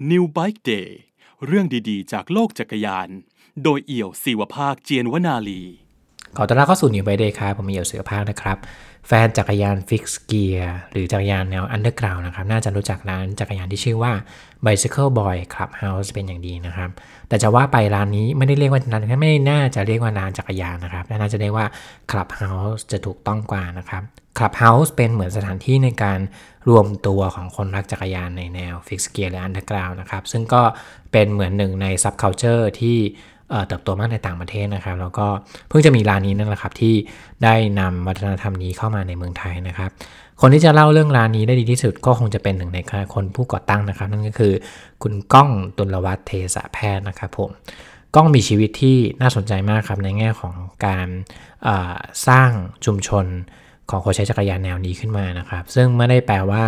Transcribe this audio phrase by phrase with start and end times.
[0.00, 0.90] New Bike Day
[1.46, 3.08] เรื่องดีๆ จากโลกจักรยาน
[3.62, 5.62] โดยเอี่ยวศิวภาคเจียนวนาลี
[6.36, 8.58] ขอต้อนรับเข้าสู่ New Bike Day ครับ ผมมีเอี่ยวเสือภาคนะครับ
[9.08, 14.12] แฟนจักรยาน fixed gear หรือจักรยานแนว underground นะครับ น่าจะรู้จักร้านจักรยานที่ชื่อว่า
[14.64, 16.90] Bicycle Boy Clubhouse เป็นอย่างดีนะครับ
[17.28, 21.66] แต่จะว่าไปร้านนี้ไม่ได้เรียกว่าร้านไม่น่าจะเรียกว่าร้านจักรยานนะครับน่าจะเรียกว่า
[22.10, 24.02] Clubhouse จะถูกต้องกว่านะครับ
[24.38, 26.20] Clubhouse เป็นเหมือนสถานที่ในการ
[26.68, 30.62] รวมตัวของคนรักจักรยานในแนว fixed gear หรือ underground นะครับซึ่งก็
[31.12, 32.98] เป็นเหมือนหนึ่งใน subculture ที่
[33.68, 35.26] เติบโตมากในต่างประเทศนะครับ แล้วก็
[35.68, 36.94] เพิ่งจะมีร้านนี้นั่นแหละครับที่
[37.44, 39.90] ได้นำวัฒนธรรมนี้เข้ามาในเมืองไทยนะครับ
[40.40, 42.78] คนที่จะเล่าเรื่องร้านนี้ได้ดีที่สุดก็คงจะเป็นหนึ่งใน
[43.14, 44.52] คนผู้ก่อตั้งนะครับ นั่นก็คือ
[45.02, 47.50] คุณก้องตุลวัฒน์เทสะแพทย์นะครับผม
[48.14, 50.54] ก้องมีชีวิตที่น่าสนใจมากครับในแง่ของ
[50.86, 51.08] การ
[52.28, 52.50] สร้าง
[52.84, 53.26] ชุมชน
[53.90, 56.64] ของคนใช้จักรยานแนวนี้ขึ้นมานะครับ ซึ่งไม่ได้แปลว่า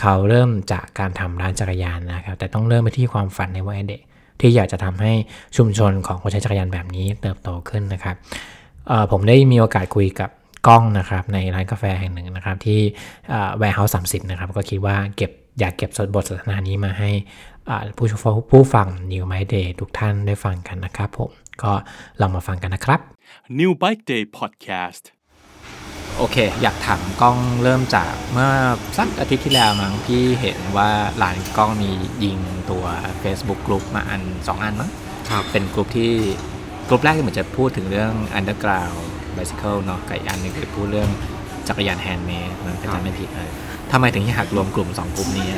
[0.00, 4.00] เขาเริ่มจากการทำร้านจักรยานนะครับ แต่ต้องเริ่มไปที่ความฝันในวัยเด็ก
[4.40, 5.12] ที่อยากจะทำให้
[5.56, 8.16] ชุมชนของคนใช้จักรยานแบบนี้เติบโตขึ้นนะครับ
[9.10, 10.30] ผมได้มีโอกาสคุยกับ
[10.66, 12.80] ก้องนะครับในร้านกาแฟแห่งหนึ่งนะครับที่
[13.58, 17.10] แวร์เฮาส์สามสิบนะครับ ก็คิดว่าเก็บอยากเก็บบทสนทนานี้มาให้
[17.96, 18.18] ผู้ชม
[18.50, 21.30] ผู้ฟัง New Bike Day ทุกท่านได้ฟังกันนะครับผม
[21.62, 21.72] ก็
[22.20, 23.00] ลองมาฟังกันนะครับ
[23.58, 25.04] New Bike Day Podcast
[26.18, 28.50] โอเค อยากถามก้องเริ่มจากเมื่อ
[28.98, 31.90] สักอาทิตย์ที่แล้วมั้งพี่เห็นว่าหลานก้องมี
[32.24, 32.38] ยิง
[32.70, 32.84] ตัว
[33.22, 34.90] Facebook กลุ่มมาอัน 2 อันมั้ง
[35.30, 36.12] ครับเป็นกลุ่มที่
[36.88, 38.98] กลุ่มแรกเหมือนจะพูดถึงเรื่อง Underground
[39.36, 41.10] Bicycle เนาะกับอีกอันนึงคือพูดเรื่อง
[41.68, 43.50] จักรยาน handmade มันก็จะไม่ผิดเลย
[43.92, 45.48] ทำไมถึงอยากรวมกลุ่ม 2 กลุ่มนี้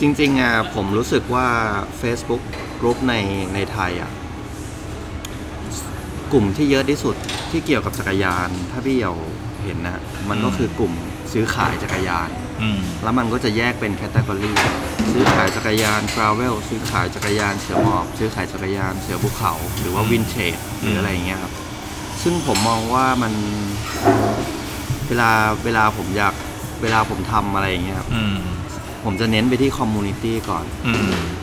[0.00, 1.46] จริงๆอะผมรู้สึกว่า
[2.00, 2.42] Facebook
[2.80, 3.14] กลุ่มใน
[3.54, 4.10] ในไทยอะ
[6.32, 7.16] กลุ่มที่เยอะที่สุด
[7.50, 9.14] ที่เกี่ยวกับจักรยาน ถ้าพี่เยา
[9.64, 10.92] เห็นนะมันก็คือกลุ่ม
[11.32, 12.28] ซื้อขายจักรยาน
[13.02, 14.52] แล้วมันก็จะแยกเป็น category
[15.12, 21.52] ซื้อขายจักรยาน travel ซื้อขายจักรยานเสือหมอบซื้อขายจักรยานเสือภูเขา หรือว่าวินเทจหรืออะไรอย่างเงี้ยครับ
[22.22, 23.32] ซึ่งผมมองว่ามัน
[25.08, 25.30] เวลา
[25.64, 26.34] เวลาผมอยาก
[26.82, 28.08] เวลาผมทำอะไรอย่างเงี้ยครับ
[29.04, 30.64] ผมจะเน้นไปที่ community ก่อน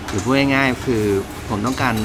[0.07, 1.03] หรือพูดง่ายๆคือ
[1.49, 1.95] ผมต้องการ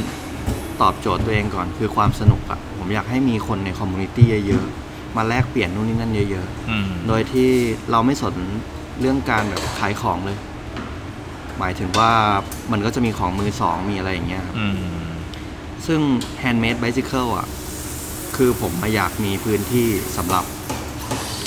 [0.83, 4.84] ตอบโจทย์ตัวเองก่อนคือความสนุกอะผมอยากให้มีคนใน community เยอะๆ
[5.17, 7.51] มาแลกเปลี่ยนนู่นนี่นั่นเยอะๆโดยที่
[7.91, 8.35] เราไม่สน
[9.01, 10.39] เรื่องการแบบขายของเลย
[11.59, 12.11] หมายถึงว่า
[12.73, 14.57] มันก็จะมีของมือสองมีอะไรอย่างเงี้ยครับ
[15.87, 16.01] ซึ่ง
[16.43, 17.49] handmade bicycle อะ
[18.37, 20.45] คือผมมาอยากมีพื้นที่สำหรับ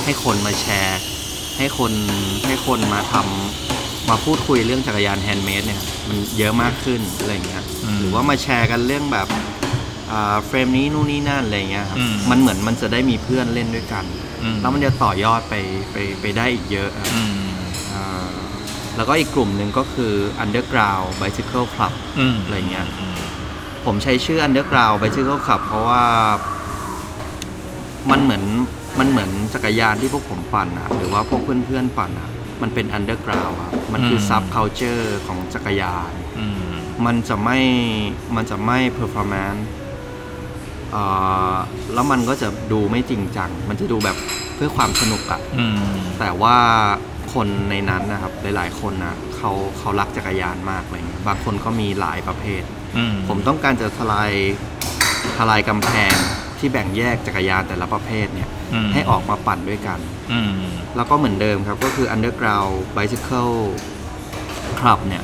[0.04, 1.00] ให้คนมาแชร์
[1.58, 1.92] ให้คน
[2.48, 7.64] ให้คนมาทำมาพูดคุยเรื่องจักรยาน handmade เนี่ย มันเยอะมากขึ้นอะไรเงี้ย
[8.00, 9.28] หรือว่ามาแชร์กันเรื่องแบบ
[10.46, 11.98] frame นี้นู่นนี่นั่นอะไรเงี้ยครับ
[12.30, 14.06] มันเหมือนมันจะได้มีเพื่อนเล่นด้วยกัน
[14.62, 15.56] แล้วมันจะต่อยอดไป
[15.92, 16.90] ไปไปได้อีกเยอะ
[18.96, 20.14] แล้วก็อีกกลุ่มหนึ่งก็คือ
[20.44, 21.94] Underground Bicycle Club
[22.44, 22.88] อะไรเงี้ย
[23.86, 26.04] ผมใช้ชื่อ Underground Bicycle Club เพราะว่า
[28.12, 28.44] มันเหมือน
[29.00, 32.30] มันเหมือนจักรยานที่พวกผมปั่นอะหรือว่าพวกเพื่อนๆปั่นอะ
[32.62, 36.14] มันเป็น underground อะมันคือ subculture ของจักรยาน
[37.06, 37.60] มันจะไม่
[38.36, 39.68] มันจะไม่ performance
[41.94, 44.18] แล้วมันก็จะดูไม่จริงจัง มันจะดูแบบ
[44.56, 45.42] เพื่อความสนุกอะ
[46.20, 46.58] แต่ว่า
[47.34, 52.64] คนในนั้นนะครับ หลายๆ คนนะเขาเขารักจักรยานมากอะไรเงี้ยบางคนก็มีหลายประเภท
[53.28, 54.32] ผมต้องการจะทลาย
[55.38, 56.14] ทลายกำแพง
[56.58, 58.50] ที่แบ่งแยกจักรยานแต่ละประเภทเนี่ย
[58.94, 60.00] ให้ออกมาปั่นด้วยกัน
[60.96, 63.56] แล้วก็เหมือนเดิมครับก็คือ Underground Bicycle
[64.80, 65.24] Club เนี่ย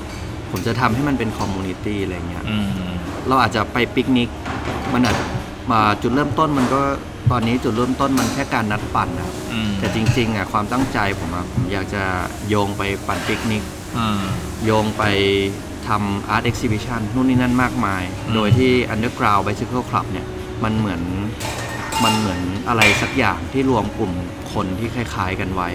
[0.52, 2.46] ผมจะทำให้มันเป็น community อะไรเงี้ย
[3.28, 4.30] เราอาจจะไปปิกนิก
[4.94, 5.16] มันอาจ
[5.72, 6.82] มาจุดเริ่มต้นมันก็
[7.32, 9.32] ตอนนี้จุดเริ่มต้นมันแค่การนัดปั่นนะ
[9.80, 12.04] แต่จริงๆอะความตั้งใจผมอะผมอยากจะ
[12.50, 13.64] โยงไปปั่นปิกนิก
[14.66, 15.04] โยงไป
[15.88, 18.04] ทำ art exhibition นู่นนี่นั่นมากมาย
[18.34, 20.28] โดยที่ Underground Bicycle Club เนี่ย
[20.64, 21.02] มันเหมือน
[22.04, 24.12] มันเหมือนอะไรสักอย่างที่รวมกลุ่ม
[24.54, 25.70] คนที่คล้ายๆกันไว้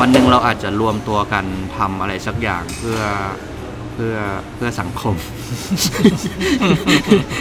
[0.00, 1.44] วันหนึ่งเราอาจจะรวมตัวกัน
[1.76, 2.98] ทำอะไรสักอย่างเพื่อ
[3.47, 4.16] เพื่อ
[4.56, 5.14] เพื่อสังคม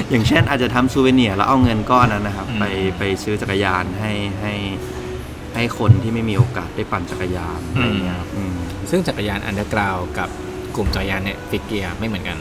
[0.09, 2.63] อย่างเช่นอาจจะทำ souvenir แล้วเอาเงินก้อนนั้นนะครับ ไป
[2.97, 4.53] ไปซื้อจักรยานให้ให้
[5.55, 8.21] ให้คนที่ไม่มีโอกาสได้ปั่นจักรยานอะไรเงี้ย
[8.89, 10.29] ซึ่งจักรยาน underground กับ
[10.75, 12.37] กลุ่มจักรยานเนี่ย fixed gear ไม่เหมือนกัน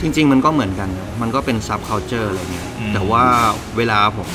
[0.00, 0.90] จริง ๆ มันก็เหมือนกัน
[1.22, 3.24] มันก็เป็น subculture อะไรเงี้ยแต่ว่า
[3.76, 4.28] เวลาผม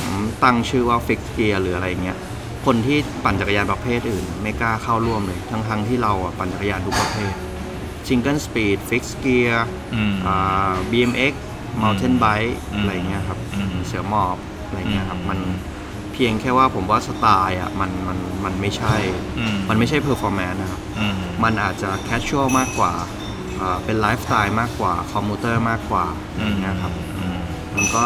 [0.44, 2.18] ตั้งชื่อว่า fixed gear หรืออะไรเงี้ย
[2.66, 7.34] คนที่ปั่นจักรยานประเภทอื่น ไม่กล้าเข้าร่วมเลย ทั้งๆที่เราปั่นจักรยานทุกประเภท
[8.08, 13.40] single speed fixed gear BMX mountain bike อะไรเงี้ยครับ
[13.88, 15.40] เสือหมอบอะไรเงี้ยครับมัน
[16.14, 18.96] เพียงแค่ว่าผมว่าสไตล์อะมันมันมันไม่ใช่
[19.70, 20.82] มันไม่ใช่ performance นะครับ
[21.44, 22.94] มันอาจจะ casual มากกว่า
[23.62, 26.06] อ่าเป็นไลฟ์สไตล์มากกว่า commuter มากกว่า
[26.36, 26.94] อย่างเงี้ยครับ
[27.76, 28.04] มันก็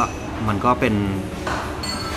[0.47, 0.95] มันก็เป็น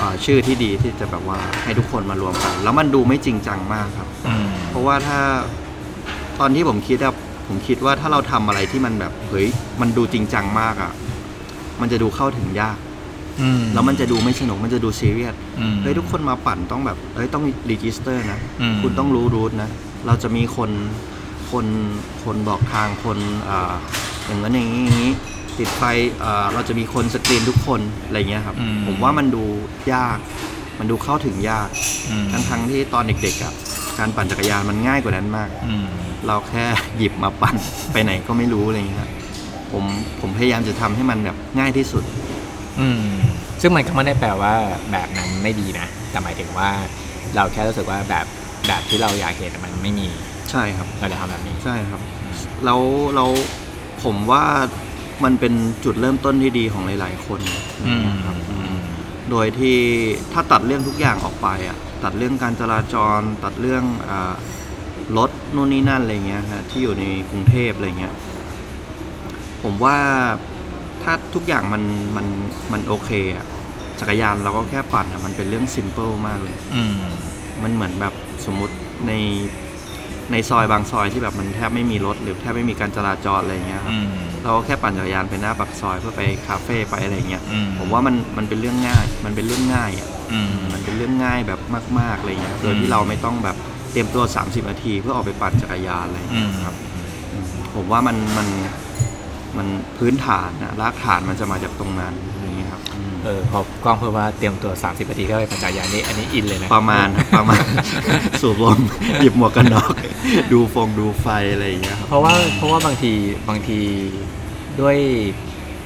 [0.00, 4.08] อ่าชื่อที่ดีที่จะแบบว่าให้ทุกคนมารวมกัน แล้วมันดูไม่จริงจังมากครับ
[4.70, 5.20] เพราะว่าถ้า
[6.40, 7.14] ตอนที่ผมคิดอะ
[7.46, 9.49] ผมคิดว่าถ้าเราทำอะไรที่มันแบบเฮ้ย
[9.81, 10.93] มันดูจริงจังมากอะ
[11.81, 12.79] มันจะดูเข้าถึงยาก
[13.75, 15.35] แล้วมันจะดูไม่สนุกมันจะดูซีเรียส
[15.82, 19.70] เฮ้ยทุกคนมาปั่นต้องแบบเฮ้ยต้อง register นะ อืม คุณต้องรู้ route นะ
[20.06, 20.70] เราจะมีคน
[21.50, 21.67] คน
[22.25, 23.19] คนบอกทางคน
[23.49, 23.75] อ่า
[24.26, 25.12] อย่างนั้นอย่างนี้อย่างนี้
[25.58, 25.82] ติดไฟ
[26.25, 29.44] อ่าเราจะมีคนสกรีนทุกคนอะไรเงี้ยครับ อืม ผมว่ามันดู
[29.94, 30.19] ยาก
[30.79, 31.69] มันดูเข้าถึงยาก
[32.32, 33.55] ทั้งทั้งๆที่ตอนเด็กๆอะ
[33.99, 35.49] การปั่นจักรยานมันง่ายกว่านั้นมาก
[36.26, 36.64] เราแค่
[36.96, 37.56] หยิบมาปั่น
[37.93, 39.11] ไปไหนก็ไม่รู้อะไรเงี้ย
[39.73, 39.85] ผม
[40.20, 42.05] ผมพยายามจะทำให้มันแบบง่ายที่สุด
[42.81, 43.02] อืม
[43.61, 44.55] ซึ่งมันก็ไม่ได้แปลว่า
[44.93, 46.70] แบบนั้นไม่ดีนะ แต่หมายถึงว่า
[47.35, 48.26] เราแค่รู้สึกว่าแบบ
[48.67, 50.06] แบบที่เราอยากเห็นมันไม่มี
[50.50, 52.00] ใช่ครับ เราจะทำแบบนี้ ใช่ครับ
[52.64, 52.81] แล้ว
[53.14, 53.25] เรา
[54.05, 54.44] ผมว่า
[55.25, 55.55] มันเป็น
[55.85, 57.40] จุดเริ่มต้นที่ดีของหลาย ๆ คน
[57.87, 58.37] อืมนะครับ
[59.31, 59.76] โดยที่
[60.32, 64.34] ถ้าตัดเรื่องทุกอย่างออกไปอะ ตัดเรื่องการจราจร ตัดเรื่องอา
[65.16, 68.14] รถนู่นนี่นั่นอะไรเงี้ยฮะที่อยู่ในกรุงเทพอะไรเงี้ย
[69.62, 69.98] ผมว่า
[71.02, 71.82] ถ้าทุกอย่างมัน
[72.16, 72.26] มัน
[72.72, 73.46] มันโอเคอะ
[74.00, 76.96] จักรยานเราก็แค่ปั่นอะมันเป็นเรื่องซิมเ l ิลมากเลยอืม
[77.62, 78.14] มันเหมือนแบบ
[78.46, 78.74] สมมุติ
[79.06, 79.12] ใน
[80.32, 84.08] ในซอยบางซอยที่แบบมันแทบไม่มีรถหรือแทบไม่มีการจราจรอะไรเงี้ยครับ อืม
[84.44, 91.61] เราก็แค่ปั่นจักรยานไปหน้าปากซอยเพื่อไปคาเฟ่ไปอะไรเงี้ยอืม ผมว่ามันมันเป็นเรื่องง่าย มันเป็นเรื่องง่ายอะอืม มันเป็นเรื่องง่ายแบบ
[92.00, 93.56] มากๆอะไรเงี้ยโดยที่เราไม่ต้องแบบ
[93.93, 96.75] เตรียมตัว 30 นาที เพื่อออกไปปั่นจักรยานอะไรอืเงี้ม ยครับ
[97.32, 97.44] อืม
[97.75, 98.49] ผมว่ามันมัน
[99.56, 99.67] มัน
[99.99, 102.33] พื้นฐานนะรากฐานมันจะมาจากตรงนั้นอะไร
[103.25, 107.65] เงี้ยครับอืมเออพอกล้องเพิ่มว่าเตรียมตัว 30นาทีก็ไปปัจจัยยานนี่อันนี้อินเลยนะประมาณครับประมาณ
[108.43, 108.79] สูบลม
[109.21, 109.93] หยิบหมวกกันน็อก
[110.53, 113.12] ดูฟงดูไฟอะไรอย่างเงี้ยครับเพราะว่าเพราะว่าบางที
[113.49, 113.79] บางที
[114.81, 114.97] ด้วย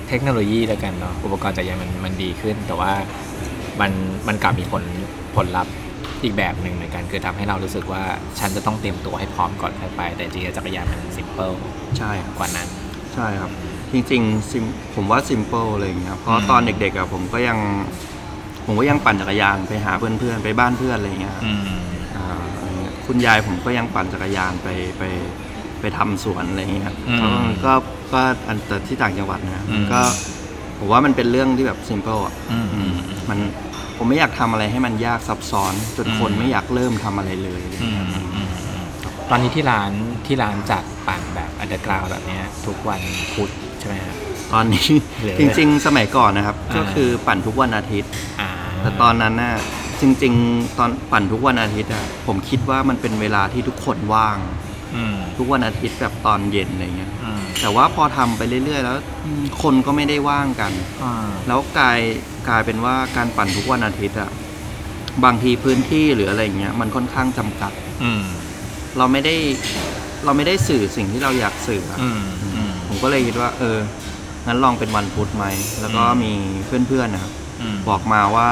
[0.08, 2.92] เทคโนโลยีแล้วกันเนาะอุปกรณ์จักรยานมันมันดีขึ้น แต่ว่า
[3.80, 3.92] มัน
[4.28, 4.82] มันกลับมีผล
[5.36, 5.72] ผลลัพธ์
[6.22, 8.02] อีกแบบหนึ่งเหมือนกันคือทำให้เรารู้สึกว่า
[8.38, 11.52] ฉันจะต้องเตรียมตัวให้พร้อมก่อนค่อยไปแต่จริงๆจักรยานมัน simple
[11.98, 12.68] ใช่ครับกว่านั้น
[13.14, 13.50] ใช่ครับ
[13.92, 14.64] จริงๆซิม
[14.94, 17.58] ผมว่า simple อะไรอย่างเงี้ยเพราะอืมตอนเด็กๆอะผมก็ยัง
[18.66, 21.62] ผมก็ยังปั่นจักรยานไปหาเพื่อนๆ ไปบ้านเพื่อนอะไรอย่างเงี้ยครับอืม
[22.16, 22.26] อ่า
[22.56, 24.68] อะไรเงี้ยคุณยายผมก็ยังปั่นจักรยานไป
[24.98, 25.02] ไป
[25.80, 27.14] ไปทำสวนอะไรอย่างเงี้ยครับอื
[27.44, 27.72] มก็
[28.12, 30.00] ก็ก็อันแต่ที่ต่างจังหวัดนะอืม ก็
[30.78, 32.92] ผมว่ามันเป็นเรื่องที่แบบ simple อะอืมอืม
[33.28, 33.38] มัน
[33.96, 38.82] ผมไม่อยากทำอะไรให้มันยากซับซ้อนจนอืม คนไม่อยากเริ่มทำอะไรเลย อืมอืมอืมอืม
[39.30, 39.90] ตอนนี้ที่ร้าน
[40.26, 43.00] ที่ร้านจัดปั่นแบบ underground แบบเนี้ยทุกวัน
[43.34, 44.16] พุธ ใช่ไหมครับ
[44.52, 44.86] ตอนนี้
[45.20, 48.10] เหลือ จริง ๆ สมัยก่อนนะครับ อ่า ก็คือปั่นทุกวันอาทิตย์
[48.40, 49.54] อ่าแต่ตอนนั้นน่ะ
[50.00, 54.38] จริง ๆ ตอนปั่นทุกวันอาทิตย์อะผมคิดว่ามันเป็นเวลาที่ทุกคนว่าง
[54.96, 60.72] อืมทุกวันอาทิตย์แบบตอนเย็นอะไรเงี้ย อืมแต่ว่าพอทำไปเรื่อย ๆ แล้วอืมคนก็ไม่ได้ว่างกัน
[61.02, 61.12] อ่า
[61.48, 61.98] แล้วกลาย
[62.48, 64.30] กลายเป็นว่าการปั่นทุกวันอาทิตย์อะ
[65.24, 67.72] บางทีพื้นที่หรืออะไรเงี้ยมันค่อนข้างจำกัด
[68.02, 68.24] อืม
[68.98, 69.34] เราไม่ได้
[70.24, 72.37] เราไม่ได้สื่อสิ่งที่เราอยากสื่ออะอืมอืมผม
[73.02, 73.78] ก็เลยคิดว่า เออ
[74.46, 75.46] งั้นลองเป็นวันพุธไหม
[75.80, 76.32] แล้วก็อืมมี
[76.88, 78.48] เพื่อนๆนะครับอืมบอกมาว่า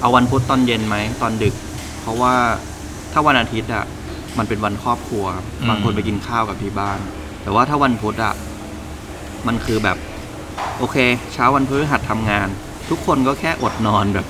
[0.00, 1.54] เอาวันพุธตอนเย็นไหมตอนดึก
[2.00, 2.34] เพราะว่า
[3.12, 3.84] ถ้าวันอาทิตย์อะ
[4.38, 5.24] มันเป็นวันครอบครัว
[5.68, 6.98] บางคนไปกินข้าวกับที่บ้าน
[7.42, 8.34] แต่ว่าถ้าวันพุธอะ
[9.46, 9.96] มันคือแบบ
[10.78, 10.96] โอเค
[11.32, 12.48] เช้าวันพฤหัสทำงาน
[12.90, 14.26] ทุกคนก็แค่อดนอนแบบ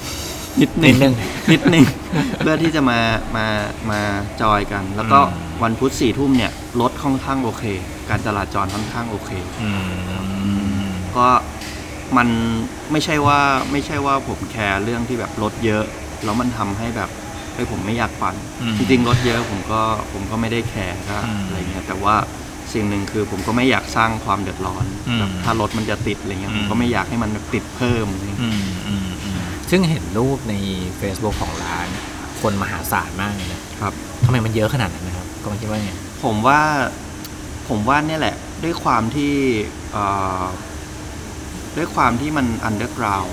[0.61, 1.15] นิดนึนิงดนึง
[1.53, 1.85] นิดนึง
[2.39, 2.99] เพื่อที่จะมา
[3.37, 3.47] มา
[3.91, 4.01] มา
[4.41, 7.65] จอยกัน แล้วก็อืม วันพุธสี่ทุ่มเนี่ยรถค่อนข้างโอเค
[8.11, 9.31] การจราจรค่อนข้างโอเค
[9.63, 9.71] อื
[10.85, 11.29] มก็
[12.17, 12.29] มัน
[12.93, 13.41] ไม่ใช่ว่า
[13.73, 15.85] ไม่ใช่ว่าผมแคร์เรื่องที่แบบรถเยอะ
[16.25, 17.11] แล้วมันทำให้แบบ
[17.55, 19.81] เฮ้ยผมไม่อยากปั่นอืม จริงๆรถเยอะผมก็
[20.13, 22.17] ผมก็ไม่ได้แคร์ก็อืมอะไรเงี้ยแต่ว่า
[22.73, 29.41] สิ่งหนึ่งคือผมก็ไม่อยากสร้างความเดือดร้อนอืมแบบถ้ารถมันจะติดอะไรเงี้ยอืมผมก็ไม่อยากให้มันแบบติดเพิ่มอะไรเงี้ย อืมอืมอืม
[29.71, 30.55] ซึ่งเห็นรูปใน
[31.01, 31.89] Facebook ของร้าน
[32.41, 33.93] คนมหาศาลมากเลยนะครับ
[34.25, 35.91] ทำไมมันเยอะขนาดนั้นนะครับ ก็มาคิดว่าไง
[36.25, 36.61] ผมว่า
[37.69, 38.35] ผมว่าเนี่ยแหละ
[38.65, 39.33] ด้วยความที่
[39.93, 40.05] เอ่
[40.43, 40.45] อ
[41.77, 43.25] ด้วยความที่มัน underground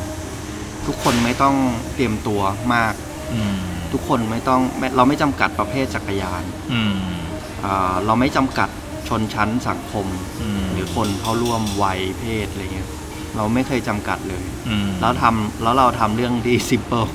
[0.87, 1.55] ทุกคนไม่ต้อง
[1.95, 2.41] เตรียมตัว
[2.73, 2.93] มาก
[3.33, 3.57] อืม
[3.91, 6.95] ทุกคนไม่ต้องไม่เราไม่จำกัดประเภทจักรยานอืม
[7.61, 8.69] เอ่อเราไม่จำกัด
[9.07, 10.07] ชนชั้นสังคม
[10.41, 12.89] อืมหรือคนเข้าร่วมวัยเพศอะไรเงี้ย
[13.35, 17.05] เราไม่เคยจำกัดเลยอืมแล้วทำแล้วเราทำเรื่องที่ซิมเปิล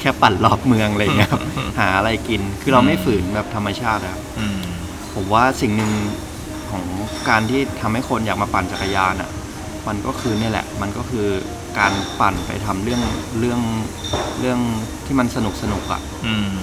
[0.00, 1.42] แค่ปั่นรอบเมืองอะไรเงี้ยครับ
[1.78, 4.60] หาอะไรกินคือเราไม่ฝืนแบบธรรมชาติอะครับอืม
[5.14, 5.92] ผมว่าสิ่งหนึ่ง
[6.70, 6.84] ของ
[7.28, 9.30] การที่ทำให้คนอยากมาปั่นจักรยานอะ่ะ
[9.88, 11.26] มันก็คือเนี่ยแหละ มันก็คือ
[11.78, 13.02] การปั่นไปทำเรื่อง
[13.38, 13.60] เรื่อง
[14.40, 14.60] เรื่อง
[15.06, 16.56] ที่มันสนุกสนุกอะ่ะอืม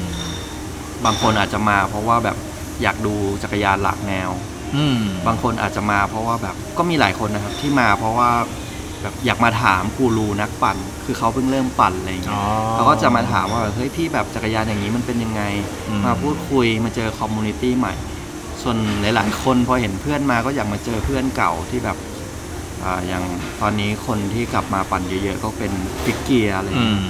[1.05, 2.37] บางคนอาจจะมาเพราะว่าแบบ
[2.81, 3.13] อยากดู
[3.43, 4.29] จักรยานหลากแนว
[4.75, 8.29] ออืมบางคนอาจจะมาเพราะว่าแบบก็มีหลายคนนะครับที่มาเพราะว่า
[9.01, 15.41] แบบอยากมาถามกูรูนักปั่น คือเขาเพิ่งเริ่มปั่นอะไรอย่างเงี้ยอ๋อเขาก็จะมาถามว่าเฮ้ยพี่แบบจักรยานอย่างนี้มันเป็นยังไง
[15.87, 17.93] อืมมาพูดคุยมาเจอคอมมูนิตี้ใหม่
[18.61, 21.97] ส่วนหลาย ๆ คนพอเห็นเพื่อนมาก็อยากมาเจอเพื่อนเก่าที่แบบ
[22.83, 23.23] อ่าอย่าง
[23.61, 25.71] ตอนนี้คนที่กลับมาปั่นเยอะๆก็เป็น
[26.03, 27.03] fixed gear อะไรอย่างเงี้ยอื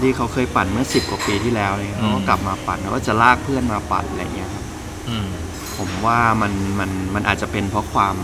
[0.02, 4.64] ที่เขาเคยปั่นเมื่อสิบกว่าปีที่แล้วเลยเขาก็อืมกลับมาปั่นแล้วก็จะลากเพื่อนมาปั่นอะไรอย่างเงี้ยครับ
[5.08, 5.28] อืม
[5.76, 8.16] ผมว่ามันมันมันอาจจะเป็นเพราะความ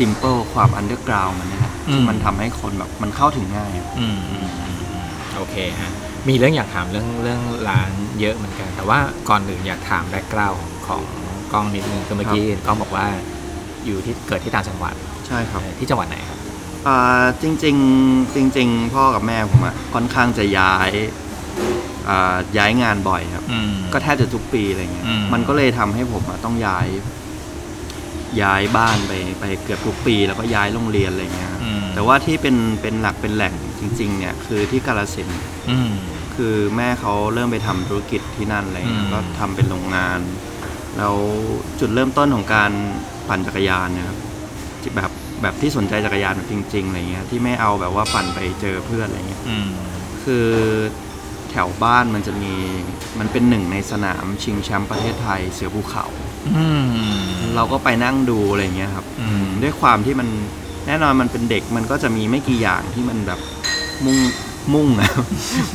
[0.00, 5.92] ซิมเ l ิลความอันเดอร์กราวมันนี่แหละอืมที่มันทำให้คนแบบมันเข้าถึงง่ายอะอืมอืมอืมอืมโอเคฮะ
[6.28, 7.90] มีเรื่องอยากถามเรื่องเรื่องร้าน
[8.20, 11.02] เยอะเหมือนกัน แต่ว่าก่อนอื่นอยากถามแบ็กกราวของของ
[11.52, 13.06] กล้องนิดนึงคือเมื่อกี้กล้องบอกว่า
[13.86, 14.94] อยู่ที่เกิดที่ต่างจังหวัด
[15.26, 16.38] ใช่ครับ เอ่อที่จังหวัดไหนครับ
[16.86, 20.90] อ่าจริงๆจริง ๆ พ่อกับแม่ผมอะค่อนข้างจะย้าย
[22.08, 26.86] อ่าย้ายงานบ่อยครับอืมก็แทบจะทุกปีอะไรเงี้ยอืม มันก็เลยทำให้ผมอะต้องย้าย
[28.42, 35.90] ย้ายบ้านไปไปเกือบทุกปี แล้วก็ย้ายโรงเรียนอะไรเงี้ย อืมแต่ว่าที่เป็นเป็นหลักเป็นแหล่งจริง ๆ เนี่ยคือที่กาลสินธุ์อืม
[36.36, 40.20] คือแม่เขาเริ่มไปทำธุรกิจที่นั่นอะไรเงี้อืยมก็ทำเป็นโรงงาน
[40.96, 41.14] แล้ว
[41.80, 42.70] จุดเริ่มต้นของการ
[43.28, 44.18] ปั่นจักรยานเนี่ยครับ
[44.82, 45.10] ที่แบบ
[45.42, 49.68] แบบที่สนใจจักรยานแบบจริงๆอะไรเงี้ยที่ไม่เอาแบบว่าปั่นไปเจอเพื่อนอะไรเงี้ย อืม
[50.24, 50.46] คือ
[51.50, 52.54] แถวบ้านมันจะมี
[53.18, 56.06] มันเป็นหนึ่งในสนามชิงแชมป์ประเทศไทยเสือภูเขา
[56.56, 56.88] อืม
[57.54, 60.28] เราก็ไปนั่งดูอะไรเงี้ยครับอืม ด้วยความที่มัน
[60.86, 63.40] แน่นอนมันเป็นเด็กมันก็จะมีไม่กี่อย่างที่มันแบบ
[64.04, 64.18] มุ่ง
[64.74, 65.10] มุ่งอะ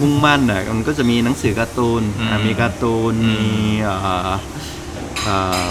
[0.01, 3.53] มุ่งมั่นอะมันก็จะมีหนังสือการ์ตูนอะมีการ์ตูนมี
[3.83, 3.95] เอ่
[4.27, 4.29] อ
[5.23, 5.63] เอ่อ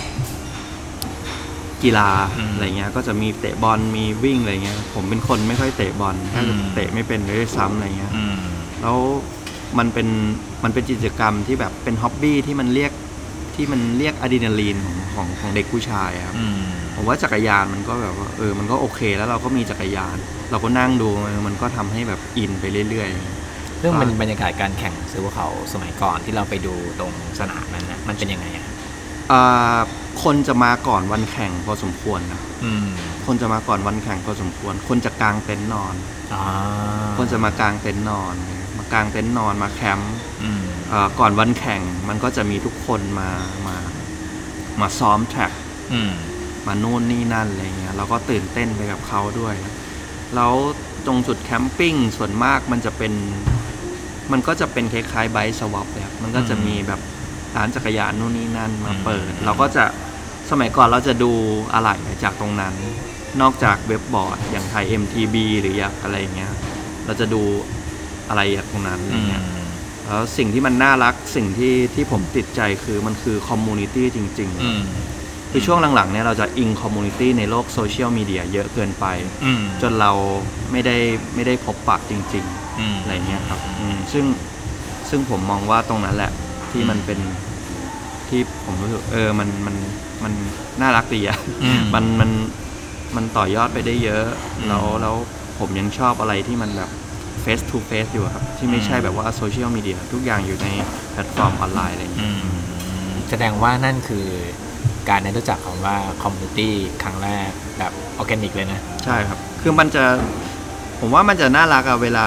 [1.83, 2.11] กีฬา
[2.53, 8.37] อะไรเงี้ย ก็จะมีเตะบอลมีวิ่งอะไรเงี้ย ผมเป็นคนไม่ค่อยเตะบอลแทบจะเตะไม่เป็นเลยด้วยซ้ำอะไรเงี้ย อืม
[8.83, 8.99] แล้ว
[9.79, 10.09] มันเป็น
[10.65, 12.93] มันเป็นกิจกรรมที่แบบเป็นฮ็อบบี้ที่มันเรียก
[13.55, 16.63] ที่มันเรียกอะดรีนาลีนของของของเด็กผู้ชายอะครับอืม
[16.95, 20.17] ผมว่าจักรยานมันก็แบบว่าเออมันก็โอเค แล้วเราก็มีจักรยาน
[20.51, 23.11] เราก็นั่งดูมันมันก็ทำให้แบบอินไปเรื่อย
[23.81, 29.79] เรื่องบรรบรรยากาศการแข่งซื้อภูเขาสมัยก่อนที่เราไปดูตรงสนามนั้นนะมันเป็นยังไงอะๆอ่า
[30.23, 32.89] คนจะมาก่อนวันแข่งพอสมควรนะอืม
[33.27, 35.95] คนจะมาก่อนวันแข่งพอสมควร คนจะกางเต็นท์นอน
[36.35, 36.45] อ๋อ
[37.19, 38.35] คนจะมากางเต็นท์นอน
[38.79, 40.64] มากางเต็นท์นอนมาแคมป์อืมอ่า
[41.19, 43.31] ก่อนวันแข่งมันก็จะมีทุกคนมา
[43.67, 43.77] มา
[44.81, 45.53] มาซ้อมแทร็ก
[45.93, 46.13] อืม
[46.67, 49.55] มานู่นนี่นั่นอะไรเงี้ยเราก็ตื่นเต้นไปกับเขาด้วย
[50.35, 50.53] แล้ว
[51.07, 53.13] ตรงจุดแคมปิ้งส่วนมากมันจะเป็น
[54.33, 57.01] มันก็จะเป็นคล้ายๆไบค์สวอปเลยครับมันก็จะมีแบบ
[57.57, 59.85] ร้านจักรยานนู่นนี่นั่นมาเปิด เราก็จะ
[60.51, 61.33] สมัยก่อนเราจะดู
[61.75, 61.91] อะไร
[62.23, 62.75] จากตรงนั้น
[63.41, 66.53] นอกจากเว็บบอร์ดอย่างไทย MTB หรืออย่างอะไรอย่างเงี้ย
[67.07, 67.43] เราจะดู
[68.29, 69.45] อะไรจากตรงนั้นอะไรอืมเงี้ย
[70.07, 74.83] แล้วสิ่งที่มันน่ารักสิ่งที่ที่ผมติดใจคือมันคือ community จริง ๆ อืม
[75.51, 79.07] คือช่วงหลังๆเนี่ยเราจะอิง community ในโลกโซเชียลมีเดียเยอะเกินไป
[79.45, 80.13] อืมจนเรา
[80.73, 80.97] ไม่ได้
[81.35, 82.45] ไม่ได้พบปะจริง
[82.79, 84.25] อืมๆอะไรเงี้ยครับอืมซึ่ง
[85.11, 86.31] ซึ่งผมมองว่าตรงนั้นแหละ
[86.71, 87.19] ที่มันเป็น
[88.29, 89.77] ที่ผมรู้สึกเออมันมัน
[90.25, 90.33] มัน
[90.81, 92.31] น่ารักดีอะอืมมันมัน
[93.17, 94.25] มันต่อยอดไปได้เยอะ
[94.59, 95.15] อืม แล้วแล้ว
[95.59, 96.91] ผมยังชอบอะไรที่มันแบบ
[97.45, 100.69] face to face อยู่อะครับ ที่ไม่ใช่อืมแบบว่าโซเชียลมีเดียทุกอย่างอยู่ใน
[101.11, 102.51] แพลตฟอร์มออนไลน์อะไรอย่างเงี้ยอื
[103.11, 104.27] มแสดงว่านั่นคือ
[105.09, 110.05] การได้รู้จักคำว่า community ครั้งแรกแบบออร์แกนิกเลยนะ ใช่ครับ คือมันจะ
[111.01, 112.27] ผมว่ามันจะน่ารักอะเวลา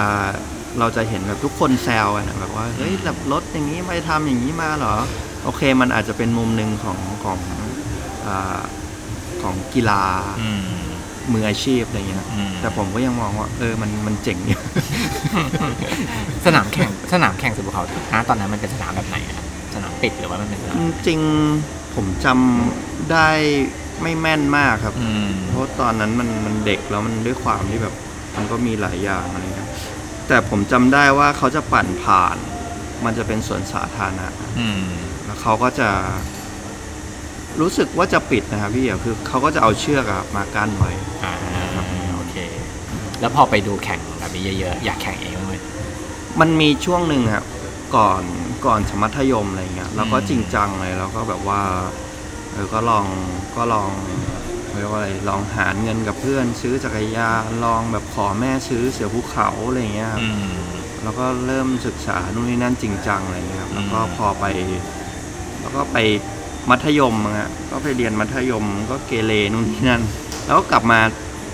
[0.79, 4.95] เราจะเห็นแบบทุกคนแซวกันอะแบบว่าเฮ้ยแบบรถอย่างนี้ไม่ทำอย่างนี้มาเหรอ
[5.43, 7.39] โอเคมันอาจจะเป็นมุมหนึ่งของของ
[8.27, 8.61] อา
[9.41, 10.03] ของกีฬา
[10.41, 10.49] อื
[11.27, 14.61] มมืออาชีพอะไรเงี้ยอืม แต่ผมก็ยังมองว่าเออมันมันเจ๋งอยู่
[16.45, 19.37] สนามแข่งสนามแข่งสุภูเขานะตอนนั้นมันเป็นสนามแบบไหนอะ
[19.75, 23.29] สนามปิดหรือว่ามันเป็นสนาม จริงๆผมจำได้
[24.01, 27.93] ไม่แม่นมากครับ อืม เพราะตอนนั้นมันมันเด็กแล้วมันด้วยความที่แบบ
[28.37, 29.69] มันก็มีหลายอย่างอะไรเงี้ย
[30.27, 32.37] แต่ผมจำได้ว่าเขาจะปั่นผ่าน
[33.05, 34.27] มันจะเป็นสวนสาธารณะ
[34.59, 34.85] อืม
[35.25, 35.89] แล้วเขาก็จะ
[37.61, 40.91] รู้สึกว่าจะปิดนะครับพี่เอ๋คือเขาก็จะเอาเชือกอะมากั้นไว้
[41.23, 41.33] อ่า
[42.15, 42.35] โอเค
[43.19, 45.53] แล้วพอไปดูแข่งแบบนี้เยอะๆ อยากแข่งเองบ้างไหม
[46.39, 47.45] มันมีช่วงหนึ่งครับ
[47.95, 48.23] ก่อน
[48.65, 51.61] ก่อนสมัธยมอะไรเงี้ยแล้วก็อืมจริงจังเลยแล้วก็แบบว่า
[52.51, 53.05] เออก็ลอง
[53.55, 53.89] ก็ลอง
[54.79, 60.51] เรียกว่าอะไรลองหารเงินกับเพื่อน ซื้อจักรยานลองแบบขอแม่ซื้อเสือภูเขาอะไรเงี้ยครับอืม
[61.03, 64.45] แล้วก็เริ่มศึกษานู่นนี่นั่นจริงจังอะไรเงี้ยครับแล้วก็อืมพอไป
[65.61, 65.97] แล้วก็ไป
[66.69, 70.03] มัธยมอะฮะก็ไปเรียนมัธยมก็เกเรนู่นนี่นั่น
[70.45, 70.99] แล้วก็กลับมา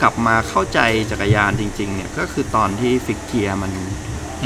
[0.02, 0.80] กลับมาเข้าใจ
[1.12, 3.72] จักรยานจริง ๆ เนี่ยก็คือตอนที่ฟิกเกียร์มัน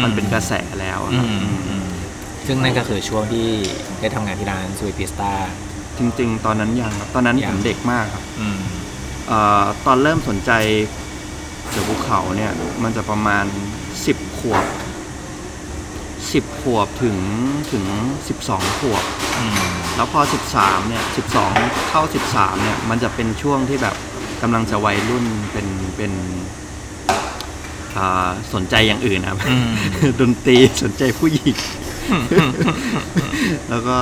[0.04, 1.88] มันเป็นกระแสแล้วอะอืครับมอืมอืม
[2.48, 3.48] ซึ่งนั่นก็คือช่วงที่
[4.00, 5.34] ได้ทำงานที่ร้านซูวิพิสตา
[5.98, 8.60] จริง ๆ ตอนนั้นยังครับตอนนั้นยัผงมเด็กมากครับอืม
[9.28, 10.52] เอ่อตอนเริ่มสนใจ
[11.70, 12.52] เสือภูเขาเนี่ย
[12.84, 13.46] มันจะประมาณ
[14.06, 14.66] สิบขวบ
[16.34, 17.18] สิบขวบถึง
[17.72, 17.86] ถึง
[18.28, 19.04] สิบสองขวบ
[19.40, 21.54] อืมแล้วพอสิบสามเนี่ยสิบสอง
[21.90, 23.96] เข้าสิบสามเนี่ย มันจะเป็นช่วงที่แบบ
[24.42, 25.68] กำลังจะวัยรุ่นเป็น
[25.98, 26.12] เป็น
[27.98, 29.74] อ่าสนใจอย่างอื่นครับอืม
[30.22, 31.58] ดนตรีสนใจผู้หญิง
[33.70, 33.98] แล้วก็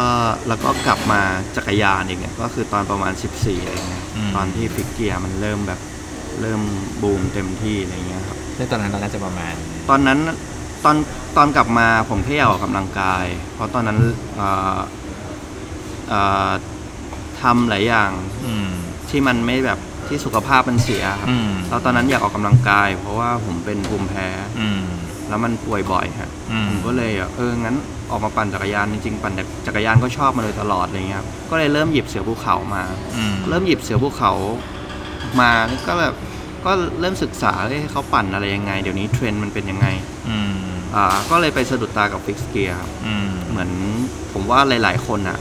[0.48, 1.22] แล้วก็กลับมา
[1.56, 5.80] จักรยานอีกเนี่ยก็คือตอนประมาณ 14อะไรเงี้ยอืมตอนที่ฟิกเกียร์มันเริ่มแบบ
[6.42, 6.62] เริ่ม
[7.02, 9.54] บูมเต็มที่อะไรเงี้ยครับซึ่งตอนนั้นเราน่าจะประมาณ
[9.90, 10.20] ตอนนั้น
[10.86, 10.96] ตอน
[11.38, 14.00] ตอนกลับมาผมแค่อยากออกกำลังกาย เพราะตอนนั้น
[14.38, 14.80] เอ่อ
[16.10, 16.50] เอ่อ
[17.42, 18.12] ทำหลายอย่าง
[18.46, 18.70] อืม
[19.10, 24.28] ที่มันไม่แบบที่สุขภาพมันเสียครับอืม แล้วตอนนั้นอยากออกกำลังกาย เพราะว่าผมเป็นภูมิแพ้
[24.60, 24.82] อืม
[25.30, 27.76] แล้วมันป่วยบ่อยฮะอืม ผมก็เลยอะเอองั้น
[28.12, 29.34] ออกมาปั่นจักรยานจริงๆปั่น
[29.68, 32.84] จักรยานก็ชอบมาโดยตลอดอะไรเงี้ยครับก็เลยเริ่มหยิบเสือภูเขามา
[33.18, 34.32] อืมเริ่มหยิบเสือภูเขา
[35.40, 35.52] มา
[35.88, 36.16] ก็แบบ
[36.66, 39.88] ก็เริ่มศึกษาเอ้ยเขาปั่นอะไรยังไง เดี๋ยวนี้เทรนด์มันเป็นยังไง
[40.30, 40.54] อืม
[40.96, 43.70] อ่าก็เลยไปสะดุดตากับ fixed gear อืมเหมือน
[44.34, 45.38] ผมว่าหลาย ๆ คนอะ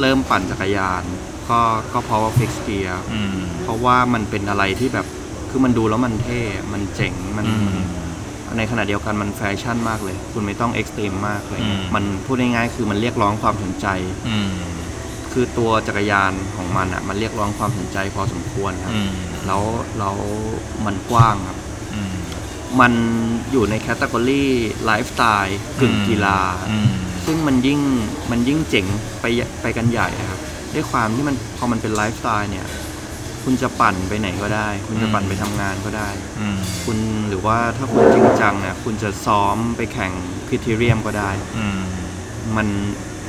[0.00, 1.02] เริ่มปั่นจักรยาน
[1.50, 1.60] ก็
[1.92, 5.06] ก็เพราะว่า fixed gear อืมเพราะว่ามันเป็นอะไรที่แบบ
[5.50, 6.40] คือมันดูแล้วมันเท่
[6.72, 7.86] มันเจ๋งมัน อืม
[8.56, 13.86] ในขณะเดียวกันมันแฟชั่นมากเลย คุณไม่ต้อง extreme มากเลย อืม มันพูดง่ายๆคือมันเรียกร้องความสนใจ
[14.28, 14.50] อืม
[15.32, 19.12] คือตัวจักรยานของมันอะ มันเรียกร้องความสนใจพอสมควรครับ อืม
[19.46, 19.62] แล้ว
[19.98, 20.16] แล้ว
[20.86, 21.67] มันกว้างครับอื
[22.68, 22.92] มมัน
[23.52, 26.92] อยู่ใน category lifestyle กึ่งกีฬาอืม
[27.26, 27.80] ซึ่งมันยิ่ง
[28.30, 28.86] มันยิ่งเจ๋ง
[29.20, 29.26] ไป
[29.62, 30.40] ไปกันใหญ่ครับ
[30.74, 32.66] ด้วยความที่มันพอมันเป็นไลฟ์สไตล์เนี่ย
[33.44, 36.08] คุณจะปั่นไปไหนก็ได้ คุณจะปั่นไปทำงานก็ได้
[36.40, 36.98] อืมคุณ
[37.28, 40.12] หรือว่าถ้าคุณจริงจังเนี่ยคุณจะซ้อมไปแข่ง
[40.48, 41.80] criterium ก็ได้อืม
[42.56, 42.68] มัน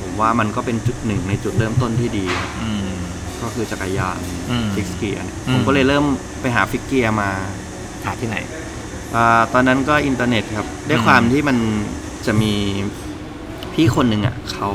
[0.00, 2.26] ผมว่ามันก็เป็นจุดหนึ่งในจุดเริ่มต้นที่ดี
[2.62, 2.90] อืม
[3.42, 4.20] ก็คือจักรยาน
[4.50, 6.04] อืม fixed gear เนี่ยอืมผมก็เลยเริ่ม
[6.40, 7.30] ไปหา fixed gear มา
[8.04, 8.36] หาที่ไหน
[9.14, 11.56] อาตอนนั้นก็อินเทอร์เน็ตครับ ด้วยความที่มัน
[12.26, 12.52] จะมี
[13.74, 14.70] พี่คนหนึ่งอะเขา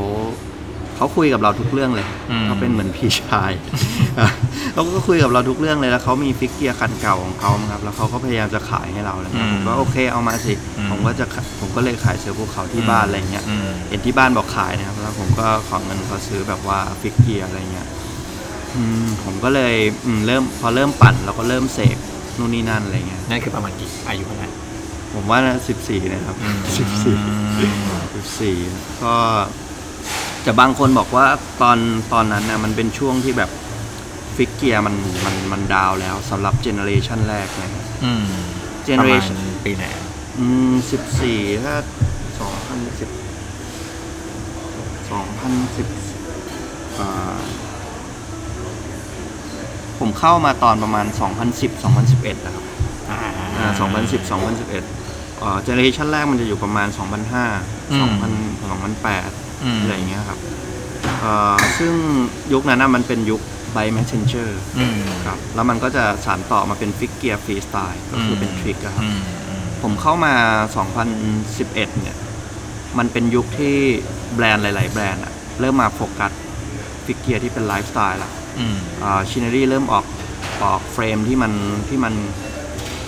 [0.96, 3.52] เขาคุยกับเราทุกเรื่องเลยอืมเขาเป็นเหมือนพี่ชาย
[4.74, 10.54] เขาก็คุยกับเราทุกเรื่องเลยแล้วเขามี fixed gear คันเก่าของเขาครับ แล้วเขาก็พยายามจะขายให้เราแล้วผมก็โอเคเอามาสิ
[10.90, 17.88] ผมก็จะขายผมก็เลยขายเสือภูเขาที่บ้านอะไรเงี้ยอืมเห็นที่บ้านบอกขายนะครับแล้วผมก็ขอเงินเขาซื้อแบบว่า fixed gear อะไรเงี้ย
[18.76, 21.98] อืมผมก็เลยอืมเริ่มพอเริ่มปั่นเราก็เริ่มเสพ
[22.38, 24.50] นู่นนี่นั่นอะไรเงี้ยนั่นคือประมาณกี่อายุเท่าไหร่
[25.14, 26.36] ผมว่าสิบสี่นะครับ
[26.78, 27.18] สิบสี่
[28.16, 28.56] สิบสี่
[29.04, 29.16] ก็
[30.44, 31.26] แต่บางคนบอกว่า
[31.62, 31.78] ตอน
[32.14, 33.50] ตอนนั้นน่ะมันเป็นช่วงที่แบบ
[34.36, 34.96] fixed gear มัน
[35.26, 38.26] มันมัน down แล้วสำหรับ generation แรกนะครับอืม
[38.84, 39.86] เจเนประอเรมาณชันปีไหน
[40.40, 41.76] อืมสิบสี่ถ้า
[42.40, 43.10] สองพันสิบ
[45.12, 45.88] สองพันสิบ
[47.00, 47.38] อ่า
[50.00, 51.06] ผมเข้ามาตอนประมาณ
[51.46, 52.66] 2010 2011นะครับ
[53.10, 53.20] อ่า
[53.58, 53.70] อ่า
[54.06, 57.02] 2010 2011อ่า generation แรกมันจะอยู่ประมาณ 2005 2000
[59.00, 60.40] 2008อืมอะไรอย่างเงี้ยครับ
[61.24, 61.94] อ่าซึ่ง
[62.54, 63.42] ยุคนั้นน่ะมันเป็นยุค
[63.74, 70.34] bike messenger อืมครับแล้วมันก็จะสานต่อมาเป็น fixed gear freestyle ก็คือเป็น trick ครับอืมอืมผมเข้ามา
[70.96, 72.18] 2011 เนี่ย
[72.98, 73.76] มันเป็นยุคที่
[74.36, 76.32] แบรนด์หลาย ๆ แบรนด์อะเริ่มมา focus
[77.06, 78.45] fixed gear ที่เป็นไลฟ์สไตล์ละอืมอ่า
[79.30, 80.06] Cinelli เริ่มออก
[80.64, 81.54] ออก frame ที่มัน
[81.90, 82.14] ที่มัน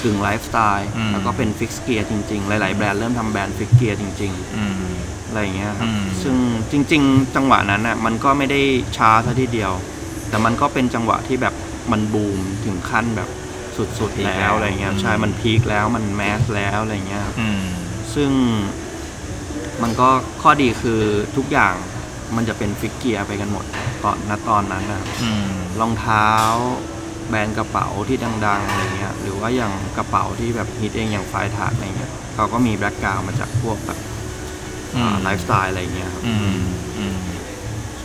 [0.04, 6.36] กึ่งไลฟ์สไตล์อืมแล้วก็เป็น fixed gear จริงๆ หลาย ๆ แบรนด์เริ่มทำแบรนด์ fixed gear จริงอืมๆอะไรอย่างเงี้ยครับอืมซึ่ง
[6.72, 8.62] จริง ๆ จังหวะนั้นอะมันก็ไม่ได้
[8.98, 9.72] ช้าซะทีเดียว
[10.30, 11.54] แต่มันก็เป็นจังหวะที่แบบ
[11.92, 13.30] มันบูมถึงขั้นแบบ
[14.00, 17.62] สุดๆแล้วอะไรเงี้ยใช่มันพีคแล้วมันแมสแล้วอะไรเงี้ยครับอืม
[18.14, 18.32] ซึ่ง
[19.82, 20.10] มันก็
[20.42, 21.02] ข้อดีคือ
[21.38, 21.76] ทุกอย่าง
[22.36, 23.66] มันจะเป็นฟิกเกียร์ไปกันหมด
[24.04, 25.48] ตอนณตอนนั้นนะครับอืม
[25.80, 26.28] รองเท้า
[27.30, 34.00] แบรนด์กระเป๋าที่ดังๆอะไรเงี้ยหรือว่าอย่างกระเป๋าที่แบบฮิตเองอย่างไฟถาดอะไรเงี้ยเขาก็มีแบล็กกราวมาจากพวกแบบ
[34.96, 36.60] อืมไลฟ์สไตล์อะไรเงี้ยครับอืม
[36.98, 37.20] อืม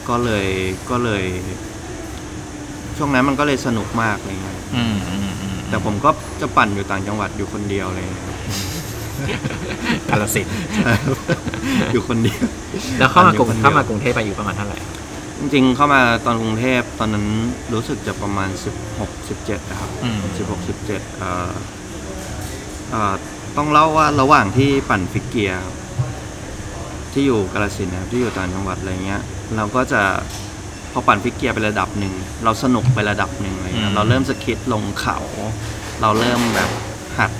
[0.08, 0.46] ก็เลย
[0.90, 1.24] ก็เลย
[2.96, 8.36] ช่วงนั้นมันก็เลยสนุกมากอะไรเงี้ยอืมอืมอืมแต่ผมก็จะปั่นอยู่ต่างจังหวัดอยู่คนเดียวเลยครับ
[10.08, 10.56] กาลสินธุ์
[11.92, 12.44] อยู่คนเดียว
[12.98, 14.78] แล้วเข้ามากรุงปั่นอยู่คนเดียวเข้ามากรุงเทพไปอยู่ประมาณเท่าไหร่
[15.38, 17.26] จริงๆเข้ามาตอนกรุงเทพตอนนั้น
[17.74, 18.50] รู้สึกจะประมาณ
[18.90, 20.86] 16 17นะครับอืม 16 17
[21.18, 21.52] เอ่อ
[22.90, 23.14] เอ่อ
[23.56, 25.76] ต้องเล่าว่าระหว่างที่ปั่น fixed gear ครับ
[27.12, 29.20] ที่อยู่กาลสินธุ์นะครับที่อยู่ต่างจังหวัดอะไรเงี้ย
[29.56, 30.02] เราก็จะ
[30.92, 35.18] พอปั่น fixed gear ไประดับหนึ่งเราสนุกไประดับหนึ่งอะไรเงี้ยเราเริ่ม skid ลงเขา
[36.00, 36.70] เราเริ่มแบบ
[37.18, 37.30] หัด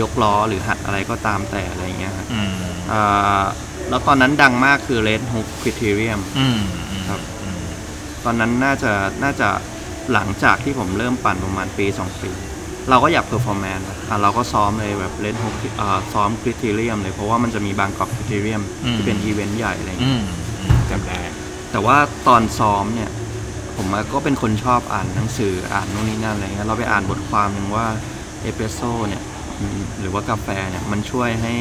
[0.00, 2.50] ยกล้อหรือหัดอะไรก็ตามแต่อะไรเงี้ยครับอืม
[2.88, 3.00] เอ่
[3.40, 3.42] อ
[3.88, 7.60] แล้วตอนนั้นดังมากคือ Red Hook Criterium อืมอืมครับ อืมต
[8.28, 9.48] อนนั้นน่าจะน่าจะ
[10.12, 12.30] หลังจากที่ผมเริ่มปั่นประมาณปี 2 ปี
[12.90, 20.22] เราก็อยาก performance อะเราก็ซ้อมเลยแบบเล่นหกอ่าซ้อม criterium เลยเพราะว่ามันจะมี Bangkok Criterium อืมที่เป็นอีเวนต์ใหญ่อะไรอย่างเงี้ย อืม
[20.60, 21.20] อืมจำได้
[21.70, 21.96] แต่ว่า
[22.28, 23.10] ตอนซ้อมเนี่ย
[23.76, 27.86] ผมก็เป็นคนชอบอ่านหนังสืออ่านนู่นนี่นั่นอะไรเงี้ยเราไปอ่านบทความหนึ่งว่า
[28.42, 29.37] เอสเปรสโซ่เนี่ยอืม
[30.00, 31.54] หรือว่ากาแฟเนี่ยมันช่วยให้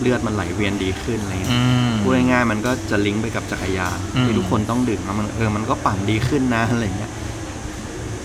[0.00, 7.12] เลือดมันไหลเวียนดีขึ้นอะไรเงี้ยอืมพูดง่ายๆมันก็จะลิงก์ไปกับจักรยานอืมที่ทุกคนต้องดื่มแล้วมันเออมันก็ปั่นดีขึ้นนะอะไรเงี้ย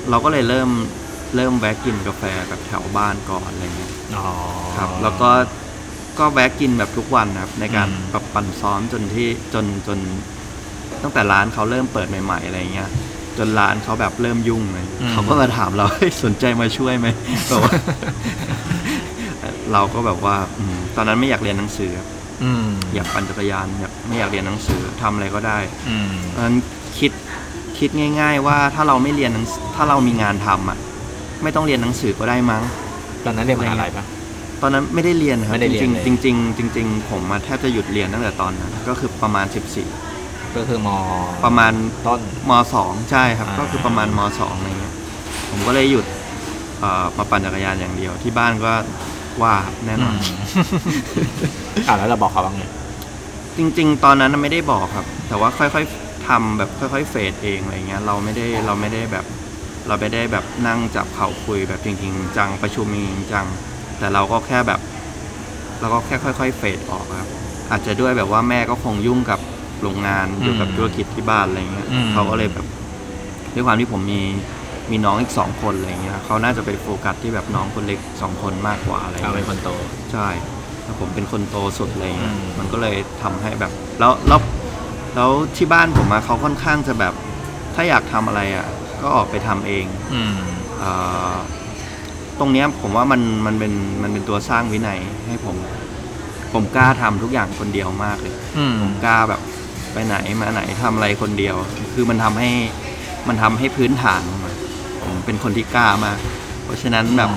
[0.09, 0.69] เราก็เลยเริ่ม
[1.35, 4.27] เริ่มแวะกินกาแฟแบบแถวบ้านก่อนอะไรเงี้ยอ๋อ
[4.77, 5.29] ครับ แล้วก็
[6.19, 9.99] ก็แวะกินแบบทุกวันนะครับ ในการอืมแบบปั่นซ้อมจนที่จนจน
[11.01, 12.89] ตั้งแต่ร้านเขาเริ่มเปิดใหม่ ๆ อะไรเงี้ย
[13.37, 17.07] จนร้านเขาแบบเริ่มยุ่งเลยอืม เขาก็มาถามเราเฮ้ยสนใจมาช่วยไหม
[17.47, 17.73] แบบว่า
[19.73, 22.07] เราก็แบบว่าอืมตอนนั้นไม่อยากเรียนหนังสือครับ
[22.43, 25.57] อืมอยากปั่นจักรยานอยากไม่อยากเรียนหนังสือทำอะไรก็ได้
[25.89, 26.55] อืมตอนนั้น
[26.99, 27.11] คิด
[27.79, 27.89] คิด
[28.19, 30.77] ง่าย ๆ ว่าถ้าเราไม่เรียนหนังสือถ้าเรามีงานทำอะ
[31.43, 32.63] ไม่ต้องเรียนหนังสือก็ได้มั้ง
[33.25, 34.05] ตอนนั้นเรียนมหาลัยปะ
[34.61, 40.10] ตอนนั้นไม่ได้เรียนครับไม่ได้เรียนจริงเลยๆจริงๆจริง ๆ ผมมาแทบจะหยุดเรียนตั้งแต่ตอนนั้นก็คือประมาณ 14
[40.55, 40.89] ก็คือม
[41.43, 41.73] ประมาณ
[42.05, 44.95] ต้นมสองใช่ครับอ่าก็คือประมาณมสองอะไรเงี้ย
[45.49, 46.05] ผมก็เลยหยุด
[46.79, 48.73] เอ่อมาปั่นจักรยานอย่างเดียวที่บ้านก็
[49.41, 49.53] ว่า
[49.85, 50.15] แน่นอน
[51.87, 52.63] อ่าแล้วเราบอกเขาว่าไง
[53.57, 59.25] จริง ๆ ตอนนั้นน่ะไม่ได้บอกครับ แต่ว่าค่อยๆทำแบบค่อย ๆ เฟดเองอะไรเงี้ยเราไม่ได้เราไม่ได้แบบ
[59.87, 63.45] เราไม่ได้แบบนั่งจับเข่าคุยแบบจริง ๆ จังประชุมจริงจัง
[63.99, 64.79] แต่เราก็แค่แบบ
[65.79, 67.29] เราก็แค่ค่อย ๆ เฟดออกครับ
[67.71, 69.39] อาจจะด้วยแบบว่าแม่ก็คงยุ่งกับ
[69.83, 72.65] โรงงานอยู่กับอืมธุรกิจที่บ้านอะไรเงี้ยอืม เขาก็เลยแบบ
[73.53, 74.21] ด้วยความที่ผมมี
[74.91, 79.69] มีน้องอีกสองคนอะไรเงี้ยเขาน่าจะไปโฟกัสที่แบบน้องคนเล็กสองคนมากกว่าอะไรเราเป็เงี้นยคนโต
[80.11, 80.27] ใช่
[80.83, 84.39] แล้วผมเป็นคนโตสุดอะไรเงี้ย อืม มันก็เลยทำให้แบบ แล้วแล้ว
[85.15, 87.13] แล้วที่บ้านผมอะเขาค่อนข้างจะแบบ
[87.75, 88.67] ถ้าอยากทำอะไรอะ
[89.01, 90.35] ก็ออกไปทำเองอืม
[90.79, 90.91] เอ่
[91.31, 91.33] อ
[92.39, 95.55] ตรงเนี้ยผมว่ามันมันเป็นมันเป็นตัวสร้างวินัยให้ผม
[96.53, 98.73] ผมกล้าทำทุกอย่างคนเดียวมากเลย อืม
[99.05, 99.41] กล้าแบบ
[99.93, 101.55] ไปไหนมาไหนทำอะไรคนเดียว
[101.93, 102.49] คือมันทำให้
[103.27, 104.21] มันทำให้พื้นฐาน
[105.01, 106.17] ผมเป็นคนที่กล้ามาก
[106.63, 107.31] เพราะฉะนั้นแบบ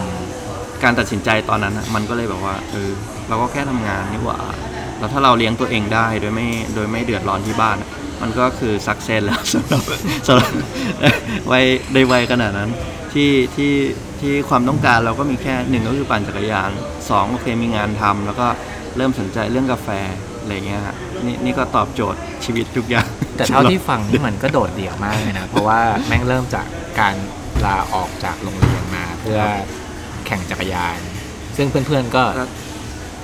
[0.83, 2.90] การตัดสินใจตอนนั้นนะมันก็เลยแบบว่าเออ
[3.29, 4.38] เราก็แค่ทำงานนี่หว่า
[4.99, 7.77] แล้วถ้าเราเลี้ยงตัวเองได้โดยไม่โดยไม่เดือดร้อนที่บ้าน
[8.23, 9.83] มันก็คือสักเซนแล้วสำหรับ
[10.27, 10.53] สำหรับ
[11.51, 11.64] วัย
[11.95, 12.71] ในวัยขนาดนั้น
[13.12, 13.73] ที่ที่
[14.21, 16.71] ที่ความต้องการเราก็มีแค่หนึ่งก็คือปั่นจักรยาน
[17.11, 18.47] สองโอเคมีงานทำแล้วก็
[18.97, 19.88] เริ่มสนใจเรื่องกาแฟ
[20.44, 26.66] อะไรเงี้ยฮะนี่นี่ก็ตอบโจทย์ชีวิตทุกอย่าง แต่เท่าที่ฟังนี่มันก็โดดเดี่ยวมากเลยนะ เพราะว่าแม่งเริ่มจาก
[27.00, 27.14] การ
[27.64, 29.40] ลาออกจากโรงเรียนมาเพื่อ
[30.26, 30.98] แข่งจักรยาน
[31.57, 32.50] ซึ่งเพื่อนๆก็ครับ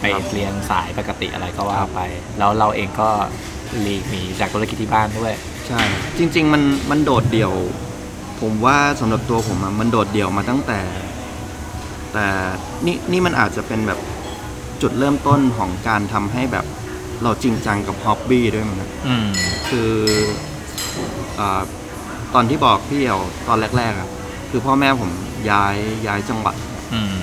[0.00, 0.04] ไป
[0.34, 2.00] เรียนสายปกติอะไรก็ว่าไป
[2.38, 3.08] แล้วเราเองก็
[3.80, 5.32] หลีกหนีจากธุรกิจที่บ้านด้วย
[5.68, 5.80] ใช่
[6.18, 7.52] จริง ๆ มันมันโดดเดี่ยว
[8.40, 10.80] ผมว่าสำหรับตัวผมอะมันโดดเดี่ยวมาตั้งแต่
[12.12, 12.26] แต่
[12.86, 13.98] นี่นี่มันอาจจะเป็นแบบ
[14.82, 16.64] จุดเริ่มต้นของการทำให้แบบ
[17.22, 19.28] เราจริงจังกับฮ็อบบี้ด้วยมั้งครับอืม
[19.70, 19.92] คือ
[21.38, 21.62] อา
[22.34, 24.08] ตอนที่บอกพี่เอ๋วตอนแรกๆอะ
[24.50, 25.10] คือพ่อแม่ผม
[25.50, 26.54] ย้ายย้ายจังหวัด
[26.94, 27.20] อืม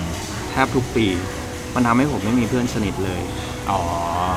[0.51, 1.05] แทบทุกปี
[1.75, 3.21] มันทำให้ผมไม่มีเพื่อนสนิทเลย
[3.69, 3.79] อ๋อ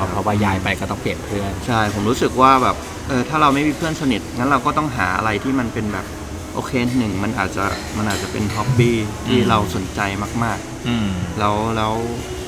[0.09, 2.75] เพราะว่าย้ายไปก็ต้องเปลี่ยนเพื่อน ใช่ ผมรู้สึกว่าแบบ
[3.07, 6.05] เออถ้าเราไม่มีเพื่อนสนิทงั้นเราก็ต้องหาอะไรที่มันเป็นแบบ
[6.53, 7.65] โอเคหนึ่งมันอาจจะ
[7.97, 10.01] มันอาจจะเป็น hobby ที่อืมเราสนใจ
[10.43, 11.93] มากอืม ๆ แล้วแล้ว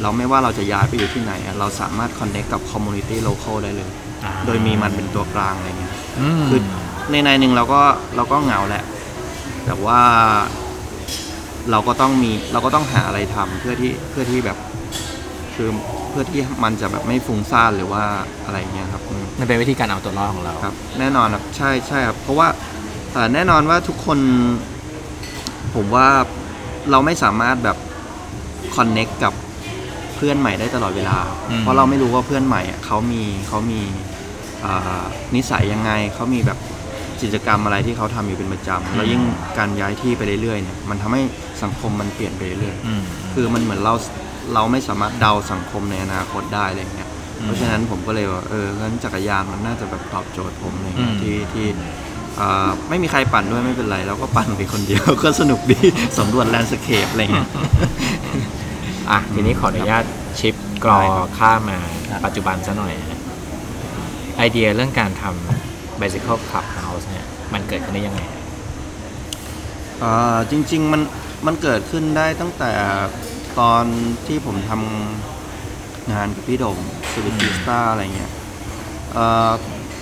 [0.02, 3.90] เราไม่ว่าเราจะย้ายไปอยู่ที่ไหนอะเราสามารถคอนเน c t กับ community local ได้เลย
[4.24, 6.62] อ่า โดยมีมันเป็นตัวกลางอะไรเงี้ยอืมคือ
[7.12, 7.82] ในในหนึ่งเราก็
[8.16, 8.84] เราก็เหงาแหละ
[9.66, 10.02] แต่ว่า
[11.72, 14.58] เราก็ต้องมีเราก็ต้องหาอะไรทำเพื่อที่เพื่อที่แบบ
[15.56, 15.70] คือ
[16.10, 18.04] เพื่อที่มันจะแบบไม่ฟุ้งซ่านหรือว่า
[18.46, 22.83] อะไรเงี้ยครับอืม มันเป็นวิธีการเอาตัวรอดของเรา ครับแน่นอนครับใช่ใช่ครับเพราะว่าเอ่อ
[23.34, 24.20] แน่นอนว่าทุกคน
[25.76, 26.08] ผมว่า
[26.92, 27.78] เราไม่สามารถแบบ
[28.76, 29.34] คอนเน็กกับ
[30.16, 31.18] เพื่อนใหม่ได้ตลอดเวลา
[31.50, 33.82] อืมเพราะเราไม่รู้ว่าเพื่อนใหม่อะเขามีเขามี
[34.62, 35.04] เอ่อ
[35.36, 36.60] นิสัยยังไงเขามีแบบ
[37.22, 39.22] กิจกรรมอะไรที่เขาทำอยู่เป็นประจำแล้วยิ่ง
[39.58, 41.22] การย้ายที่ไปเรื่อยๆเนี่ยมันทำให้
[41.64, 43.02] สังคมมันเปลี่ยนไปเรื่อยๆอืม
[43.34, 43.94] คือมันเหมือนเรา
[44.54, 52.03] เราไม่สามารถเดาสังคมในอนาคตได้อะไรเงี้ยอืมเพราะฉะนั้นผมก็เลยว่าเอองั้นจักรยานมันน่าจะแบบตอบโจทย์ผมอะไรเงี้ยอืมที่ที่เอ่อ
[52.90, 55.80] ไม่มีใครปั่นด้วยไม่เป็นไรเราก็ปั่นไปคนเดียวก็สนุกดี
[56.20, 57.50] สำรวจแลนด์สเคปอะไรเงี้ย
[59.12, 60.04] อะทีนี้ขออนุญาต
[60.40, 61.78] ชิปกรอได้ครับข้ามมา
[62.10, 63.20] ครับปัจจุบันซะหน่อยนะ
[64.38, 68.22] ไอเดียเรื่องการทำ Bicycle Clubhouse เนี่ยมันเกิดขึ้นได้ยังไง
[70.00, 71.02] เอ่อจริง ๆ มัน
[71.46, 72.72] มันเกิดขึ้นได้ตั้งแต่
[73.60, 73.84] ตอน
[74.28, 76.78] ที่ผมทำงานกับพี่โดม
[77.12, 78.32] สวิตติสตาอะไรเงี้ย
[79.14, 79.52] เอ่อ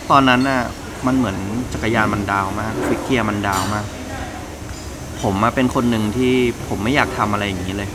[0.10, 0.62] ตอนนั้นน่ะ
[1.06, 1.38] มันเหมือน
[1.74, 3.86] จักรยานมัน down มาก fixed gear มัน down มาก
[5.22, 6.34] ผมมาเป็นคนหนึ่งที่
[6.68, 7.90] ผมไม่อยากทำอะไรอย่างนี้เลย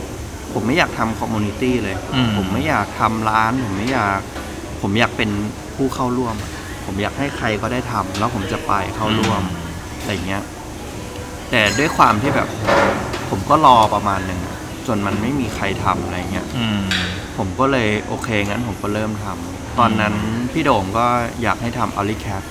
[0.52, 4.20] ผมไม่อยากทำ community เลยอืมผมไม่อยากทำร้าน ผมไม่อยาก
[4.82, 5.30] ผมอยากเป็น
[5.76, 6.34] ผู้เข้าร่วม
[6.84, 9.42] ผมอยากให้ใครก็ได้ทำแล้วผมจะไปเข้าร่วม
[9.98, 10.42] อะไรเงี้ย
[11.50, 12.48] แต่ด้วยความที่แบบ
[13.30, 16.80] ผมก็รอประมาณหนึ่งอะจนมันไม่มีใครทำอะไรเงี้ยอืม
[17.36, 20.14] ผมก็เลยโอเคงั้นผมก็เริ่มทำตอนนั้น
[20.52, 21.06] พี่โด่งก็
[21.42, 22.42] อยากให้ทำอ l ลิแคท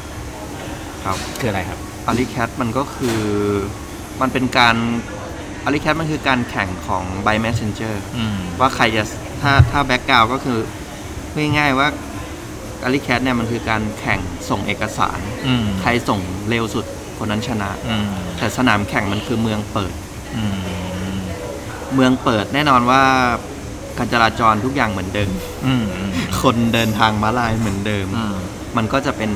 [1.05, 3.21] ครับคืออะไรครับอ l ลิแคทมันก็คือ
[4.21, 4.75] มันเป็นการ
[5.65, 9.03] อ l ลิแคทมันคือการแข่งของ by messenger อืมว่าใครจะ
[9.41, 10.59] ถ้าถ้าแบ็กกราวก็คือ
[11.31, 11.87] พูดง่ายๆว่า
[12.83, 16.85] อ l ลิแคทเนี่ยมันคือการแข่งส่งเอกสารอืมใครส่งเร็วสุด
[17.17, 19.93] คนนั้นชนะอืมแต่สนามแข่งมันคือเมืองเปิด
[20.37, 20.57] อืม
[21.95, 23.03] เมืองเปิดแน่นอนว่า
[23.97, 25.31] การจราจรทุกอย่างเหมือนเดิม
[25.65, 28.35] อืมอืมคนเดินทางม้าลายเหมือนเดิมอืม
[28.77, 29.29] มันก็จะเป็น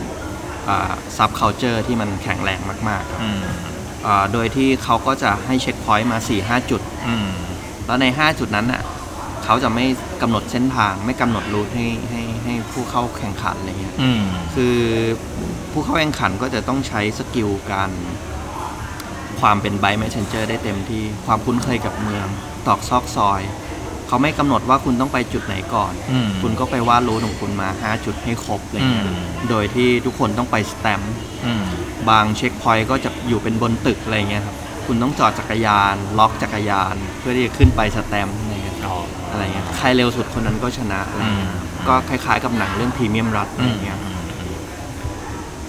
[1.18, 3.42] subculture ที่มันแข็งแรงมากๆครับอืม
[4.06, 7.28] อ่าโดยที่เขาก็จะให้ checkpoint มา4-5จุด อืม
[7.86, 8.84] แล้วใน 5 จุดนั้นน่ะ
[9.46, 9.86] เขาจะไม่
[10.22, 14.22] กำหนดเส้นทางไม่กำหนด route ให้ให้ให้ผู้เข้าแข่งขันอะไรเงี้ย อืม
[14.56, 14.76] คือ
[15.72, 17.92] ผู้เข้าแข่งขันก็จะต้องใช้ skill การ
[19.42, 22.28] ความเป็น bike messenger ได้เต็มที่ความคุ้นเคยกับเมือง
[22.68, 23.42] ตรอกซอกซอย
[24.10, 31.14] เขาไม่กำหนดว่าคุณต้องไปจุดไหนก่อนอืมคุณก็ไปวาด route ของคุณมา 5 จุดให้ครบอะไรเงี้ยอืมโดยที่ทุกคนต้องไปสแตมป์
[31.46, 31.64] อืม
[32.10, 38.98] บาง checkpoint ก็จะอยู่เป็นบนตึกอะไรเงี้ยครับคุณต้องจอดจักรยาน ล็อกจักรยาน เพื่อที่จะขึ้นไปสแตมป์อะไรเงี้ยอ๋อ
[39.32, 44.22] อะไรเงี้ยใครเร็วสุดคนนั้นก็ชนะอะไรเงี้ยอืมก็คล้ายๆกับหนังเรื่อง Premium Rush อะไรอืมเงี้ยอืม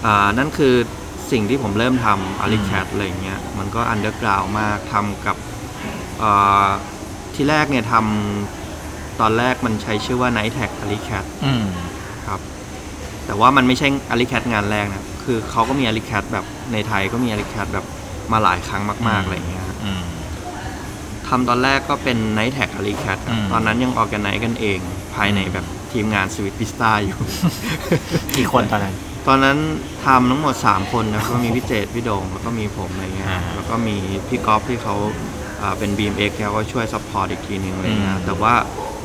[0.05, 0.75] อ่านั่นคือ
[1.31, 5.35] สิ่งที่ผมเริ่มทำ alleycat อะไรเงี้ยมันก็ underground มากทำกับ
[6.23, 6.69] อ่า
[7.35, 11.65] ที่แรกเนี่ยทำตอนแรกมันใช้ชื่อว่า Night Tag a l i c a t อืม
[12.27, 12.39] ครับ
[13.25, 17.85] แต่ว่ามันไม่ใช่อาริแคทงานแรกนะ คือเขาก็มีอาริแคทแบบในไทยก็มีอาริแคทแบบ
[18.31, 20.03] มาหลายครั้งมาก ๆ อะไรเงี้ยอืม
[21.27, 24.79] ทำตอนแรกก็เป็น Night Tag a l i c a t อืม ตอนนั้นยังออกกันไนกันเอง
[25.15, 27.19] ภายในแบบทีมงานสวิตพิสตาอยู่
[28.35, 28.95] กี่คนตอนนั้น
[29.27, 29.57] ตอนนั้น
[30.05, 33.95] ทำทั้งหมด 3 คนนะก็มีพี่เจตพี่โดงแล้วก็มีผมอะไรเงี้ย อ่า แล้วก็มี
[34.27, 35.30] พี่ก๊อฟที่เขาอ่า
[35.79, 38.53] เป็น BMX แล้วก็ช่วย support อีกทีหนึงอะไรเงี้ยอืมแต่ว่า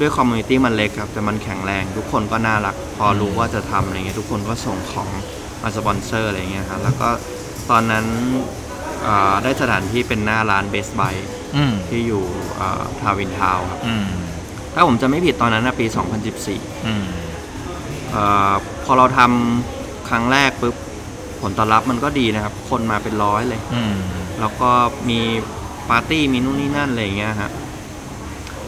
[0.01, 5.09] ด้วย community มันเล็กครับ แต่มันแข็งแรง ทุกคนก็น่ารัก พอรู้ว่าจะทำอะไรเงี้ยทุกคนก็ส่งของ
[5.63, 7.09] มาสปอนเซอร์อะไรเงี้ยครับแล้วก็
[7.71, 8.07] ตอนนั้น
[9.07, 11.03] อ่าได้สถานที่เป็นหน้าร้านเบสไบ
[11.57, 12.23] อืมที่อยู่
[13.01, 14.07] Town in Town ครับ อืม
[14.75, 15.87] ถ้าผมจำไม่ผิดตอนนั้นนะปี
[16.37, 17.07] 2014 อืม
[18.11, 18.17] เอ
[18.51, 18.53] อ
[18.85, 20.77] พอเราทำครั้งแรกปุ๊บ
[21.41, 23.95] ผลตอบรับมันก็ดีนะครับ คนมาเป็นร้อยเลย อืม
[24.41, 24.71] แล้วก็
[25.11, 25.21] มี
[25.91, 27.51] ปาร์ตี้มีนู่นนี่นั่นอะไรอย่างเงี้ยฮะ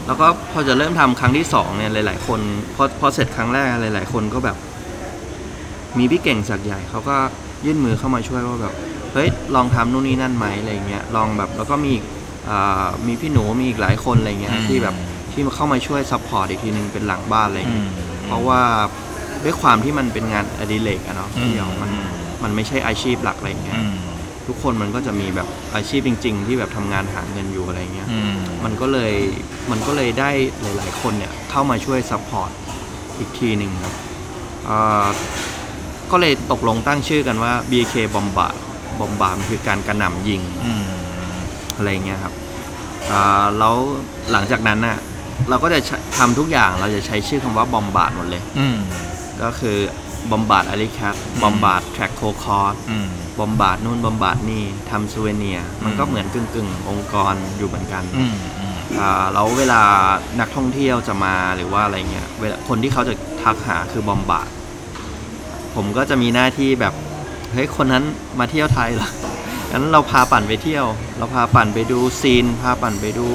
[0.07, 2.39] แล้วก็พอจะเริ่มทำครั้งที่สองเนี่ยหลาย ๆ คน
[2.75, 4.57] พอพอเสร็จครั้งแรกหลาย ๆ คนก็แบบ
[5.97, 7.15] มีพี่เก่งสักใหญ่เขาก็
[7.65, 8.73] ยื่นมือเข้ามาช่วยว่าแบบ
[9.13, 12.03] เฮ้ยลองทำนู่นนี่นั่นไหมอะไรเงี้ยลองแบบแล้วก็มีอีก
[12.49, 14.95] อ่ามีพี่หนูมีอีกหลายคนอะไรเงี้ยอืมที่แบบ
[15.31, 17.89] ที่มาเข้ามาช่วย support อีกทีนึงเป็นหลังบ้านอะไรอืเงี้ยม
[18.25, 18.61] เพราะว่า
[19.43, 21.91] ด้วยความที่มันเป็นงานอดิเรกอะเนาะอืมเดียวมัน
[22.43, 23.93] มันไม่ใช่อาชีพหลักอะไรเงี้ยอืม
[24.49, 28.33] ทุกคนมันก็จะมีแบบอาชีพจริง ๆ ที่แบบทำงานหาเงินอยู่อะไรเงี้ย อืม
[28.63, 29.13] มันก็เลย
[29.71, 30.31] มันก็เลยได้
[30.61, 32.51] หลายๆ คนเนี่ยเข้ามาช่วย support
[33.17, 33.93] อีกทีหนึ่งครับ
[34.69, 35.07] อ่า
[36.11, 38.59] ก็เลยตกลงตั้งชื่อกันว่า BK บอมบาร์
[38.99, 40.83] บอมบาร์คือการกระหน่ำยิง อืม
[41.75, 42.33] อะไรเงี้ยครับ
[43.11, 43.75] อ่าแล้ว
[44.31, 44.97] หลังจากนั้นน่ะ
[45.49, 48.77] เราก็จะใช้ทำทุกอย่างเราจะใช้ชื่อคำว่า Bombard หมดเลย อืม
[49.41, 49.77] ก็คือ
[50.31, 53.07] Bombard Alleycat Bombard Tracklocross อืม
[53.39, 59.81] Bombard นู่น Bombard นี่ทำ souvenir มันก็เหมือนกึ่งกึ่งๆองค์กรอยู่เหมือนกันอืมอืมอ่าแล้วเวลา
[60.39, 64.49] นักท่องเที่ยวจะมาหรือว่าอะไรเงี้ยเวลาคนที่เขาจะทักหาคือ Bombard
[65.75, 66.93] ผมก็จะมีหน้าที่แบบ
[67.53, 68.03] เฮ้ยคนนั้น
[68.39, 69.09] มาเที่ยวไทยเหรอ
[69.71, 70.85] งั้นเราพาปั่นไปเที่ยว
[71.17, 73.27] เราพาปั่นไปดูซีน พาปั่นไปดู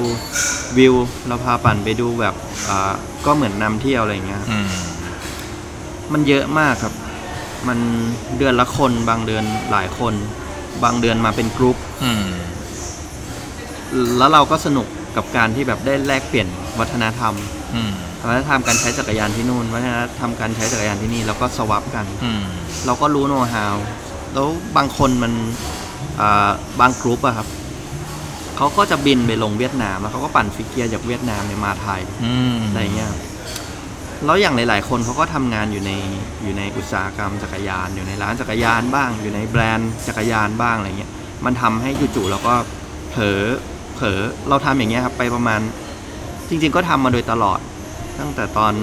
[0.77, 0.95] วิว
[1.27, 2.35] เราพาปั่นไปดูแบบ
[2.69, 2.93] อ่า
[3.25, 4.59] ก็เหมือนนำเที่ยวอะไรเงี้ยอื
[6.07, 6.93] มมันเยอะมากครับ
[7.67, 7.79] มัน
[8.37, 10.13] เดือนละคนบางเดือนหลายคน
[10.83, 12.25] บางเดือนมาเป็นกรุ๊ปอืม
[14.17, 16.47] แล้วเราก็สนุกกับการที่แบบได้แลกเปลี่ยน
[16.79, 17.33] วัฒนธรรม
[17.75, 17.91] อืม
[18.27, 22.43] วัฒนธรรมการใช้จักรยานที่นู่นวัฒนธรรมการใช้จักรยานที่นี่แล้วก็สวับกัน อืม
[22.85, 23.75] เราก็รู้โน้ตฮาว
[24.33, 25.33] แล้วบางคนมัน
[26.21, 27.47] อ่าบางกรุ๊ปอะครับ
[28.57, 33.11] เขาก็จะบินไปลงเวียดนามแล้วเขาก็ปั่น fixed gear จากเวียดนามเนี่ยมาไทยอืมอะไรเงี้ย
[34.25, 35.91] แล้วอย่างหลาย ๆ คนเขาก็ทำงานอยู่ใน
[36.43, 41.11] อยู่ในอุตสาหกรรมจักรยาน อยู่ในร้านจักรยานบ้าง อยู่ในแบรนด์จักรยานบ้างอะไรเงี้ย
[41.45, 42.53] มันทำให้จู่ๆเราก็
[43.11, 43.41] เผลอ
[43.95, 45.59] เผลอเราทำอย่างเงี้ยครับไปประมาณ
[46.49, 47.59] จริง ๆ ก็ทำมาโดยตลอด
[48.19, 48.73] ตั้งแต่ตอน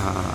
[0.00, 0.30] อา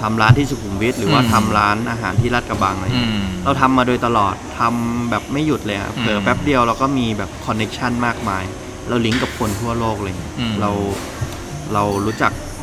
[0.00, 8.44] ทำร้านที่สุขุมวิทหรือว่าอืมทำร้านอาหารที่ลาดกระบังอะไรอืเงี้ยมเราทำมาโดยตลอดทำแบบไม่หยุดเลยครับอืมเผลอแป๊บเดียวเราก็มีแบบคอนเน็ชันมากมาย
[8.88, 10.70] เราลิงก์กับคนทั่วโลกเลยอืมเรา
[11.72, 12.53] เรารู้จักอ่า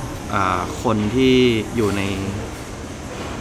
[0.84, 1.36] คนที่
[1.76, 2.02] อยู่ใน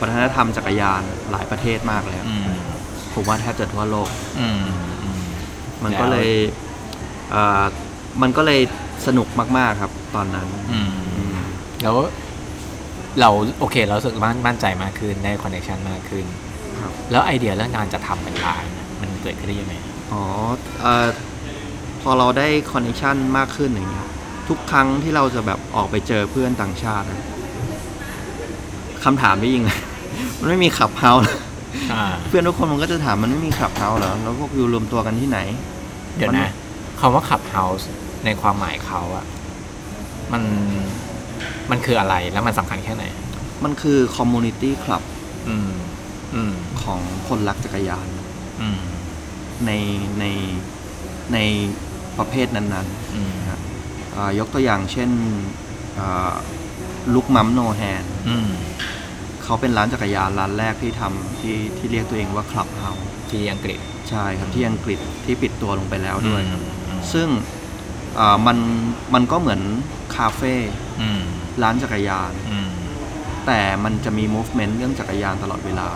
[0.01, 2.49] วัฒนธรรมจักรยานหลายประเทศมากเลยครับอืม
[3.15, 4.09] ผมว่าแทบจะทั่วโลก
[4.41, 4.63] อืม
[5.03, 5.21] อืม
[5.85, 6.31] มันก็เลย
[7.35, 7.65] อ่า
[8.23, 8.61] มันก็เลย
[9.07, 11.37] สนุกมากๆครับตอนนั้นอืมอืม
[11.83, 11.97] แล้ว
[13.21, 16.25] เราโอเคเรารู้สึกมั่นมั่นใจมากขึ้นได้ connection มากขึ้น
[16.81, 19.75] ครับแล้วไอเดียเรื่องการจะทำเป็นร้านน่ะมันเกิดขึ้นได้ยังไง
[20.13, 20.23] อ๋อ
[20.81, 21.07] เอ่อ
[22.03, 24.09] พอเราได้ connection มากขึ้นอย่างเงี้ย
[24.51, 27.21] ทุกครั้งที่เราจะแบบออกไปเจอเพื่อนต่างชาติอะ
[29.05, 29.81] คำถามที่ยิงเลย
[30.39, 31.23] มันไม่มี clubhouse
[31.93, 35.39] อ่าเพื่อนทุกคนมันก็จะถามมันไม่มี clubhouse เหรอแล้วพวกอยู่รวมตัวกันที่ไหน
[36.17, 36.53] เดี๋ยวมันนะ
[37.01, 37.89] คำว่า clubhouse
[38.25, 39.27] ในความหมายเขาอะ
[40.33, 40.43] มัน
[41.71, 43.05] มันคืออะไรแล้วมันสำคัญแค่ไหน
[43.65, 45.03] มันคือ community club
[45.49, 45.71] อืม
[46.35, 48.09] อืมของคนรักจักรยาน
[48.61, 48.79] อืม
[49.67, 49.71] ใน
[50.21, 50.25] ใน
[51.33, 51.39] ใน
[52.19, 53.59] ประเภทนั้นอืมๆอ่า
[54.39, 55.11] ยกตัวอย่างเช่น
[57.15, 58.49] Look Mum No Hands อืม
[59.43, 63.79] เขาเป็นร้านจักรยานร้านแรกที่ทำที่ที่เรียกตัวเองว่า clubhouse ที่อังกฤษ
[64.11, 67.29] ใช่ครับที่อังกฤษที่ปิดตัวลงไปแล้วด้วยครับอืมซึ่ง
[68.19, 68.59] อ่ามัน
[69.15, 69.61] มันก็เหมือน
[70.17, 70.55] คาเฟ่
[71.01, 71.23] อืม
[71.63, 72.69] ร้านจักรยานอืม
[73.47, 75.89] แต่มันจะมี movement เรื่องจักรยานตลอดเวลา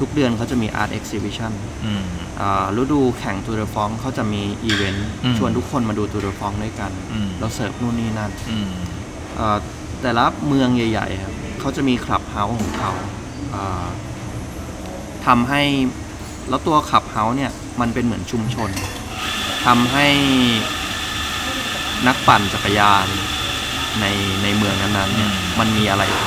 [0.00, 1.52] ทุกเดือนเขาจะมี art exhibition
[1.84, 2.02] อืม
[2.40, 8.68] อ่าฤดูแข่ง Tour de France เขาจะมีอีเวนต์อืมชวนทุกคนมาดู Tour de France ด้วยกัน อืมแล้วเสิร์ฟนู่นนี่นั่นอืม
[9.38, 9.58] อ่า
[10.02, 12.92] แต่ละเมืองใหญ่ๆครับเขาจะมีคลับเฮาส์ของเขา
[13.54, 13.86] อ่า
[15.26, 15.62] ทำให้
[16.48, 18.70] แล้วตัว clubhouse เนี่ย มันเป็นเหมือนชุมชน
[19.66, 20.08] ทำให้
[22.06, 23.06] นักปั่นจักรยาน
[24.00, 24.04] ใน
[24.42, 26.26] ในเมืองนั้นๆเนี่ยอืม มันมีอะไรท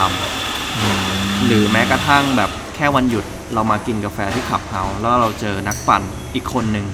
[0.74, 6.02] ำ หรือแม้กระทั่งแบบแค่วันหยุด เรามากินกาแฟที่ clubhouse แล้วเราเจอนักปั่น
[6.36, 6.86] อีกคนหนึ่ง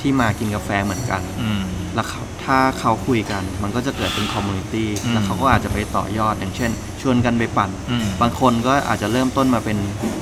[0.00, 1.62] ที่มากินกาแฟเหมือนกัน อืม
[1.94, 6.70] แล้วเขาถ้าเขาคุยกันมันก็จะเกิดเป็น community อืมแล้วเขาก็อาจจะไปต่อยอดอย่างเช่น
[7.02, 9.78] ชวนกันไปปั่น อืมบางคนก็อาจจะเริ่มต้นมาเป็น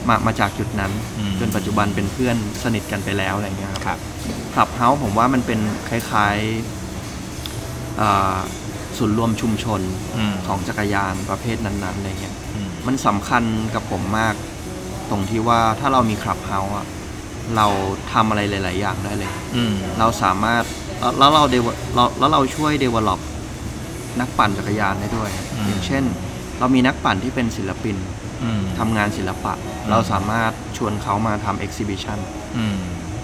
[0.09, 3.99] มามาจากจุดนั้น อืม จนปัจจุบันเป็นเพื่อนสนิทกันไปแล้วอะไรเงี้ยครับครับ
[4.55, 8.39] คลับเฮาส์ผมว่ามันเป็นคล้ายๆอ่า
[8.99, 9.81] ศูนย์รวมชุมชน
[10.17, 13.43] อืม ของจักรยานประเภทนั้นๆอะไรเงี้ย อืม มันสำคัญ
[13.75, 14.35] กับผมมาก
[15.11, 16.87] ตรงที่ว่าถ้าเรามีคลับเฮาส์อะ
[17.57, 17.67] เรา
[18.13, 20.63] ทำอะไรหลาย ๆ อย่างได้เลย อืม เราสามารถ
[21.01, 23.21] แล้วแล้วเรา develop เราแล้วเราช่วย develop
[24.21, 26.05] นักปั่นจักรยานได้ด้วย อืม อย่างเช่น
[26.59, 27.97] เรามีนักปั่นที่เป็นศิลปิน
[28.43, 29.53] อืม ทำงานศิลปะ
[29.91, 32.19] เราสามารถชวนเขามาทำ exhibition
[32.57, 32.77] อืม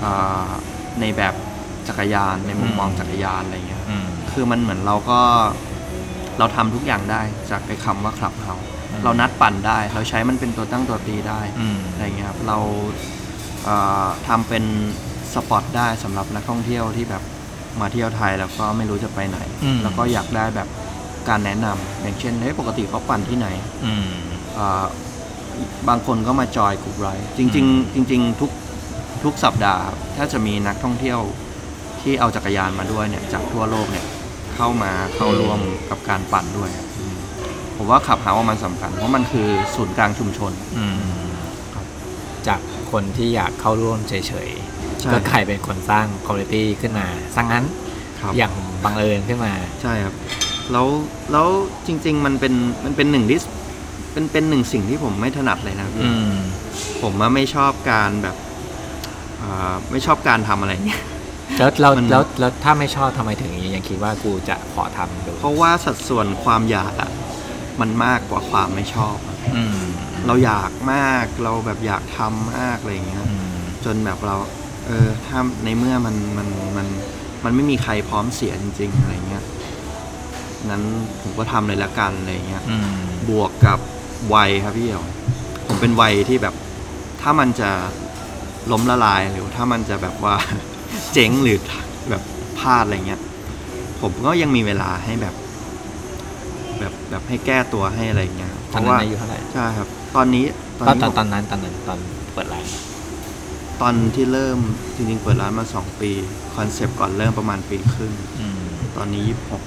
[0.03, 0.49] อ่า
[1.01, 1.35] ในแบบ
[1.88, 5.20] จักรยานในมุมมองอืม จักรยานอะไรเงี้ย อืม คือมันเหมือนเราก็
[6.38, 7.20] เราทำทุกอย่างได้
[7.51, 8.76] จากไอ้คำว่าคลับเฮาอืม
[9.07, 12.59] เรานัดปั่นได้ เราใช้มันเป็นตัวตั้งตัวตีได้อืม อะไรเงี้ยครับเรา
[13.64, 14.64] เอ่อทำเป็น
[15.35, 17.23] สปอตได้สำหรับนักท่องเที่ยวที่แบบ
[17.81, 20.69] มาเที่ยวไทยแล้วก็ไม่รู้จะไปไหน อืม แล้วก็อยากได้แบบ
[21.29, 23.49] การแนะนำอย่างเช่นเฮ้ยปกติเขาปั่นที่ไหน
[23.85, 24.09] อืม
[24.55, 24.85] เอ่อ
[25.88, 28.51] บางคนก็มาจอยกลุ่มไรด์จริง ๆ จริง ๆ ทุก
[29.25, 31.19] ทุกสัปดาห์ครับถ้าจะมีนักท่องเที่ยว
[32.03, 34.07] ที่เอาจักรยานมาด้วยเนี่ยจากทั่วโลกเนี่ย
[34.57, 36.86] เข้ามาเข้าร่วมกับการปั่นด้วยครับอืม
[37.77, 40.95] ผมว่าขับเฮาส์มันสำคัญ เพราะมันคือศูนย์กลางชุมชน อืม
[41.75, 41.87] ครับ
[42.49, 42.61] จาก
[42.93, 44.43] คนที่อยากเข้าร่วมเฉยใช่
[45.11, 47.65] ๆ ก็กลายเป็นคนสร้าง community ขึ้นมาสร้างงั้น
[48.21, 48.53] ครับ อย่าง
[48.85, 50.15] บังเอิญขึ้นมา ใช่ครับ
[50.73, 50.87] แล้ว
[51.33, 51.47] แล้ว
[51.87, 53.39] จริง ๆ มันเป็นมันเป็นหนึ่งที่
[54.12, 56.35] เป็นเป็นหนึ่งสิ่งที่ผมไม่ถนัดเลยนะพี่อืม
[57.03, 58.37] ผมว่าไม่ชอบการแบบ
[59.43, 61.03] อ่าไม่ชอบการทำอะไรเนี่ย
[61.59, 67.06] แล้วเรามัน แล้วแล้วถ้าไม่ชอบทำไมถึงยังคิดว่ากูจะขอทำดูเพราะว่าสัดส่วนความอยากอะ
[67.81, 69.79] มันมากกว่าความไม่ชอบอะอืม
[70.27, 74.37] เราอยากมากเราแบบอยากทำมากอะไรอย่างเงี้ย อืมจนแบบเรา
[74.87, 76.87] เออ ถ้าในเมื่อมันมันมัน
[77.45, 79.45] มันไม่มีใครพร้อมเสียจริงๆอะไรเงี้ย
[80.69, 80.83] งั้น
[81.21, 82.89] ผมก็ทำเลยละกันอะไรเงี้ย อืม
[83.29, 83.79] บวกกับ
[84.35, 85.05] วัยครับพี่เอ๋ว
[85.67, 86.55] ผมเป็นวัยที่แบบ
[87.23, 87.70] ถ้ามันจะ
[88.72, 90.37] ล้มละลายหรือถ้ามันจะแบบว่า
[91.12, 91.59] เจ๊งหรือ
[92.11, 92.22] แบบ
[92.59, 93.20] พลาดอะไรเงี้ย
[94.01, 95.35] ผมก็ยังมีเวลาให้แบบ
[96.81, 100.45] แบบแบบให้แก้ตัวให้อะไรเงี้ยตอนนั้นอายุเท่าไหร่ใช่ครับ ตอนนี้
[100.79, 101.99] ตอนตอนนี้ตอนผมตอนนั้นตอนนั้นตอน
[102.35, 102.64] เปิดร้าน
[103.81, 104.59] ตอนที่เริ่ม
[104.97, 106.11] จริงๆเปิดร้านมาสองปี
[106.57, 108.61] คอนเซปต์ก่อนเริ่มประมาณปีครึ่ง อืม
[108.97, 109.62] ตอนนี้ยี่สิบหก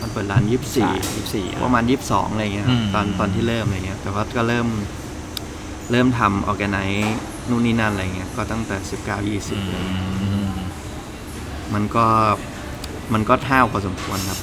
[0.00, 4.66] ตอนเปิดร้านยี่สิบสี่ ยี่สิบสี่ ประมาณยี่สิบสองอะไรเงี้ยครับอืมตอนตอนที่เริ่มอะไรเงี้ย แต่ว่าก็เริ่ม
[5.90, 7.16] เริ่มทำ organize
[7.48, 9.58] นู่นนี่นั่นอะไรเงี้ยก็ตั้งแต่สิบเก้ายี่สิบ
[10.22, 10.50] อืม
[11.74, 12.06] มันก็
[13.12, 14.38] มันก็ tough พอสมควรครับ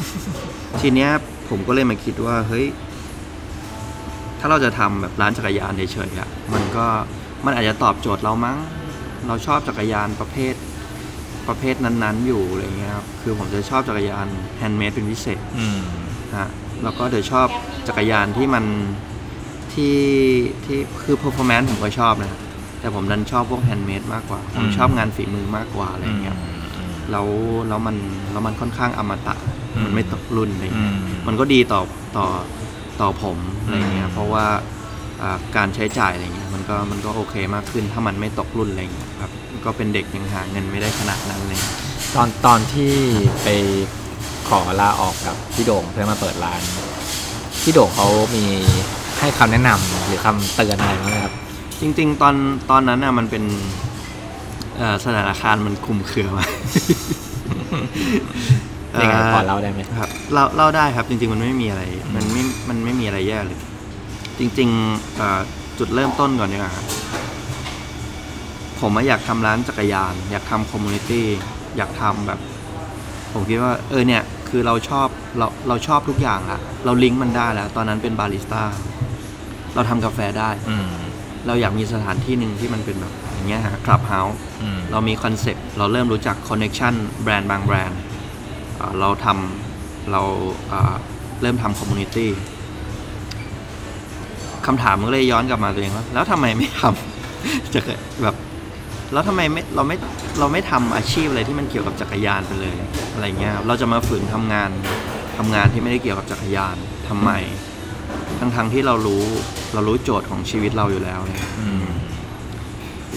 [0.82, 1.12] ทีเนี้ย
[1.50, 2.66] ผมก็เลยมาคิดว่าเฮ้ย
[4.40, 6.86] ถ้าเราจะทำแบบร้านจักรยานเฉยๆอะมันก็
[7.46, 8.58] มันอาจจะตอบโจทย์เรามั้ง
[9.28, 10.54] เราชอบจักรยานประเภท
[11.48, 14.28] ประเภทนั้นๆ อยู่อะไรเงี้ยครับ คือผมจะชอบจักรยาน
[14.58, 15.80] handmade เป็นพิเศษอืม
[16.38, 16.50] ฮะ
[16.84, 17.48] แล้วก็เดี๋ยวชอบ
[17.88, 18.66] จักรยานที่มัน
[19.74, 19.96] ที่
[20.66, 22.40] ที่คือ performance ผมก็ชอบนะ
[22.80, 26.38] แต่ผมดันชอบพวก handmade มากกว่าผมอืมชอบงานฝีมือมากกว่าอะไรเงี้ย
[27.12, 27.28] แล้ว
[27.68, 27.96] แล้วมัน
[28.32, 30.98] แล้วมันค่อนข้างอมตะอื มมันไม่ตกรุ่นอะไรอืเงี้ยม
[31.28, 31.82] มันก็ดีต่อ
[32.18, 32.28] ต่อ
[33.02, 34.46] ต่อผมอะไรเงี้อืยมเพราะว่า
[35.22, 39.32] อ่าการใช้จ่ายอะไรเงี้ยมันก็มันก็โอเคมากขึ้นถ้ามันไม่ตกรุ่นอะไรเงี้ยครับ
[39.66, 41.60] ก็เป็นเด็กยังหาเงินไม่ได้ขนาดนั้นเลย
[42.16, 42.92] ตอนตอนที่
[43.44, 43.48] ไป
[44.50, 46.62] ขอลาออกกับพี่โด่งเพื่อมาเปิดร้าน
[47.64, 48.46] พี่โด่งเขามี
[49.20, 51.34] ให้คำแนะนำหรือคำเตือนอะไรบ้างไหมครับ
[51.82, 52.36] จริง ๆ ตอน
[52.70, 53.44] ตอนนั้นน่ะมันเป็น
[54.78, 56.50] เอ่อสถานการณ์มันคลุมเครือมาก
[59.02, 61.84] ยังไงพอเล่าได้ไหมครับเล่าเล่าได้ครับจริง ๆ มันไม่มีอะไร
[62.16, 63.60] มันไม่มันไม่มีอะไรแย่เลย
[64.40, 65.40] จริงๆเอ่อ
[65.80, 66.86] จุดเริ่มต้นก่อนเนี่ยครับ
[68.80, 71.28] ผมอะอยากทำร้านจักรยาน อยากทำ community
[71.78, 72.40] อยากทำแบบ
[73.34, 78.64] ผมคิดว่า เออเนี่ย คือเราชอบเราเราชอบทุกอย่างอะเราลิงก์มันได้แล้ว ตอนนั้นเป็นบาริสต้า
[79.76, 80.88] เราทำกาแฟได้อืม
[81.48, 88.00] เราอยากมีสถานที่หนึ่งที่มันเป็นแบบอย่างเงี้ยฮะ clubhouse อืมเรามี concept เราเริ่มรู้จัก connection แบรนด์บางแบรนด์
[88.84, 90.22] เอ่อเราทำเรา
[90.70, 90.94] เอ่อ
[91.42, 92.32] เริ่มทำ community
[94.66, 97.80] คำถามมันก็เลยย้อนกลับมาตัวเองว่าแล้วทำไมไม่ทำจะ
[98.24, 98.36] แบบ
[99.14, 99.98] แล้วทำไมไม่เราไม่
[100.40, 102.76] เราไม่ทำอาชีพอะไรที่มันเกี่ยวกับจักรยานไปเลย
[103.14, 104.70] อะไรเงี้ยครับเราจะมาฝืนทำงาน
[105.38, 106.76] ทำงานที่ไม่ได้เกี่ยวกับจักรยาน
[107.10, 107.32] ทำไม
[108.40, 109.24] ทั้งทงๆที่เรารู้
[109.74, 111.86] เรารู้โจทย์ของชีวิตเราอยู่แล้วเนี่ยอืม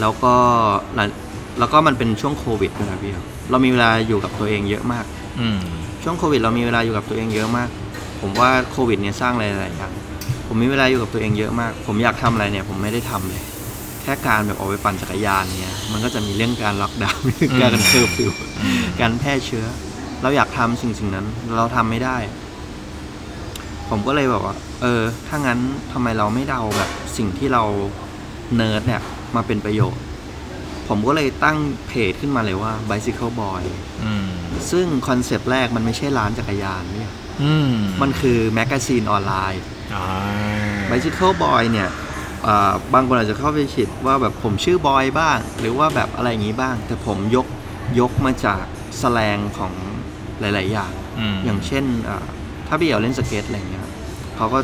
[0.01, 0.35] แล้วก็
[0.95, 1.09] หลัง
[1.59, 5.05] แล้วก็มันเป็นช่วงโควิดด้วยนะพี่ครับเรามีเวลาอยู่กับตัวเองเยอะมาก
[5.41, 5.59] อืม
[6.03, 7.69] ช่วงโควิดเรามีเวลาอยู่กับตัวเองเยอะมาก
[8.21, 9.93] ผมว่าโควิดเนี่ยสร้างอะไรหลายอย่าง
[10.47, 13.43] ผมมีเวลาอยู่กับตัวเองเยอะมาก ผมอยากทำอะไรเนี่ย ผมไม่ได้ทำเลย
[14.03, 17.23] แค่การแบบออกไปปั่นจักรยานเนี่ย มันก็จะมีเรื่องการล็อกดาวน์
[17.63, 18.33] การเคอร์ฟิว
[19.01, 19.65] การแพร่เชื้อ
[20.23, 21.27] เราอยากทำสิ่งสิ่งนั้น
[21.57, 22.17] เราทำไม่ได้
[23.91, 25.59] ผมก็เลยบอกว่า เออ ถ้างั้น
[25.93, 27.63] ทำไมเราไม่เอาแบบสิ่งที่เรา
[28.57, 29.03] เนิร์ดเนี่ย
[29.37, 30.03] มาเป็นประโยชน์
[30.89, 31.59] ผมก็เลยตั้ง
[31.89, 33.63] เพจขึ้นมาเลยว่า Bicycle Boy
[34.05, 34.27] อืม
[34.71, 37.13] ซึ่ง concept แรกมันไม่ใช่ร้านจักรยานเนี่ย
[37.43, 37.73] อืม
[38.03, 39.63] มันคือแมกกาซีนออนไลน์
[39.95, 40.05] อ๋อ
[40.91, 41.89] Bicycle Boy เนี่ย
[42.47, 47.47] อ่าบางคนอาจจะเข้าไปคิดว่าแบบผมชื่อบอยบ้าง หรือว่าแบบอะไรอย่างนี้บ้าง แต่ผมยก
[48.01, 48.63] ยกมาจาก
[49.03, 49.73] slang ของ
[50.41, 52.25] หลาย ๆ อย่างอืมอย่างเช่นอ่า
[52.67, 53.85] ถ้าพี่เอ๋วเล่นสเก็ตอะไรอย่างเงี้ย
[54.37, 54.59] เขาก็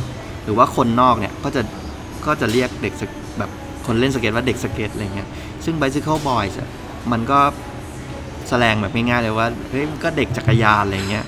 [0.44, 1.62] หรือว่าคนนอกเนี่ยก็จะ
[2.26, 3.50] ก็จะเรียกเด็กสเก็ตแบบ
[3.86, 5.28] คนเล่นสเก็ตว่าเด็กสเก็ตอะไรเงี้ย
[5.64, 6.70] ซึ่ง Bicycle Boys อะ
[7.12, 7.40] มันก็
[8.48, 11.26] แสดงแบบง่ายๆเลยว่าเฮ้ยมันก็เด็กจักรยานอะไรเงี้ย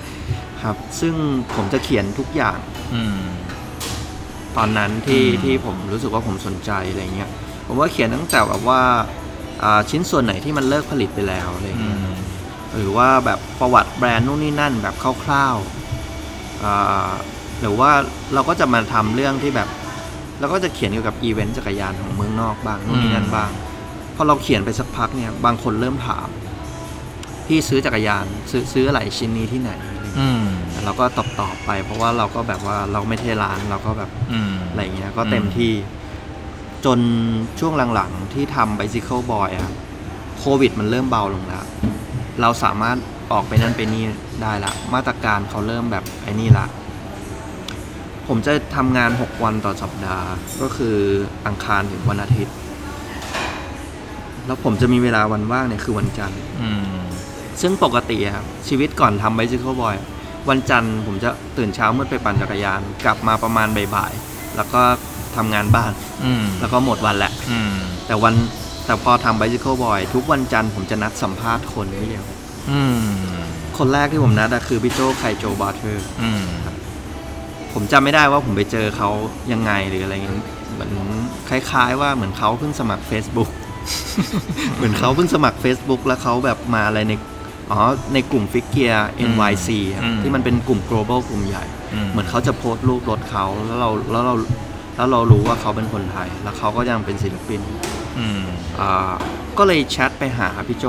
[0.62, 1.14] ครับ ซึ่ง
[1.54, 2.58] ผมจะเขียนทุกอย่าง
[2.94, 3.20] อืม
[4.56, 7.30] ตอนนั้นที่อืม ที่ผมรู้สึกว่าผมสนใจอะไรเงี้ย
[7.66, 8.80] ผมว่าเขียนตั้งแต่แบบว่า
[9.62, 12.14] อ่าชิ้นส่วนไหนที่มันเลิกผลิตไปแล้วอะไรอืเงี้ย ม
[12.74, 17.10] หรือว่าแบบประวัติแบรนด์นู่นนี่นั่นแบบคร่าวๆอ่า
[17.60, 17.90] หรือว่า
[18.34, 19.68] เราก็จะมาทำเรื่องที่แบบ
[20.40, 23.50] เราก็จะเขียนเกี่ยวกับอีเวนต์จักรยานของเมืองนอกบ้างนู่นนี่นั่นบ้าง
[24.14, 26.28] พอเราเขียนไปสักพักเนี่ยบางคนเริ่มถาม
[27.46, 30.44] พี่ซื้อจักรยานซื้อซื้ออะไรชิ้นนี้ที่ไหนอะไรเงี้ยอืม
[30.84, 35.72] เราก็ตอบตอบๆไป เพราะว่าเราก็แบบว่าเราไม่ใช่ร้านเราก็แบบอืมอะไรเงี้ยก็เต็มที่
[36.84, 36.98] จน
[37.60, 39.74] ช่วงหลังๆ ที่ทำ Bicycle Boy อะครับ
[40.38, 41.64] โควิดมันเริ่มเบาลงแล้ว
[42.40, 42.96] เราสามารถ
[43.32, 44.04] ออกไปนั่นไปนี่
[44.42, 46.66] ได้ละ มาตรการเขาเริ่มแบบไอ้นี่ละ
[48.28, 50.28] ผมจะทำงาน 6 วันต่อสัปดาห์
[50.60, 50.96] ก็คือ
[51.46, 52.54] อังคารถึงวันอาทิตย์
[54.46, 57.04] แล้วผมจะมีเวลาวันว่างเนี่ยคือวันจันทร์ อืม
[57.60, 59.96] ซึ่งปกติอะครับชีวิตก่อนทำ Bicycle Boy
[60.48, 64.82] วันจันทร์ผมจะตื่นเช้ามืดไปปั่นจักรยาน กลับมาประมาณบ่ายๆ แล้วก็
[65.36, 65.92] ทำงานบ้าน
[66.24, 67.74] อืม แล้วก็หมดวันแหละ อืม
[68.06, 68.34] แต่วัน
[68.86, 72.24] แต่พอทำ Bicycle Boy ทุกวันจันทร์ผมจะนัดสัมภาษณ์คนไม่เดียว
[72.70, 73.06] อืม
[73.78, 76.44] คนแรกที่ผมนัดอะคือพี่โจไคโจบาร์เทอร์ อืม
[77.72, 79.08] ผมจำไม่ได้ว่าผมไปเจอเขา
[79.52, 80.36] ยังไงหรืออะไรเงี้ย
[80.72, 80.90] เหมือน
[81.48, 83.50] คล้าย ๆ ว่าเหมือนเขาเพิ่งสมัคร Facebook
[84.76, 87.12] เหมือนเขาเพิ่งสมัคร Facebook แล้วเขาแบบมาอะไรใน
[87.70, 87.80] อ๋อ
[88.14, 88.92] ในกลุ่มฟิกเกีย
[89.30, 91.64] NYC อะอืมที่มันเป็นกลุ่ม global กลุ่มใหญ่
[91.94, 94.34] อืมเหมือนเขาจะโพสต์รูปรถเขาแล้วเราแล้วเรา
[94.96, 97.60] แล้วเรารู้ว่าเขาเป็นคนไทย แล้วเขาก็ยังเป็นศิลปิน
[98.18, 98.42] อืม
[98.80, 99.12] อ่า
[99.58, 100.86] ก็เลยแชทไปหาพี่โจ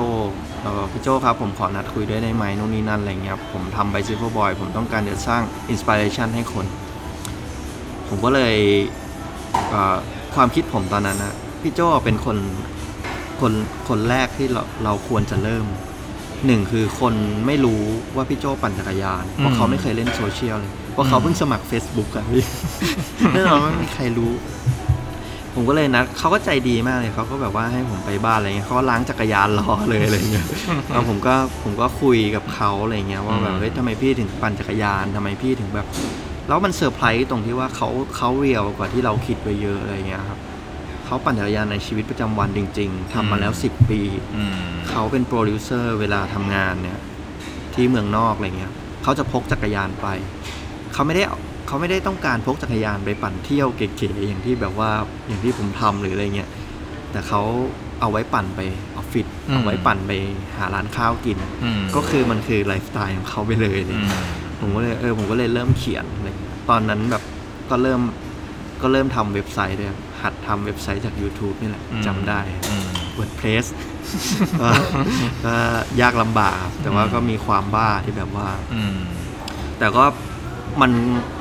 [0.62, 6.66] เอ่อพี่โจครับผมขอนัดคุยด้วยได้ไหมนู่นนี่นั่นอะไรเงี้ยผมทำ Bicycle Boy ผมต้องการจะสร้างอินสปิเรชันให้คน
[8.10, 8.56] ผมก็เลย
[9.70, 9.96] เอ่อ
[10.36, 12.38] ความคิดผมตอนนั้นนะพี่โจเป็นคน
[13.42, 13.54] คน
[13.90, 15.66] คนแรกที่เราเราควรจะเริ่ม
[16.46, 17.14] หนึ่งคือคน
[17.48, 17.82] ไม่รู้
[18.16, 22.44] ว่าพี่โจปั่นจักรยาน เพราะเขาไม่เคยเล่นโซเชียลเลยเพราะเขาเพิ่งสมัคร Facebook อะพี่
[23.34, 24.34] แน่นอนว่าไม่มีใครรู้
[25.54, 30.46] ผมก็เลยนัดเขาก็ใจดีมากเลยเขาก็แบบว่าให้ผมไปบ้านอะไรเงี้ยเขาก็ล้างจักรยานรอเลยอะไรเงี้ย
[30.88, 35.88] แล้วผมก็ผมก็คุยกับเขาอะไรเงี้ยว่าแบบเฮ้ยทำไมพี่ถึงปั่นจักรยานทำไมพี่ถึงแบบ
[36.48, 40.40] แล้วมันเซอร์ไพรส์ตรงที่ว่าเขาเขา real กว่าที่เราคิดไปเยอะอะไรเงี้ยครับ
[41.06, 44.02] เขาปั่นจักรยานในชีวิตประจำวันจริง ๆทำมาแล้วสิบปี
[44.36, 44.56] อืม
[44.90, 47.00] เขาเป็นโปรดิวเซอร์เวลาทำงานเนี่ย
[47.74, 50.08] ที่เมืองนอกอะไรเงี้ยเขาจะพกจักรยานไป
[50.94, 51.24] เขาไม่ได้
[51.68, 54.92] เขาไม่ได้ต้องการพกจักรยานไปปั่นเที่ยวเก๋ๆอย่างที่แบบว่า
[55.28, 56.50] อย่างที่ผมทำหรืออะไรเงี้ย
[57.12, 57.42] แต่เขา
[58.02, 58.62] เอาไว้ปั่นไป
[58.98, 60.12] ออฟฟิศเอาไว้ปั่นไป
[60.58, 64.26] หาร้านข้าวกิน อืมก็คือมันคือไลฟ์สไตล์ของเขาไปเลยอะไรเงี้ย อืม
[64.60, 67.24] ผมก็เลยเออผมก็เลยเริ่มเขียนอะไรเงี้ยตอนนั้นแบบ
[67.70, 68.02] ก็เริ่ม
[68.82, 73.66] ก็เริ่มทำเว็บไซต์ด้วยครับ หัดทำเว็บไซต์จาก YouTube นี่แหละจำได้อืม WordPress
[74.62, 74.70] ก็
[75.46, 75.56] ก็
[76.02, 78.98] ยากลำบากครับแต่ว่าก็มีความบ้าที่แบบว่าอืม
[79.80, 80.06] แต่ก็
[80.82, 80.92] มัน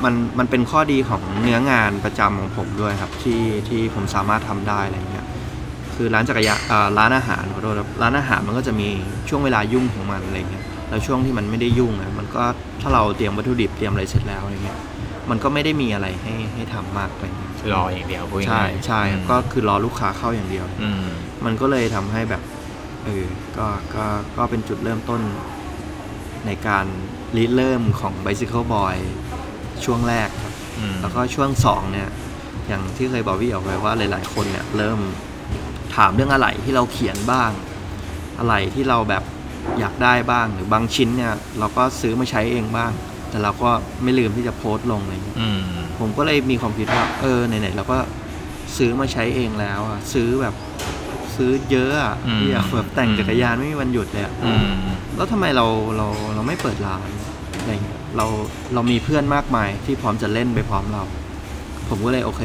[0.05, 5.27] มันมันเป็นข้อดีของเนื้องานประจำของผมด้วยครับ ที่ที่ผมสามารถทำได้อะไรเงี้ย
[5.95, 8.89] คือร้านจักรยานอ่าร้านอาหารขอโทษครับร้านอาหารมันก็จะมี
[9.29, 12.45] ช่วงเวลายุ่งของมันอะไรเงี้ยแล้วช่วงที่มันไม่ได้ยุ่งอะมันก็
[12.81, 14.79] ถ้าเราเตรียมวัตถุดิบเตรียมอะไรเสร็จแล้วอะไรเงี้ย
[15.31, 21.07] มันก็ไม่ได้มีอะไรให้ให้ทำมากอะไรเงี้ยรออย่างเดียวพูดใช่ง่ายๆใช่ก็คือรอลูกค้าเข้าอย่างเดียว อืม
[21.45, 22.43] มันก็เลยทำให้แบบ
[23.05, 23.25] เออ
[23.57, 24.05] ก็ก็
[24.37, 25.21] ก็เป็นจุดเริ่มต้น
[26.47, 26.87] ในการ
[27.37, 28.97] รีเริ่มของ Bicycle Boy
[29.85, 32.09] ช่วงแรกครับ อืม แล้วก็ช่วงสองเนี่ย
[32.69, 34.99] อย่างที่เคยบอกพี่ออกไปว่าหลาย ๆ คนเนี่ย เริ่ม
[35.97, 37.51] ถามเรื่องอะไรที่เราเขียนบ้าง
[38.39, 39.23] อะไรที่เราแบบ
[39.79, 42.93] อยากได้บ้างหรือบางชิ้นเนี่ย เราก็ซื้อมาใช้เองบ้าง
[43.35, 43.71] แต่เราก็
[44.03, 45.61] ไม่ลืมที่จะโพสต์ลงอะไรอย่างเงี้ยอืม
[45.99, 47.99] ผมก็เลยมีความคิดว่า เออไหนๆเราก็
[48.77, 50.55] ซื้อมาใช้เองแล้วอะซื้อแบบ
[51.37, 54.67] ซื้อเยอะอะอืม ที่อยแบบแต่งจักรยานไม่มีวันหยุดเลยอะอืม
[55.17, 55.67] แล้วทำไมเรา
[55.97, 57.09] เราเราไม่เปิดร้าน
[57.59, 58.27] อะไรเงี้ยเรา
[58.75, 61.03] เรามีเพื่อนมากมายที่พร้อมจะเล่นไปพร้อมเรา
[61.89, 62.43] ผมก็เลยโอเค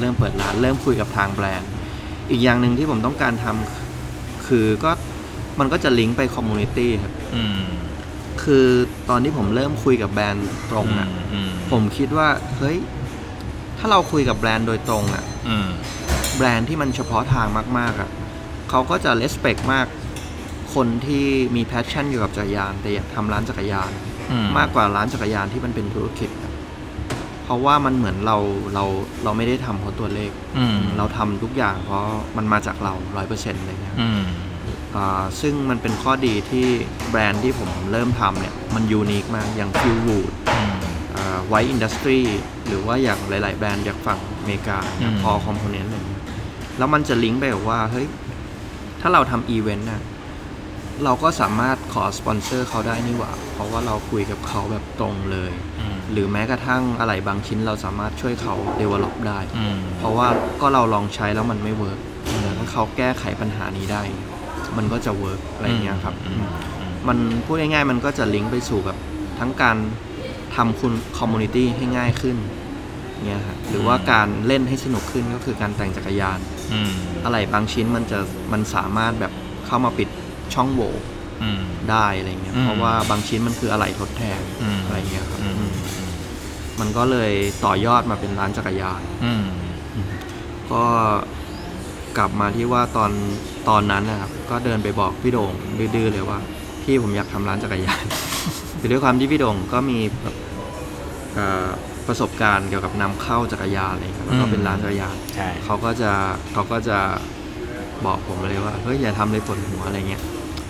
[0.00, 1.70] เริ่มเปิดร้าน เริ่มคุยกับทางแบรนด์
[2.30, 4.90] อีกอย่างหนึ่งที่ผมต้องการทำคือก็
[5.60, 7.64] มันก็จะลิงก์ไป community ครับ อืม
[8.42, 8.66] คือ
[9.08, 12.28] ตอนที่ผมเริ่มคุยกับแบรนด์ตรงอะอืมผมคิดว่า
[12.58, 12.78] เฮ้ย
[13.78, 15.68] ถ้าเราคุยกับแบรนด์โดยตรงอะอืม
[16.36, 17.46] แบรนด์ที่มันเฉพาะทาง
[17.78, 18.10] มาก ๆอะ
[18.70, 19.86] เขาก็จะเลสเ c กมาก
[20.74, 21.24] คนที่
[21.56, 23.90] มี passion เกี่ยวกับจักรยาน แต่อยากทำร้านจักรยาน
[24.32, 26.52] อืม มากกว่าร้านจักรยานที่มันเป็นธุรกิจอะ
[27.44, 28.36] เพราะว่ามันเหมือนเรา
[28.74, 28.84] เรา
[29.24, 32.02] เราไม่ได้ทำเพราะตัวเลข อืมเราทำทุกอย่างเพราะ
[32.36, 34.51] มันมาจากเราร้อยเปอร์เซ็นต์อะไรเงี้ย อืมอ่า
[35.40, 36.66] ซึ่งมันเป็นข้อดีที่
[37.10, 40.76] แบรนด์ที่ผมเริ่มทำเนี่ย มัน unique มากอย่าง Phil Wood อืม
[41.48, 42.20] White Industries
[42.66, 46.22] หรือว่าอย่างหลาย ๆ แบรนด์จากฝั่งอเมริกาอย่างอืม Paul Component อะไรเงี้ย
[46.78, 48.06] แล้วมันจะลิงก์ไปกับว่า เฮ้ย
[49.00, 50.02] ถ้าเราทำอีเวนต์น่ะ
[51.04, 60.28] เราก็สามารถขอสปอนเซอร์เขาได้นี่หว่า เพราะว่าเราคุยกับเขาแบบตรงเลยอืมหรือแม้กระทั่งอะไรบางชิ้นเราสามารถช่วยเขา develop ได้อืมเพราะว่า
[60.60, 61.98] ก็เราลองใช้แล้วมันไม่ work
[62.40, 64.02] แต่ถ้าเขาแก้ไขปัญหานี้ได้
[64.76, 66.36] มันก็จะ work อะไรเงี้ยครับอืม
[66.78, 68.98] อืมมันพูดง่ายๆ มันก็จะลิงก์ไปสู่แบบ
[69.38, 69.76] ทั้งการ
[70.56, 72.36] ทำคุณ community ให้ง่ายขึ้น
[73.26, 76.38] เนี่ยครับหรือว่าการเล่นให้สนุกขึ้นก็คือการแต่งจักรยาน
[76.72, 76.92] อืม
[77.24, 78.18] อะไรบางชิ้นมันจะ
[78.52, 79.32] มันสามารถแบบ
[79.66, 80.08] เข้ามาปิด
[80.54, 80.92] ช่องโหว่
[81.42, 86.10] อืมได้อะไรเงี้ยอืมเพราะว่าบางชิ้นมันคืออะไรทดแทนอืมอะไรเงี้ยครับอืมอืม
[86.80, 87.32] มันก็เลย
[87.64, 89.44] ต่อยอดมาเป็นร้านจักรยานอืม
[90.72, 90.84] ก็
[92.18, 93.10] กลับมาที่ว่าตอน
[93.68, 96.38] ตอนนั้นนะครับ ก็เดินไปบอกพี่โด่งดื้อๆเลยว่า
[96.82, 98.04] พี่ผมอยากทำร้านจักรยาน
[98.78, 100.34] คือด้วยความที่พี่โด่งก็มีแบบ
[101.34, 101.66] เอ่อ
[102.06, 106.10] ประสบการณ์เกี่ยวกับนำเข้าจักรยานอะไรครับแล้วก็อืมเป็นร้านจักรยานใช่เขาก็จะ
[106.52, 106.98] เขาก็จะ
[108.06, 110.22] บอกผมเลยว่าเฮ้ยอย่าทำเลยปวดหัวอะไรเงี้ย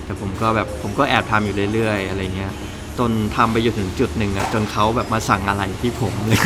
[0.05, 2.53] แต่ผมก็แบบผมก็แอบทำอยู่เรื่อยๆ อะไรเงี้ย
[2.99, 6.40] จนทำไปอยู่ถึงจุดหนึ่งอะจนเขาแบบมาสั่งอะไรที่ผมเลย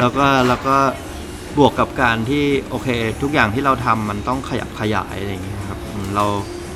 [0.00, 0.76] แล้วก็แล้วก็
[1.58, 2.88] บวกกับการที่โอเค
[3.22, 6.24] ทุกอย่างที่เราทำมันต้องขยับขยายอะไรเงี้ยครับอืมเรา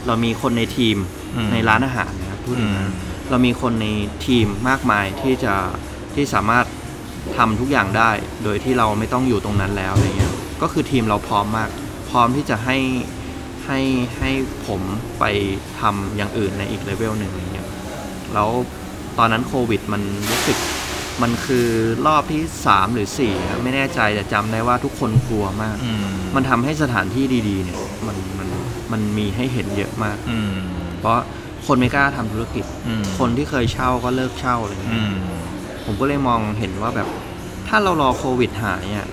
[0.07, 0.97] เรามีคนในทีม
[1.35, 2.91] อืมในร้านอาหารนะครับพูดถึงอืนะม
[3.31, 3.87] เรามีคนใน
[4.27, 5.55] ทีมมากมายที่จะ
[6.15, 6.67] ที่สามารถ
[7.37, 8.11] ทำทุกอย่างได้
[8.45, 11.69] โดยที่เราไม่ต้องอยู่ตรงนั้นแล้วอะไรเงี้ยก็คือทีมเราพร้อมมาก
[12.11, 12.79] พร้อมที่จะให้
[13.67, 13.81] ให้
[14.19, 14.31] ให้
[14.67, 14.81] ผม
[15.19, 15.25] ไป
[15.81, 17.69] ทำอย่างอื่นในอีกเลเวลหนึ่งอะไรเงี้ย
[18.35, 18.49] แล้ว
[19.19, 20.59] ตอนนั้นโควิดมันรู้สึก
[21.23, 21.69] มันคือ
[22.07, 28.49] รอบที่ 3 หรือ 4 ครับ ไม่แน่ใจแต่จำได้ว่าทุกคนกลัวมาก อืมมันทำให้สถานที่ดีๆ เนี่ย มันมัน
[28.93, 30.53] มันมีให้เห็นเยอะมาก อืม
[31.01, 31.19] เพราะ
[31.67, 35.15] คนไม่กล้าทำธุรกิจ อืมคนที่เคยเช่าก็เลิกเช่าอะไรเงี้อืยม
[35.85, 37.09] ผมก็เลยมองเห็นว่าแบบ
[37.69, 39.07] ถ้าเรารอโควิดหายอะ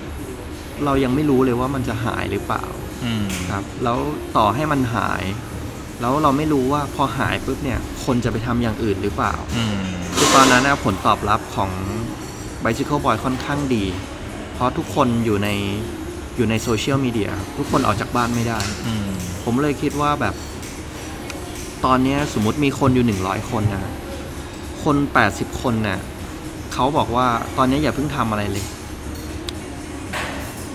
[0.85, 2.63] เรายังไม่รู้เลยว่ามันจะหายหรือเปล่า
[3.05, 3.97] อืมครับ แล้ว
[4.37, 5.23] ต่อให้มันหาย
[6.01, 9.77] แล้วเราไม่รู้ว่าพอหายปุ๊บเนี่ย คนจะไปทำอย่างอื่นหรือเปล่า อืม
[10.17, 11.71] คือตอนนั้นนะผลตอบรับของ
[12.63, 13.83] Bicycle Boy ค่อนข้างดี
[14.53, 15.49] เพราะทุกคนอยู่ใน
[16.35, 19.09] อยู่ในโซเชียลมีเดียทุกคนออกจากบ้านไม่ได้ อืม
[19.43, 20.35] ผมเลยคิดว่าแบบ
[21.85, 23.85] ตอนเนี้ยสมมติมีคนอยู่หนึ่งร้อยคนนะ
[24.83, 25.99] คนแปดสิบคนน่ะ
[26.73, 28.65] เขาบอกว่าตอนนี้อย่าเพิ่งทำอะไรเลย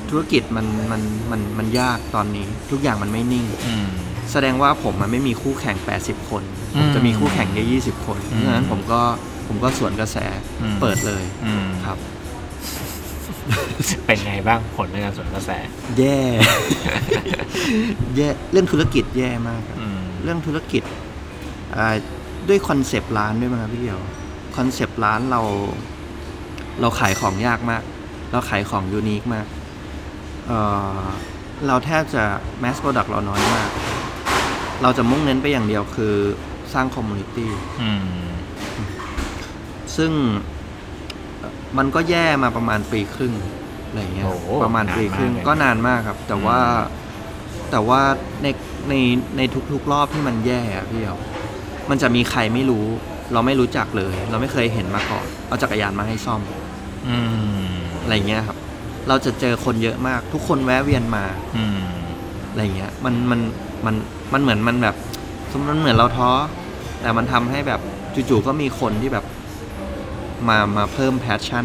[0.09, 3.89] ธุรกิจมันมันมันมันยากตอนนี้ ทุกอย่างมันไม่นิ่ง อืม
[4.33, 6.43] แสดงว่าผมมันไม่มีคู่แข่ง 80 คน
[6.77, 9.01] อืผมมจะมีคู่แข่งแค่20 คนอืเพมราะฉะนั้นผมก็
[9.47, 10.17] ผมก็สวนกระแส
[10.63, 11.99] อืมเปิดเลยอืมครับ
[14.07, 15.51] เป็นไงบ้างผลในการสวนกระแส
[15.99, 16.19] แย่
[18.17, 20.83] แย่เรื่องธุรกิจแย่มากครับอืมเรื่องธุรกิจ
[21.77, 21.95] อ่า
[22.49, 23.99] ด้วย concept ร้านด้วยมั้งครับพี่เดียว
[24.57, 25.41] concept ร้านเรา
[26.81, 27.83] เราขายของยากมาก
[28.31, 29.47] เราขายของ unique มาก
[30.47, 30.59] เอ่
[31.01, 31.03] อ
[31.67, 32.23] เราแทบจะ
[32.61, 33.71] mass product เราน้อยมาก
[34.83, 36.15] เราจะมุ่งเน้นไปอย่างเดียวคือ
[36.73, 37.51] สร้างคอมมูนิตี้
[37.83, 38.07] อืม
[39.97, 40.13] ซึ่ง
[41.39, 43.35] เอ่อมันก็แย่มาประมาณปีครึ่ง
[43.87, 46.59] อะไรอย่างเงี้ยโอ้โหประมาณปีครึ่งนานมากเลย ก็นานมากครับ แต่ว่า
[47.71, 48.01] แต่ว่า
[48.43, 48.47] ใน
[48.89, 48.95] ใน
[49.37, 49.41] ใน
[49.73, 51.17] ทุกๆรอบที่มันแย่อะพี่เดียว
[51.91, 52.87] มันจะมีใครไม่รู้
[53.33, 56.41] เราไม่รู้จักเลย เราไม่เคยเห็นมาก่อนเอาจักรยานมาให้ซ่อม
[57.09, 57.17] อื
[57.63, 57.69] ม
[58.03, 58.57] อะไรเงี้ยครับ
[59.09, 61.25] เราจะเจอคนเยอะมาก ทุกคนแวะเวียนมา
[61.57, 61.81] อืม
[62.51, 63.41] อะไรเงี้ยมันมัน
[63.87, 63.95] มัน
[64.33, 64.97] มันเหมือนมันแบบ
[65.69, 66.31] มันเหมือนเราท้อ
[67.01, 67.81] แต่มันทำให้แบบ
[68.15, 69.25] จู่ๆก็มีคนที่แบบ
[70.49, 71.65] มามาเพิ่ม passion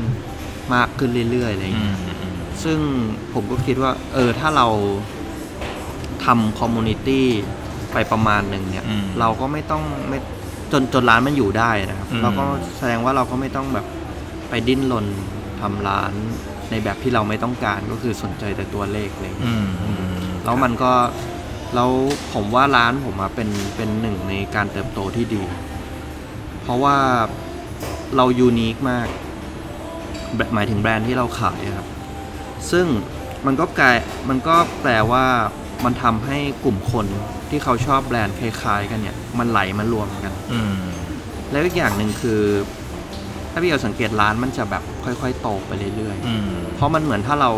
[0.74, 2.78] มากขึ้นเรื่อยๆอะไรเงี้ย อืมอืมซึ่ง
[3.34, 4.68] ผมก็คิดว่า เออถ้าเรา
[6.26, 7.28] ทำ community
[7.94, 10.20] ไปประมาณหนึ่งเนี่ยอืมเราก็ไม่ต้องไม่
[10.72, 12.44] จนจนร้านมันอยู่ได้นะครับอืมเราก็
[12.78, 13.86] แสดงว่าเราก็ไม่ต้องแบบ
[14.50, 15.06] ไปดิ้นรน
[15.62, 16.14] ทำร้าน
[16.70, 19.98] ในแบบที่เราไม่ต้องการก็คือสนใจแต่ตัวเลขอะไรเลยอืมอืม
[20.44, 20.92] แล้วมันก็
[21.76, 21.92] แล้ว
[22.34, 25.44] ผมว่าร้านผมอะเป็นเป็นหนึ่งในการเติบโตที่ดี
[26.64, 26.98] เพราะว่า
[28.16, 29.08] เรายูนิคมาก
[30.38, 31.88] แบบหมายถึงแบรนด์ที่เราขายอะครับ
[32.72, 32.86] ซึ่ง
[33.46, 33.98] มันก็กลาย
[34.30, 35.26] มันก็แปลว่า
[35.86, 37.06] มันทำให้กลุ่มคน
[37.50, 40.76] ที่เขาชอบแบรนด์คล้ายๆ กันเนี่ย มันไหลมารวมกัน อืม
[41.52, 42.42] แล้วอีกอย่างหนึ่งคือ
[43.52, 46.44] ถ้าพี่เอาสังเกตร้านมันจะแบบค่อยๆโตไปเรื่อยๆอืม
[46.76, 47.52] เพราะมันเหมือนถ้าเรา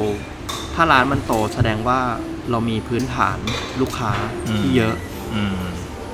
[0.76, 2.00] ถ้าร้านมันโตแสดงว่า
[2.52, 3.38] เรามีพื้นฐาน
[3.82, 4.14] ลูกค้า
[4.60, 4.96] ที่เยอะ
[5.36, 5.58] อืม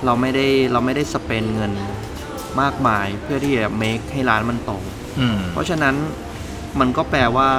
[0.06, 1.72] เราไม่ได้เราไม่ได้สเปนเงิน
[2.62, 4.72] มากมายเพื่อที่จะ make ให้ร้านมันโต
[5.20, 5.96] อืมเพราะฉะนั้น
[6.80, 7.50] มันก็แปลว่า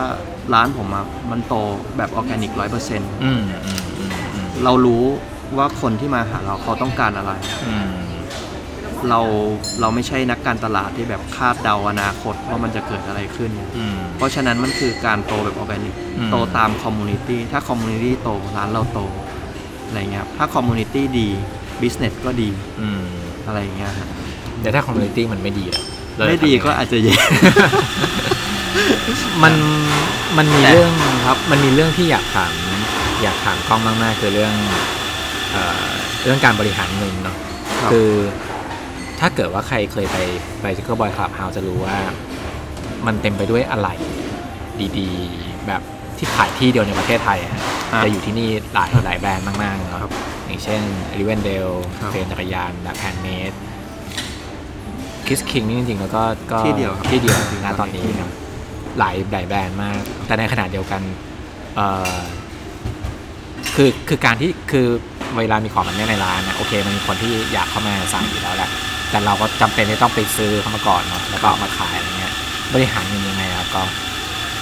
[0.55, 1.55] ร้านผมอะมันโต
[1.97, 5.05] แบบออร์แกนิกร้อยเปอร์เซ็นต์อืมอืมอืมอืมเรารู้
[5.57, 7.33] ว่าคนที่มาหาเราเขาต้องการอะไร
[7.69, 7.91] อืม
[9.11, 9.21] เรา
[9.81, 19.01] เราไม่ใช่นักการตลาดที่แบบคาดเดาอนาคตว่ามันจะเกิดอะไรขึ้น อืม เพราะฉะนั้นมันคือการโตแบบออร์แกนิก อืม โตตาม community ถ้า community โตร้านเราโต
[19.87, 21.29] อะไรเงี้ยครับถ้า community ดี
[21.81, 22.51] business ก็ดี
[22.81, 23.05] อืม
[23.47, 24.09] อะไรเงี้ยครับ
[24.61, 25.83] แต่ถ้า community มันไม่ดีอะ
[26.17, 27.17] เราจะไม่ดีทำยังง ก็อาจจะแย่
[29.43, 29.55] มัน
[30.37, 30.93] มันมีแต่ เรื่อง
[31.27, 32.53] ครับ มันมีเรื่องที่อยากถาม
[33.23, 34.55] อยากถามก้องมากๆคือเรื่อง
[35.53, 35.89] เอ่อ
[36.25, 37.37] เรื่องการบริหารเงินเนาะ
[37.81, 38.11] ครับ คือ
[39.23, 40.17] ถ้าเกิดว่าใครเคยไป
[40.63, 41.97] ไปจิ c เกิลบอยคลับเฮาจะรู้ว่า
[43.07, 43.89] มันเต็มไปด้วยอะไร
[44.99, 45.83] ดีๆ แบบ
[46.19, 47.53] ที่ขายที่เดียวในประเทศไทยอะ
[47.93, 50.13] อะจะอยู่ที่นี่หลายหลายแบรนด์มากๆเนาะครับ
[50.47, 50.81] อย่างเช่น
[51.19, 51.69] Rivendell
[52.01, 53.53] ครับ เฟรมจักรยานแบบ handmade
[55.27, 58.31] Chris King นี่จริงๆ แล้วก็ก็ที่เดียวครับที่เดียวที่เดียวนะตอนนี้ครับ
[58.99, 61.03] หลายหลายแบรนด์มาก แต่ในขณะเดียวกัน
[61.77, 62.17] เอ่อ
[63.75, 64.87] คือคือการที่คือ
[65.37, 68.71] เวลามีของแบบนี้ในร้านนะโอเค มันมีคนที่อยากเข้ามาสั่งอยู่แล้วแหละ
[69.13, 72.35] แต่เราก็จำเป็นที่ต้องไปซื้อเข้ามาก่อนเนาะแล้วก็เอามาขายอะไรเงี้ย
[72.73, 73.83] บริหารเงินยังไงครับก็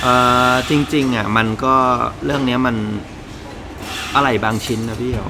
[0.03, 0.15] เอ่
[0.51, 1.75] อจริงๆอะมันก็
[2.25, 2.77] เรื่องเนี้ยมัน
[4.17, 5.25] อะไรบางชิ้นนะพี่เอ๋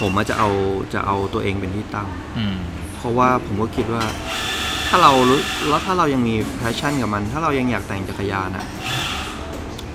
[0.00, 0.48] ผมว่าจะเอา
[0.94, 2.56] จะเอาตัวเองเป็นที่ตั้งอืม
[2.98, 4.04] เพราะว่าผมก็คิดว่า
[4.88, 8.66] ถ้าเรารู้แล้วถ้าเรายังมี passion กับมัน ถ้าเรายังอยากแต่งจักรยานอะ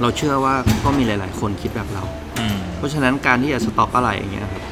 [0.02, 0.54] เราเชื่อว่า
[0.86, 2.04] ก็มีหลาย ๆ คนคิดแบบเรา
[2.40, 4.64] อืมเพราะฉะนั้นการที่จะสต็อกอะไรอย่างเงี้ยครับ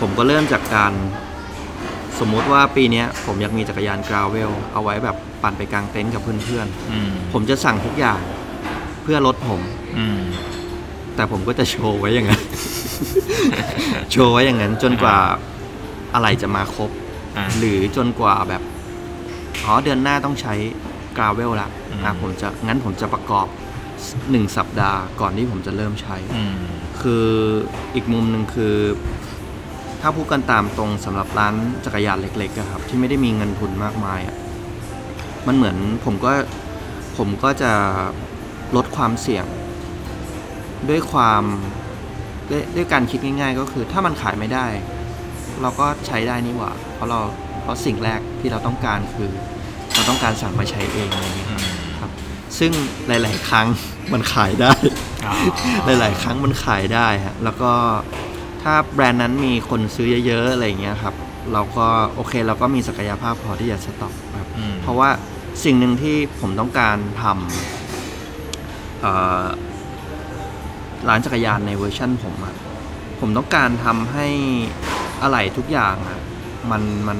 [0.00, 0.92] ผมก็เริ่มจากการ
[2.20, 8.20] สมมุติว่าปีเนี้ยผมอยากมีจักรยาน gravel เอาไว้แบบปั่นไปกางเต็นท์กับเพื่อนอืมๆผมจะสั่งทุกอย่าง
[9.02, 9.60] เพื่อรถผม
[9.98, 10.20] อืม
[11.14, 12.42] แต่ผมก็จะโชว์ไว้อย่างนั้น
[14.12, 15.18] โชว์ไว้อย่างนั้น จนกว่า
[16.14, 16.90] อะไรจะมาครบ
[17.36, 18.62] อ่าหรือจนกว่าแบบ
[19.64, 20.54] อ๋อเดือนหน้าต้องใช้
[21.18, 23.46] กราเวลละอืม อะผมจะงั้นผมจะประกอบ
[24.30, 26.54] หนึ่งสัปดาห์ก่อนที่ผมจะเริ่มใช้ อืม
[27.00, 27.26] คือ
[27.94, 28.74] อีกมุมหนึ่งคือ
[30.08, 31.54] ถ้าพูดกันตามตรงสำหรับร้าน
[31.84, 34.36] จักรยานเล็กๆอะครับ ที่ไม่ได้มีเงินทุนมากมายอะ
[35.46, 36.32] มันเหมือนผมก็
[37.16, 37.72] ผมก็จะ
[38.76, 39.44] ลดความเสี่ยง
[40.88, 41.42] ด้วยความ
[42.50, 44.66] ด้วยด้วยการคิดง่าย ๆ ก็คือถ้ามันขายไม่ได้
[45.62, 47.20] เราก็ใช้ได้นี่หว่า เพราะเรา
[47.62, 49.30] เพราะสิ่งแรกที่เราต้องการคือ
[49.94, 51.50] เราต้องการสั่งมาใช้เองอะไรเงี้ย
[52.00, 52.10] ครับ
[52.58, 52.72] ซึ่ง
[53.08, 53.66] หลาย ๆ ครั้ง
[54.12, 54.72] มันขายได้
[55.26, 55.32] อ๋
[55.90, 57.72] อหลาย ๆ ครั้งมันขายได้ฮะแล้วก็
[58.68, 61.14] ถ้าแบรนด์นั้นมีคนซื้อเยอะๆอะไรอย่างเงี้ยครับ
[61.52, 65.10] เราก็โอเคเราก็มีศักยภาพพอที่จะสต็อกครับอืม เพราะว่า
[65.64, 69.12] สิ่งหนึ่งที่ผมต้องการทำเอ่
[69.42, 69.44] อ
[71.08, 72.54] ร้านจักรยานในเวอร์ชั่นผมอะ
[73.20, 74.28] ผมต้องการทำให้
[75.22, 76.18] อะไหล่ทุกอย่างอะ
[76.70, 77.18] มันมัน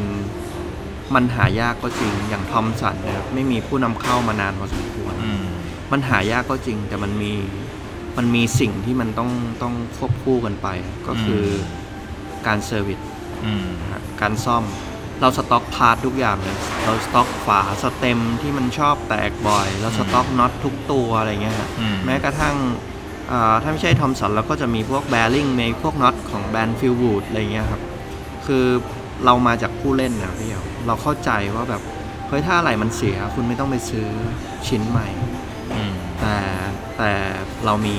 [1.15, 5.45] มันหายากก็จริงอย่าง Thomson นะครับไม่มีผู้นำเข้ามานานพอสมควร อืม
[5.93, 7.33] มันหายากก็จริงแต่มันมี
[8.17, 9.31] มันมีสิ่งที่มันต้อง
[9.62, 10.69] ต้องควบคู่กันไป
[11.07, 13.01] ก็คือการ service
[13.45, 14.64] อืมนะการซ่อม
[15.21, 22.57] เราสต็อก part ทุกอย่างเลย เราสต็อกฝา stem ที่มันชอบแตกบ่อย เราสต็อกน็อตทุกตัวอะไรเงี้ยฮะอืมแม้กระทั่ง
[23.33, 27.83] อ่าถ้าไม่ใช่ Thomson เราก็จะมีพวก bearing มีพวกน็อตของแบรนด์ Phil Wood อะไรเงี้ยครับ
[28.47, 28.64] คือ
[29.25, 31.83] เรามาจากผู้เล่นนะพี่เอ๋เราเข้าใจว่าแบบ
[32.29, 34.07] เฮ้ยถ้าอะไรมันเสีย คุณไม่ต้องไปซื้อ
[34.67, 35.09] ชิ้นใหม่
[35.75, 36.37] อืมแต่
[36.99, 37.13] แต่
[37.65, 37.97] เรามี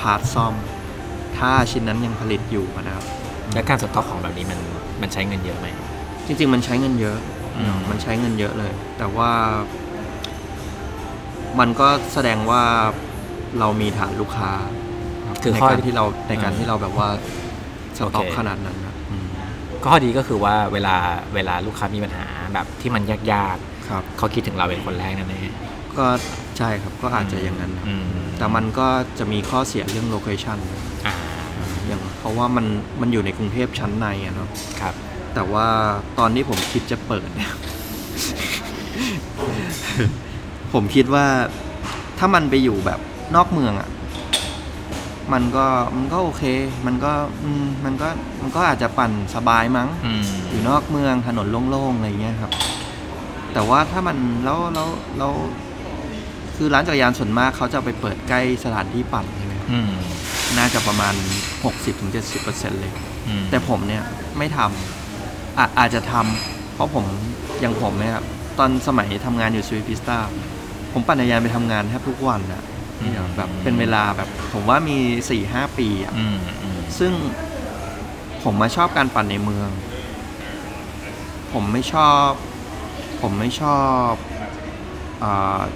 [0.00, 0.54] part ซ่อม
[1.38, 3.06] ถ้าชิ้นนั้นยังผลิตอยู่นะครับ
[3.52, 4.60] แล้วการสต็อกของแบบนี้มัน
[5.02, 5.66] มันใช้เงินเยอะไหม
[6.26, 7.18] จริง ๆ มันใช้เงินเยอะ
[7.58, 9.30] อืม มันใช้เงินเยอะเลย แต่ว่า
[11.60, 12.62] มันก็แสดงว่า
[13.58, 14.52] เรามีฐานลูกค้า
[15.28, 17.08] รับคือในข้อการที่เราในการอืมที่เราแบบว่า
[17.96, 19.26] สต็อกโอเค ขนาดนั้นนะอืม
[19.84, 20.96] ข้อดีก็คือว่าเวลา
[21.34, 23.56] เวลาลูกค้ามีปัญหาแบบที่มันยาก
[23.88, 25.52] ครับ ๆเขาคิดถึงเราเป็นคนแรกนั่นเอง
[25.98, 26.06] ก็
[26.58, 28.04] ใช่ครับก็อาจจะอย่างนั้นนะอืม
[28.42, 28.88] แต่มันก็
[29.18, 30.58] จะมีข้อเสียเรื่องโลเคชัน
[31.06, 31.14] อ่า
[31.86, 32.66] อย่างเพราะว่ามัน
[33.00, 34.48] มันอยู่ในกรุงเทพชั้นในอะเนาะ
[34.80, 34.94] ครับ
[35.34, 35.66] แต่ว่า
[36.18, 37.52] ตอนที่ผมคิดจะเปิดเนี่ย
[40.72, 41.26] ผมคิดว่า
[42.18, 43.00] ถ้ามันไปอยู่แบบ
[43.36, 43.88] นอกเมืองอะ่ะ
[45.32, 45.66] มันก็
[45.96, 46.44] มันก็โอเค
[46.86, 47.12] มันก็
[47.42, 48.08] อืมมันก็
[48.40, 52.52] มันก็อาจจะปั่นสบายมั้งอืมอยู่นอกเมืองถนนโล่งๆอะไรเงี้ยครับ
[53.52, 54.88] แต่ว่าถ้ามันแล้วแล้ว
[55.18, 55.32] แล้ว
[56.64, 59.92] คือร้านจักรยานส่วนมากเขาจะไปเปิดใกล้สถานที่ปั่นใช่ไหมครับอืม
[60.58, 61.14] น่าจะประมาณ
[61.96, 62.92] 60-70%เลย
[63.28, 64.02] อืมแต่ผมเนี่ย
[64.38, 67.04] ไม่ทำอาอาจจะทำเพราะผม
[67.60, 68.24] อย่างผมเนี่ยครับ
[68.58, 70.18] ตอนสมัยทำงานอยู่สวิฟิสตา
[70.92, 72.62] ผมปั่นจักรยานไปทำงานแทบทุกวันนะ
[73.36, 77.12] แบบเป็นเวลาแบบผมว่ามี4ี่ห้าปีอะ อืมอืมซึ่ง
[78.42, 79.68] ผมมาชอบการปั่นในเมือง
[81.52, 82.28] ผมไม่ชอบ
[83.22, 84.31] ผมไม่ชอบอา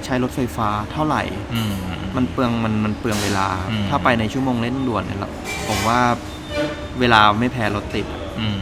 [0.05, 1.23] ใช้รถไฟฟ้าเท่าไหร่
[1.55, 1.75] อืม
[2.17, 5.29] มันเปลืองมันมันเปลืองเวลาอืมถ้าไปในชั่วโมงเล่นด่วนเนี่ยเรา
[5.69, 6.01] ผมว่า
[7.01, 8.07] เวลาไม่แพ้รถติด
[8.41, 8.59] อืม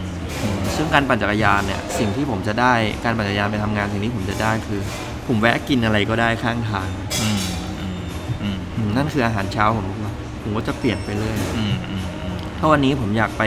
[0.76, 2.72] ซึ่งการปั่นจักรยานเนี่ยสิ่งที่ผมจะได้
[3.04, 4.80] การปั่นจักรยานไปทำงานสิ่งที่ผมจะได้คือ
[5.26, 6.88] ผมแวะกินอะไรก็ได้ข้างทาง
[7.20, 7.40] อืม
[7.80, 7.98] อืม
[8.42, 13.42] อืมอืมนั่นคืออาหารเช้าผมทุกวันผมก็จะเปลี่ยนไปเรื่อยอืมอืมอืมถ้าวันนี้ผมอยากไป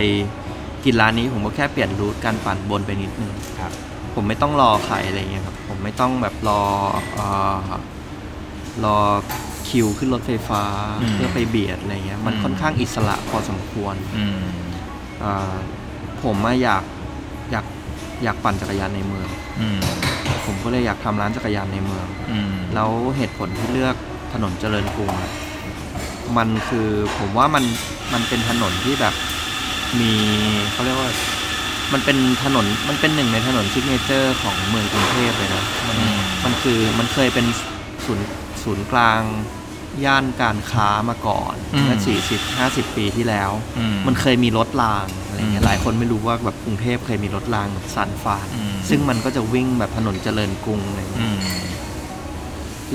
[0.85, 3.71] กินร้านนี้ผมก็แค่เปลี่ยนรูทการปั่นบนไปนิดนึงครับ
[4.16, 6.62] ผมไม่ต้องรอใครอะไรเงี้ยครับผมไม่ต้องแบบรอ
[7.14, 7.28] เอ่
[7.64, 7.68] อ
[8.86, 8.97] รอ
[9.70, 10.64] คิวขึ้นรถไฟฟ้า
[11.01, 14.39] อืมเพื่อไปเบียดอะไรเงี้ยมันอืมค่อนข้างอิสระพอสมควรอืม
[15.24, 15.55] อ่า
[16.24, 16.84] ผมอะอยาก
[17.51, 17.66] อยาก
[18.24, 19.28] อยากปั่นจักรยานในเมือง
[19.60, 19.80] อืม
[20.45, 23.95] ผมก็เลยอยากทำร้านจักรยานในเมืองอืมแล้วเหตุผลที่เลือก
[24.34, 25.32] ถนนเจริญกรุงอะ
[26.38, 26.88] มันคือ
[27.18, 27.64] ผมว่ามัน
[28.14, 29.14] มันเป็นถนนที่แบบ
[29.99, 30.14] มี
[30.72, 31.10] เขาเรียกว่า
[31.93, 37.45] มันเป็นถนนมันเป็นหนึ่งในถนน signature ของเมืองกรุงเทพเลยนะมันอืมมันคือมันเคยเป็น
[38.05, 38.27] ศูนย์
[38.63, 39.21] ศูนย์กลาง
[40.05, 51.65] ย่านการค้ามาก่อนเมื่อสี่สิบห้าสิบปีที่แล้วอืมมันเคยมีรถรางอะไรเงี้ยอืมหลายคนไม่รู้ว่าแบบกรุงเทพเคยมีรถรางแบบ San Fran อืมซึ่งมันก็จะวิ่งแบบถนนเจริญกรุงอะไรเงี้ยอืม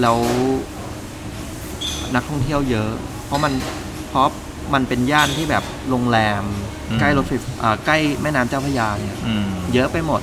[0.00, 0.18] แล้ว
[2.14, 2.90] นักท่องเที่ยวเยอะ
[3.26, 3.52] เพราะมัน
[4.08, 4.28] เพราะ
[4.74, 6.44] มันเป็นย่านที่แบบโรงแรม
[6.90, 10.20] อืม ใกล้รถไฟอ่าใกล้แม่น้ำเจ้าพระยาเนี่ย อืมเยอะไปหมด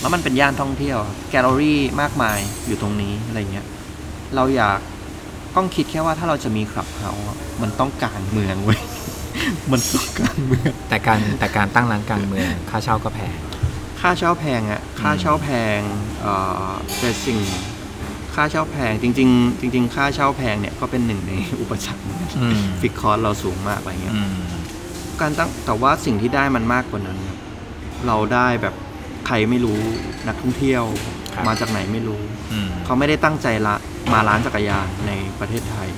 [0.00, 0.98] แล้วมันเป็นย่านท่องเที่ยว
[1.30, 3.66] แกลเลอรี่มากมายอยู่ตรงนี้อะไรเงี้ย
[4.34, 4.78] เราอยาก
[5.56, 8.80] ต้องคิดแค่ว่าถ้าเราจะมีคลับเฮาส์อะมันต้องกลางเมืองเว้ย
[9.72, 13.36] มันต้องกลางเมือง แต่การแต่การตั้งร้านกลางเมืองค่าเช่าก็แพง
[14.00, 15.48] ค่าเช่าแพงอะค่าเช่าแพ
[15.78, 15.80] ง
[16.20, 16.34] เอ่
[16.66, 17.38] อแต่สิ่ง
[18.36, 24.30] ค่าเช่าแพงจริง ๆ จริง ๆ ค่าเช่าแพงเนี่ยก็เป็นหนึ่งในอุปสรรคเหมือนกันอืม ฟิกคอร์สเราสูงมากอะไรเงี้ย อืม
[25.20, 27.38] การตั้งแต่ว่าสิ่งที่ได้มันมากกว่านั้นครับ
[28.06, 28.74] เราได้แบบ
[29.26, 29.80] ใครไม่รู้
[30.26, 30.84] นักท่องเที่ยว
[31.34, 32.22] ครับ มาจากไหนไม่รู้
[32.52, 33.74] อืมเขาไม่ได้ตั้งใจละ
[34.12, 35.88] มาร้านจักรยานในประเทศไทย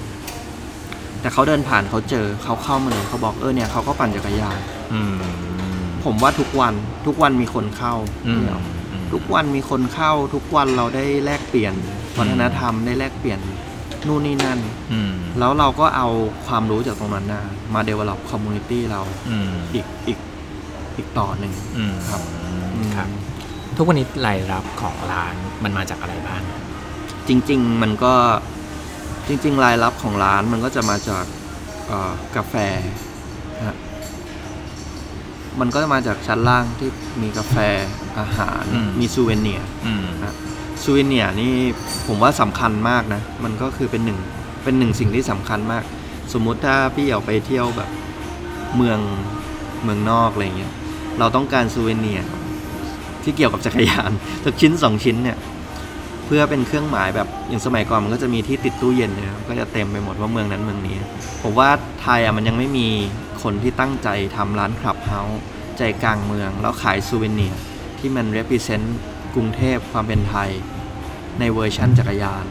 [1.21, 4.59] แต่เขาเดินผ่านเขาเจอเขาเข้ามาเลยเขาบอกเออเนี่ยเขาก็ปั่นจักรยาน
[4.93, 5.15] อืม
[6.05, 6.75] ผมว่าทุกวัน
[7.07, 7.95] ทุกวันมีคนเข้า
[8.27, 8.61] อืมเดี๋ยว
[9.13, 11.75] ทุกวันมีคนเข้าทุกวันเราได้แลกเปลี่ยน
[12.19, 13.41] วัฒนธรรมได้แลกเปลี่ยน
[14.07, 14.59] นู่นนี่นั่น
[14.93, 16.09] อืมแล้วเราก็เอา
[16.47, 17.43] ความรู้จากตรงนั้นนะ
[17.75, 19.01] มา develop community เรา
[19.31, 20.19] อืมอีกอีก
[20.97, 22.23] อีกต่อหนึ่ง อืมครับ
[22.97, 23.09] ครับ
[23.77, 26.43] ทุกวันนี้รายรับของร้านมันมาจากอะไรบ้าง
[27.29, 28.15] จริง ๆ มันก็
[29.29, 31.25] จริง ๆ รายรับของร้านมันก็จะมาจาก
[31.87, 32.55] เอ่อกาแฟ
[33.59, 33.77] นะฮะ
[35.61, 36.91] มันก็จะมาจากชั้นล่างที่
[37.23, 37.57] มีกาแฟ
[38.19, 40.07] อาหารอืม มี souvenir อืม
[40.83, 41.55] souvenir นี่
[42.07, 44.19] ผมว่าสำคัญมากนะ มันก็คือเป็นหนึ่ง
[44.65, 45.85] เป็นหนึ่งสิ่งที่สำคัญมาก
[46.33, 47.91] สมมุติถ้าพี่อยากไปเที่ยวแบบ
[48.77, 48.99] เมือง
[49.85, 50.73] เมืองนอกอะไรเงี้ย
[51.19, 52.29] เราต้องการ souvenir
[53.23, 54.11] ที่เกี่ยวกับจักรยาน
[54.45, 55.39] สักชิ้นสองชิ้นเนี่ย
[56.31, 60.97] เพื่อเป็นเครื่องหมายแบบอย่างสมัยก่อนมันก็จะมีที่ติดตู้เย็นเนี่ยก็จะเต็มไปหมดว่าเมืองนั้นเมืองนี้
[61.43, 61.69] ผมว่า
[62.03, 62.89] ไทยอะมันยังไม่มี
[63.43, 65.41] คนที่ตั้งใจทำร้าน clubhouse
[65.79, 67.61] ใจกลางเมือง แล้วขาย souvenir
[67.99, 68.87] ที่มัน represent
[69.35, 70.51] กรุงเทพความเป็นไทย
[71.39, 72.45] ในเวอร์ชั่นจักรยาน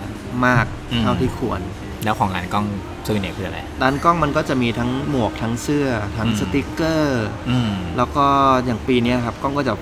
[0.46, 1.62] มากอืมเท่าที่ควร
[2.04, 2.66] แล้วของร้านก้อง
[3.06, 8.26] souvenir คืออะไรร้านก้องมันก็จะมีทั้งหมวกทั้งเสื้อ ทั้งอืมสติกเกอร์อืมแล้วก็
[8.66, 9.74] อย่างปีเนี้ยครับก้องก็จะ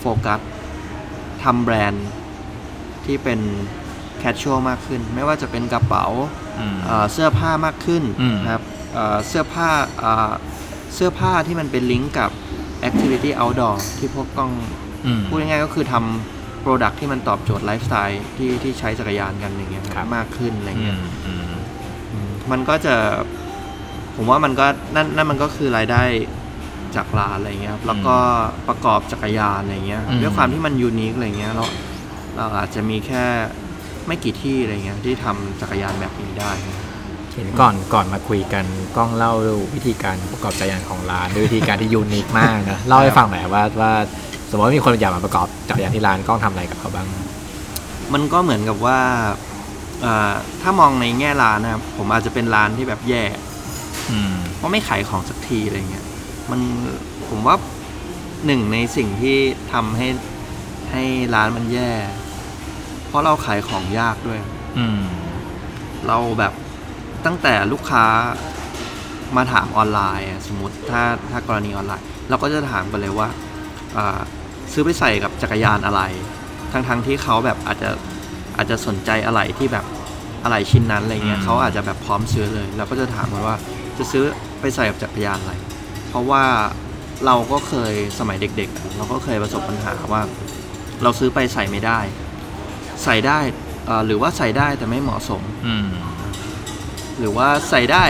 [0.00, 0.40] โฟกัส
[1.42, 2.06] ทำแบรนด์
[3.08, 3.40] ที่เป็น
[4.18, 6.06] casual มากขึ้น ไม่ว่าจะเป็นกระเป๋า
[6.60, 8.62] อืมเอ่อเสื้อผ้ามากขึ้นอืมนะครับ
[8.94, 10.32] เอ่อเสื้อผ้าเอ่อ
[10.94, 12.30] เสื้อผ้าที่มันเป็นลิงก์กับ
[12.88, 14.52] Activity Outdoor ที่พวกก้อง
[15.06, 21.44] อืมพูดง่ายๆก็คือทำ product ที่มันตอบโจทย์ไลฟ์สไตล์ที่ที่ใช้จักรยานกันอย่างเงี้ยครับมากขึ้นอะไรเงี้ยอืมอืม
[22.12, 22.94] อืมมันก็จะ
[24.16, 26.02] ผมว่ามันก็นั่นนั่นมันก็คือรายได้
[26.96, 28.16] จากร้านอะไรเงี้ยครับแล้วก็
[28.68, 31.64] ประกอบจักรยานอะไรเงี้ยอืมด้วยความที่มัน unique อะไรเงี้ยเรา
[32.38, 33.24] เราอาจจะมีแค่
[34.06, 36.76] ไม่กี่ที่อะไรเงี้ยที่ทำจักรยานแบบนี้ได้ครับ
[37.32, 38.64] เห็นก่อนก่อนมาคุยกัน
[38.96, 39.32] กล้องเล่า
[39.74, 43.92] วิธีการประกอบจักรยานของร้านด้วยวิธีการที่ยูนิคมากนะเล่าให้ฟังหน่อยว่าว่า
[44.50, 47.06] สมมติว่ามีคนอยากมาประกอบจักรยานที่ร้านกล้องทำอะไรกับเขาบ้าง
[48.12, 49.00] มันก็เหมือนกับว่า
[50.04, 50.32] อ่า
[50.62, 53.24] ถ้ามองในแง่ร้านนะครับผมอาจจะเป็นร้านที่แบบแย่
[54.10, 56.06] อืม เพราะไม่ขายของสักทีอะไรเงี้ย
[56.50, 56.60] มัน
[57.28, 57.56] ผมว่า
[58.46, 59.38] หนึ่งในสิ่งที่
[59.72, 60.08] ทำให้
[60.92, 61.90] ให้ร้านมันแย่
[63.08, 64.40] เพราะเราขายของยากด้วย
[64.78, 65.02] อืม
[66.06, 66.52] เราแบบ
[67.26, 68.04] ตั้งแต่ลูกค้า
[69.36, 73.28] มาถามออนไลน์อะสมมติถ้าถ้ากรณีออนไลน์ เราก็จะถามกันเลยว่า
[73.96, 74.18] อ่า
[74.72, 76.02] ซื้อไปใส่กับจักรยานอะไร
[76.72, 77.90] ทั้งทั้งๆที่เขาแบบอาจจะ
[78.56, 79.84] อาจจะสนใจอะไรที่แบบ
[80.44, 83.56] อะไรชิ้นนั้นอะไรเงี้ยอืม เขาอาจจะแบบพร้อมซื้อเลย เราก็จะถามกันว่า
[83.98, 84.24] จะซื้อ
[84.60, 85.54] ไปใส่กับจักรยานอะไร
[86.08, 86.44] เพราะว่า
[87.26, 90.22] เราก็เคยสมัยเด็กๆอะเราก็เคยประสบปัญหาว่า
[91.02, 91.98] เราซื้อไปใส่ไม่ได้
[93.04, 93.40] ใส่ได้
[93.86, 95.88] เอ่อหรือว่าใส่ได้แต่ไม่เหมาะสม อืม
[97.18, 98.04] หรือว่าใส่ได้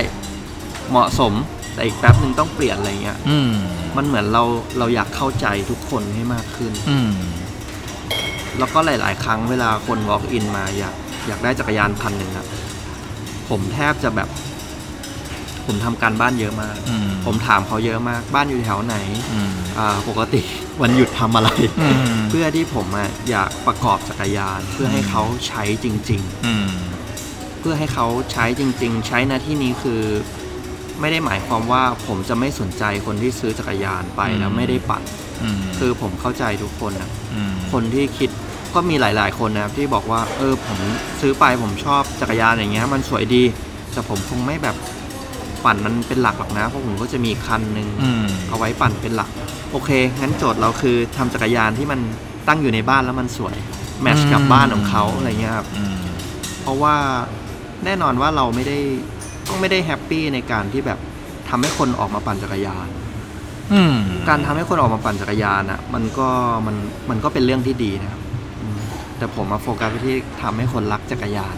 [0.91, 1.32] เหมาะสม
[1.74, 3.53] แต่อีกแป๊บหนึ่งต้องเปลี่ยนอะไรเงี้ย อืม
[3.97, 4.45] มันเหมือนเรา
[4.78, 7.11] เราอยากเข้าใจทุกคนให้มากขึ้น อืม
[8.59, 10.95] แล้วก็หลาย ๆ ครั้งเวลาคน walk in มาอยาก
[11.26, 12.47] อยากได้จักรยานพันหนึ่งนะ
[13.49, 14.28] ผมแทบจะแบบ
[15.69, 18.97] ผมทำการบ้านเยอะมากอืมผมถามเขาเยอะมากบ้านอยู่แถวไหน
[19.33, 20.41] อืมอ่าปกติ
[20.83, 21.51] วันหยุดทำอะไร
[21.81, 26.69] อืมเพื่อที่ผมอะอยากประกอบจักรยาน เพื่อให้เขาใช้จริงๆอืม
[27.61, 30.03] เพื่อให้เขาใช้จริง ๆ ใช้หน้าที่นี้คือ
[31.01, 35.03] ไม่ได้หมายความว่าผมจะไม่สนใจคนที่ซื้อจักรยานไปอืมแล้วไม่ได้ปั่น
[35.43, 37.11] อืมคือผมเข้าใจทุกคนนะ
[37.51, 38.31] มคนที่คิด
[38.75, 40.79] ก็มีหลายๆ คนนะครับที่บอกว่า เออผม
[41.21, 43.43] ซื้อไปผมชอบจักรยานอย่างเงี้ย มันสวยดี
[43.93, 44.77] แต่ผมคงไม่แบบ
[45.64, 49.30] ปั่นมันเป็นหลักหรอกนะเพราะผมก็จะมีคันหนึ่งอืม เอาไว้ปั่นเป็นหลัก
[49.72, 49.90] โอเค
[50.20, 52.00] งั้นโจทย์เราคือทำจักรยานที่มัน
[52.48, 53.56] ตั้งอยู่ในบ้านแล้วมันสวย
[54.02, 55.94] แมทช์กับบ้านของเขาอะไรเงี้ยครับ อืม
[56.62, 56.94] เพราะว่า
[57.84, 58.78] แน่นอนว่าเราไม่ได้
[59.48, 60.98] ต้องไม่ได้แฮปปี้ในการที่แบบ
[61.48, 62.88] ทำให้คนออกมาปั่นจักรยาน
[63.72, 63.94] อืม
[64.28, 66.28] การทำให้คนออกมาปั่นจักรยานอะมันก็
[66.66, 66.76] มัน
[67.11, 68.20] มันก็เป็นเรื่องที่ดีนะครับ
[68.62, 68.78] อืม
[69.18, 71.56] แต่ผมมาโฟกัสไปที่ทำให้คนรักจักรยาน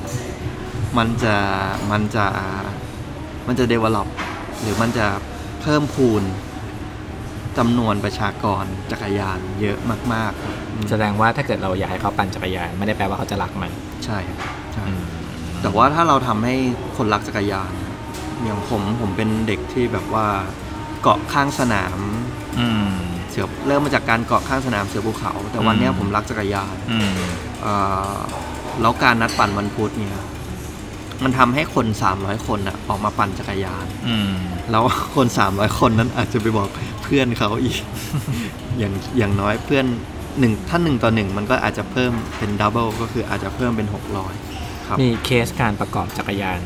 [0.99, 1.35] มันจะ
[1.91, 2.27] มันจะ
[3.49, 4.09] มันจะ develop
[4.61, 5.07] หรือมันจะ
[5.63, 6.23] เพิ่มพูน
[7.59, 9.79] จำนวนประชากรจักรยานเยอะ
[10.13, 13.73] มากๆครับอืมแสดงว่าถ้าเกิดเราอยากให้เขาปั่นจักรยานไม่ได้แปลว่าเขาจะรักมัน
[14.05, 14.39] ใช่ครับ
[14.75, 15.03] ใช่อืม
[15.63, 16.55] แต่ว่าถ้าเราทำให้
[16.97, 17.73] คนรักจักรยาน
[18.45, 20.27] อย่างผมผมเป็นเด็กที่แบบว่า
[21.03, 21.99] เกาะข้างสนาม
[22.59, 22.91] อืม
[23.31, 27.13] เสือเริ่มมาจากการเกาะข้างสนามเสือภูเขา แต่วันเนี้ยอืม ผมรักจักรยานอืม
[27.63, 27.75] เอ่
[28.15, 28.17] อ
[28.81, 30.17] แล้วการนัดปั่นวันพุธเนี่ย
[31.25, 34.33] มันทำให้คน300คนอะออกมาปั่นจักรยานอืม
[34.71, 34.85] แล้ว
[35.17, 36.69] คน300คนนั้นอาจจะไปบอก
[37.03, 37.77] เพื่อนเขาอีก
[38.79, 39.85] อย่างอย่างน้อยเพื่อน
[40.39, 43.89] หนึ่งถ้าหนึ่งต่อหนึ่งมันก็อาจจะเพิ่มเป็นดับเบิลก็คืออาจจะเพิ่มเป็น
[44.37, 46.61] 600ครับมีเคสการประกอบจักรยาน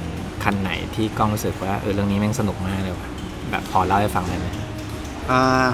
[0.44, 3.08] คันไหนที่กล้องรู้สึกว่าเออเรื่องนี้แม่งสนุกมากเลยว่ะ
[3.50, 4.46] แบบพอเล่าให้ฟังได้ไหม
[5.30, 5.68] อ่า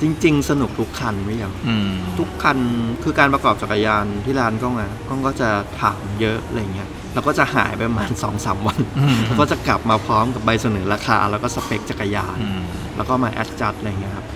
[0.00, 2.58] จริง ๆ สนุกทุกคันไม่ยังอืมทุกคัน
[3.02, 5.48] คือการประกอบจักรยานที่ร้านกล้องอะกล้องก็จะ
[5.80, 12.62] ถามเยอะอะไรเงี้ย แล้วก็จะหายไปประมาณสองสามวันอืมแล้วก็จะกลับมาพร้อมกับใบเสนอราคา แล้วก็สเปคจักรยานอืม
[12.96, 14.26] แล้วก็มาแอดจัดอะไรเงี้ยครับ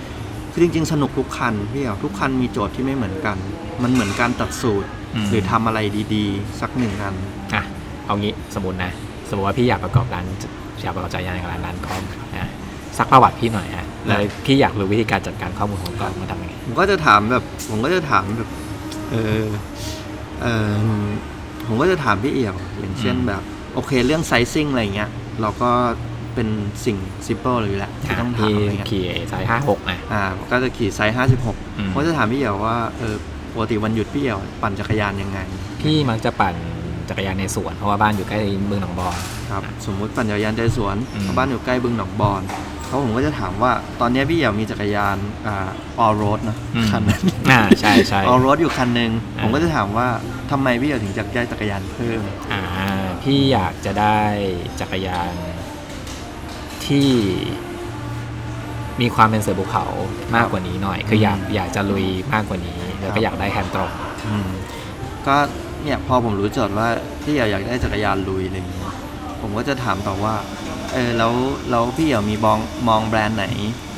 [0.52, 3.36] คือจริง ๆ สนุกทุกคันพี่เอ๋ทุกคันมีโจทย์ที่ไม่เหมือนกัน
[3.82, 5.78] มันเหมือนการตัดสูตรอืมหรือทำอะไร
[6.14, 7.14] ดีๆ สักหนึ่งอัน
[7.54, 7.62] อะ
[8.06, 8.92] เอางี้สมมตินะ
[9.28, 10.24] สมมติว่าพี่อยากประกอบร้าน
[10.82, 12.02] อยากประกอบจักรยานกับร้านร้านคอม
[12.34, 12.50] นะ
[12.98, 18.48] สักประวัติพี่หน่อยฮะแล้วพี่อยากรู้วิธีการจัดการข้อมูลของกองมาทำยังไงผมก็จะถามแบบผมก็จะถามแบบ
[19.10, 19.44] เออ
[20.42, 20.72] เออ
[21.66, 23.42] ผมก็จะถามพี่เอี่ยว อย่างเช่นอืมแบบ
[23.74, 25.10] โอเคเรื่องไซซิ่งอะไรเงี้ย
[25.40, 25.70] เราก็
[26.34, 26.48] เป็น
[26.84, 26.96] สิ่ง
[27.26, 33.14] ซิมเปิลเลยอยู่แล้วที่ต้องถามพี่อะไรเงี้ยขี่สายห้าหกอะอ่าก็จะขี่ไซส์อืม56ผมก็จะถามพี่เอี่ยวว่าเออ
[33.52, 35.38] ปกติวันหยุดพี่เอี่ยวปั่นจักรยานยังไง
[35.82, 36.54] พี่มักจะปั่น
[37.08, 39.18] จักรยานในสวนเพราะว่าบ้านอยู่ใกล้เมืองหนองบอน
[39.52, 42.42] ครับสมมุติปั่นจักรยานใจสวนอืมเพราะบ้านอยู่ใกล้บึงหนองบอน
[42.86, 45.16] เขาผมก็จะถามว่าตอนเนี้ยพี่เอี่ยวมีจักรยาน
[45.46, 45.68] อ่า
[46.00, 50.06] ออโรดนะอืมคันนั้นอ่าใช่ใช่ออโรดอยู่คันหนึ่งอ่าผมก็จะถามว่า
[50.50, 52.20] ทำไมพี่เอี่ยวถึงจะได้จักรยานเพิ่ม
[52.52, 52.62] อ่า
[53.22, 54.20] พี่อยากจะได้
[54.80, 55.34] จักรยาน
[56.86, 57.08] ที่
[59.00, 59.84] มีความเป็นเสือภูเขา
[60.34, 63.90] มากกว่านี้หน่อย คืออยากอยากจะลุยมากกว่านี้ แล้วก็อยากได้แฮนด์ตรง
[64.26, 64.48] อืม
[65.26, 65.36] ก็
[65.82, 66.88] เนี่ยพอผมรู้โจทย์ว่า
[67.22, 68.94] พี่เอี่ยวอยากได้จักรยานลุยอะไรอย่างเงี้ย
[69.40, 70.34] ผมก็จะถามต่อว่า
[70.94, 71.32] เออแล้ว
[71.70, 73.46] แล้วพี่เอี่ยวมีมองมองแบรนด์ไหน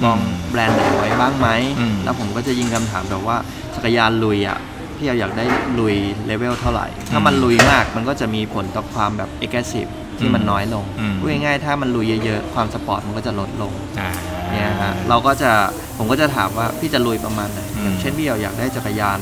[0.05, 1.49] มองอืมแบรนด์ไหนไว้บ้างไหม
[1.81, 3.37] อืม แล้วผมก็จะยิงคำถามต่อว่า
[3.75, 4.59] จักรยานลุยอะ
[4.97, 5.45] พี่เอี่ยวอยากได้
[5.79, 9.89] ลุยเลเวลเท่าไหร่ ถ้ามันลุยมากมันก็จะมีผลต่อความแบบ active
[10.19, 14.11] ที่มันน้อยลงอืม พูดง่ายๆถ้ามันลุยเยอะๆความสปอร์ตมันก็จะลดลง อ่า
[14.51, 15.51] เนี่ยฮะเราก็จะ
[15.99, 19.19] ผมก็จะถามว่าพี่จะลุยประมาณไหนอืม อย่างเช่นพี่เราอยากได้จักรยาน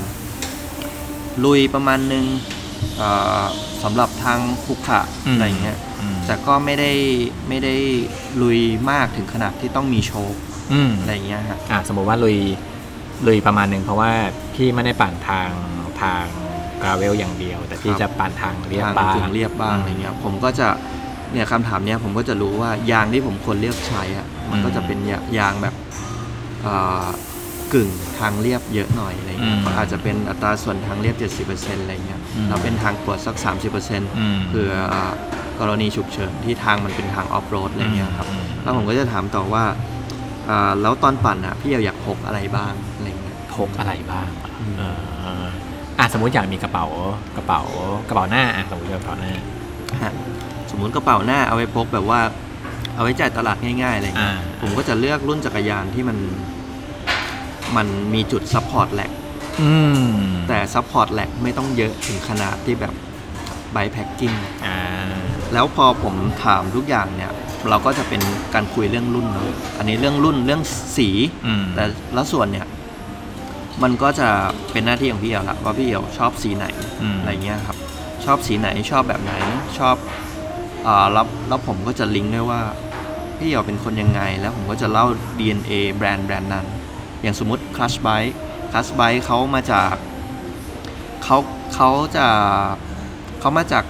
[1.44, 2.24] ลุยประมาณหนึ่ง
[2.98, 3.08] เอ่
[3.40, 3.42] อ
[3.82, 5.00] สำหรับทางขรุขระ
[5.32, 5.93] อะไรอย่างเงี้ยอืม
[6.26, 6.92] แต่ก็ไม่ได้
[7.48, 7.74] ไม่ได้
[8.42, 8.60] ลุย
[8.90, 10.36] มากถึงขนาดที่ต้องมีโช้ค
[10.72, 12.38] อืมอะไรอย่างเงี้ยฮะอ่าสมมติว่าลุย
[13.26, 14.10] ลุยประมาณหนึ่งเพราะว่า
[14.54, 15.50] พี่ไม่ได้ปั่นทาง
[16.02, 16.24] ทาง
[16.82, 20.68] กราเวลอย่างเดียว แต่พี่จะปั่นทางเรียบทางบ้างกึ่งเรียบบ้างอะไรเงี้ยผมก็จะ
[21.32, 25.74] เนี่ยคำถามเนี้ยผมก็จะรู้ว่ายางที่ผมควรเลือกใช้อะมันก็จะเป็นยายางแบบ
[26.62, 27.06] เอ่อ
[27.74, 31.16] กึ่งทางเรียบเยอะหน่อยอะไรเงี้ยอืมก็อาจจะเป็นอัตราส่วนทางเรียบ
[31.46, 33.36] 70%อะไรเงี้ยอืมเราเป็นทางกรวดสัก
[33.78, 34.72] 30%อืมเผื่อ
[35.60, 39.64] กรณีฉุกเฉินที่ทางมันเป็นทางออฟโรดอะไรเงี้ยครับอืมแล้วผมก็จะถามต่อว่า
[40.48, 44.28] อ่าแล้วตอนปั่นอะพี่อยากพกอะไรบ้างอะไรเงี้ยพกอะไรบ้าง
[44.60, 44.82] อืมเอ
[45.42, 45.44] อ
[45.98, 46.86] อะสมมุติอยากมีกระเป๋า
[47.36, 47.60] กระเป๋า
[48.08, 49.32] กระเป๋าหน้าอะสมมติกระเป๋าหน้า
[50.02, 50.12] ฮะ
[50.70, 52.20] สมมุติกระเป๋าหน้าเอาไว้พกแบบว่า
[52.94, 56.18] เอาไว้จ่ายตลาดง่ายๆอะไรเงี้ยอ่าผมก็จะเลือกรุ่นจักรยานที่มัน
[57.76, 59.12] มันมีจุด support rack
[59.62, 59.72] อื
[60.06, 60.08] ม
[60.48, 62.94] แต่ support rack ไม่ต้องเยอะถึงขนาดที่แบบ
[63.72, 64.32] bikepacking
[64.66, 64.76] อ่า
[65.54, 67.30] แล้วพอผมถามทุกอย่างเนี่ย
[67.68, 68.22] เราก็จะเป็น
[68.54, 70.62] การคุยเรื่องรุ่นเนอะอันนี้เรื่องรุ่นเรื่อง
[70.96, 71.08] สี
[71.46, 71.84] อืมแต่
[72.16, 72.66] ละส่วนเนี่ย
[73.82, 74.28] มันก็จะ
[74.72, 76.66] เป็นหน้าที่ของพี่เอ๋ละว่าพี่เอ๋ชอบสีไหน
[77.14, 77.76] มอะไรเงี้ยครับ
[78.24, 79.32] ชอบสีไหนชอบแบบไหน
[79.78, 79.96] ชอบ
[80.86, 82.60] อ่าแล้วแล้วผมก็จะลิงก์ด้วยว่า
[83.38, 85.06] พี่เอ๋เป็นคนยังไง แล้วผมก็จะเล่า
[85.38, 86.66] DNA แบรนด์แบรนด์นั้น
[87.22, 88.34] อย่างสมมติ Crush Bike
[88.72, 89.94] Crush Bike เขามาจาก
[91.24, 91.38] เขา
[91.74, 92.26] เขาจะ
[93.40, 93.84] เขามาจาก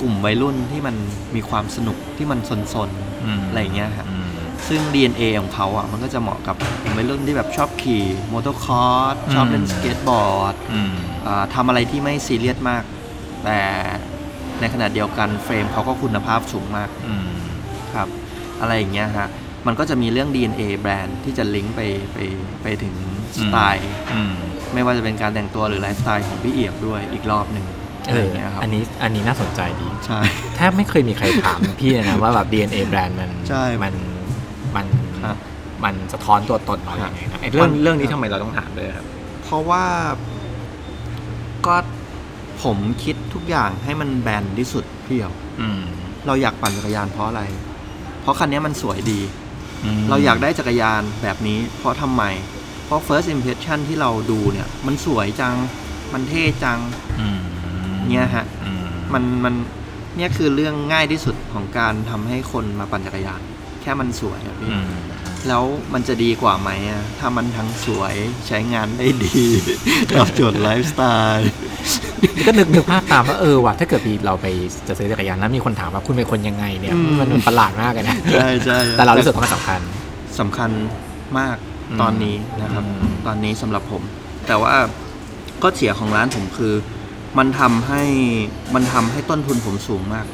[0.00, 0.96] กลุ่มวัยรุ่นที่มัน
[1.34, 4.28] มีความสนุกที่มันซนๆอะไรเงี้ยครับอืม
[4.68, 10.92] ซึ่ง DNA ของเขาอะมันก็จะเหมาะกับกลุ่มวัยรุ่นที่แบบชอบขี่มอเตอร์คอร์สชอบเล่นอืมสเก็ตบอร์ดอืม
[11.26, 12.82] อ่าทำอะไรที่ไม่ซีเรียสมาก
[13.44, 13.60] แต่
[14.60, 17.28] ในขณะเดียวกันเฟรมเขาก็คุณภาพสูงมากอืม
[17.94, 18.08] ครับ
[18.60, 19.28] อะไรอย่างเงี้ยฮะ
[19.66, 21.80] มันก็จะมีเรื่อง DNA แบรนด์ที่จะลิงก์ไป
[22.12, 22.18] ไป
[22.62, 22.94] ไปถึง
[23.38, 24.32] สไตล์อืม
[24.74, 30.20] ไม่ว่าจะเป็นการแต่งตัวหรือไลฟ์สไตล์ของพี่เอียบด้วยอีกรอบหนึ่งเออะไรออย่างเงี้ยครับอันนี้อันนี้น่าสนใจดีใช่
[30.56, 33.94] แทบไม่เคยมีใครถามพี่เลยนะว่าแบบ DNA แบรนด์มันใช่ มัน
[34.76, 34.86] มัน
[35.24, 35.36] ครับ
[35.84, 39.06] มันสะท้อนตัวตนเราอย่างไงนะไอ้เรื่องมันเรื่องนี้ทำไมเราต้องถามด้วยครับ
[39.42, 39.84] เพราะว่า
[41.66, 41.76] ก็
[42.62, 45.82] ผมคิดทุกอย่างให้มันแบนที่สุดพี่เอียว อืม
[46.26, 47.42] เราอยากปั่นจักรยานเพราะอะไร
[48.22, 49.20] เพราะคันนี้มันสวยดี
[49.98, 52.22] มเราอยากได้จักรยานแบบนี้ เพราะทำไม
[52.86, 55.54] เพราะ first impression ที่เราดูเนี่ย มันสวยจัง
[56.12, 56.78] มันเท่จัง
[57.20, 57.40] อืม
[58.10, 59.54] เนี่ยฮะอืมมันมัน
[60.16, 63.40] เนี่ยคือเรื่องง่ายที่สุดของการทำให้คนมาปั่นจักรยาน
[63.82, 64.90] แค่มันสวยอะพี่อืม
[65.48, 68.14] แล้วมันจะดีกว่าไหมอะถ้ามันทั้งสวย
[68.46, 69.44] ใช้งานได้ดี
[70.10, 71.02] ตอบโจทย์ไลฟ์สไต
[71.36, 71.50] ล์
[72.46, 74.46] ก็นึกนึกภาพตามว่าเออว่ะถ้าเกิดมีเราไป
[74.88, 79.80] จะซื้อจักรยานแล้วมีคนถามว่าคุณเป็นคนยังไงเนี่ยอืมมันมันประหลาดมากเลยนะใช่ใช่แต่เรารู้สึกว่ามันสำคัญ
[80.40, 80.70] สำคัญ
[81.38, 81.56] มาก
[81.90, 84.02] อืมตอนนี้นะครับอืมตอนนี้สำหรับผม
[84.48, 84.74] แต่ว่า
[85.62, 86.72] ข้อเสียของร้านผมคือ
[87.38, 88.02] มันทำให้
[88.74, 90.26] มันทำให้ต้นทุนผมสูงมาก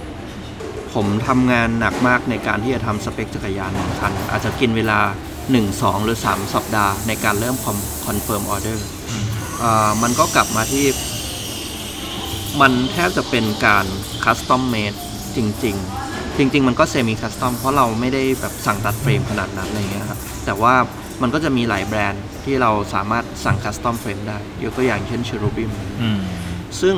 [0.94, 4.99] ผมทำงานหนักมากในการที่จะทำสเปคจักรยานหนึ่งคัน อาจจะกินเวลา
[5.36, 7.57] 1 2 หรือ 3 สัปดาห์ในการเริ่ม
[8.07, 8.86] confirm ออเดอร์
[10.03, 10.86] มันก็กลับมาที่
[12.61, 13.86] มันแทบจะเป็นการ
[14.24, 14.93] custom made
[15.36, 15.76] จริง
[16.09, 20.74] ๆจริงๆ มันก็ semi-custom เพราะเราไม่ได้แบบสั่งตัดเฟรมขนาดนั้นอะไรเงี้ยครับแต่ว่า
[21.22, 25.70] มันก็จะมีหลายแบรนด์ที่เราสามารถสั่ง custom frame ได้ ยกตัวอย่างเช่น Cherubim
[26.03, 26.18] อืม
[26.81, 26.97] ซึ่ง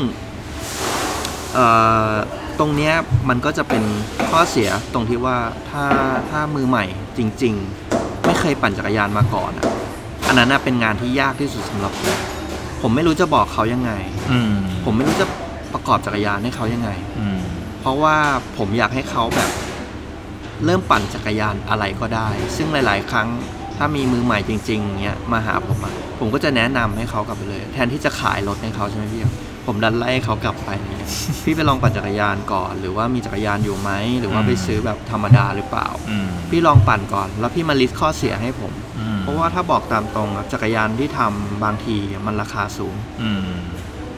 [1.55, 1.67] เอ่
[2.11, 2.13] อ
[2.59, 2.95] ตรงเนี้ย
[3.29, 3.83] มันก็จะเป็น
[4.31, 5.39] ข้อเสียตรงที่ว่า
[5.71, 5.85] ถ้า
[6.31, 6.85] ถ้ามือใหม่
[7.19, 7.55] จริง
[7.91, 9.65] ๆ ไม่เคยปั่นจักรยานมาก่อนอะ
[10.27, 12.17] อันนั้นนะเป็นงานที่ยากที่สุดสำหรับผม
[12.83, 13.93] ผมไม่รู้จะบอกเขายังไง
[14.31, 14.55] อืม
[14.85, 15.27] ผมไม่รู้จะ
[15.73, 17.39] ประกอบจักรยานให้เขายังไง อืม
[17.81, 18.17] เพราะว่า
[18.59, 19.51] ผมอยากให้เขาแบบ
[20.65, 23.29] เริ่มปั่นจักรยานอะไรก็ได้ ซึ่งหลาย ๆ ครั้ง
[23.77, 29.23] ถ้ามีมือใหม่จริง ๆเนี้ยมาหาผมอะผมก็จะแนะนำให้เขากลับไปเลย แทนที่จะขายรถให้เขาใช่ไหมพี่
[29.69, 31.09] ผมดันไล่ให้เขากลับไปเนี่ย
[31.45, 33.91] พี่ไปลองปั่นจักรยานก่อน หรือว่ามีจักรยานอยู่ไหม
[34.21, 41.97] หรือว่าไปซื้อแบบธรรมดาหรือเปล่า อืม พี่ลองปั่นก่อน แล้วพี่มาลิสต์ข้อเสียให้ผม อืม เพราะว่าถ้าบอกตามตรงอะจักรยานที่ทำบางที
[42.27, 43.41] มันราคาสูงอืม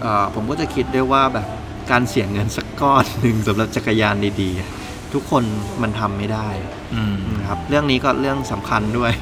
[0.02, 1.46] เอ่อผมก็จะคิดด้วยว่าแบบ
[1.90, 4.70] การเสียเงินสักก้อนหนึ่งสำหรับจักรยานดีๆอะ
[5.12, 5.44] ทุกคน
[5.82, 6.48] มันทำไม่ได้
[6.94, 9.12] อืม นะครับ เรื่องนี้ก็เรื่องสำคัญด้วย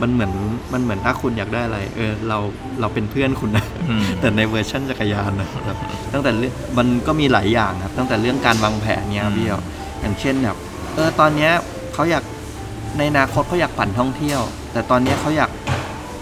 [0.00, 0.32] มันเหมือน
[0.72, 2.38] มันเหมือนถ้าคุณอยากได้อะไร เออเรา
[2.80, 5.76] เราเป็นเพื่อนคุณนะอืมแต่ในเวอร์ชันจักรยานนะครับ
[6.12, 9.56] ตั้งแต่เรื่องมันก็มีหลายอย่างครับ ตั้งแต่เรื่องการวางแผนเนี้ยอืมพี่เอ๋
[10.00, 10.56] อย่างเช่นแบบ
[10.94, 11.52] เออตอนเนี้ย
[11.94, 12.24] เขาอยาก
[12.98, 14.40] ในอนาคตเขาอยากปั่นท่องเที่ยว
[14.72, 15.50] แต่ตอนเนี้ยเขาอยาก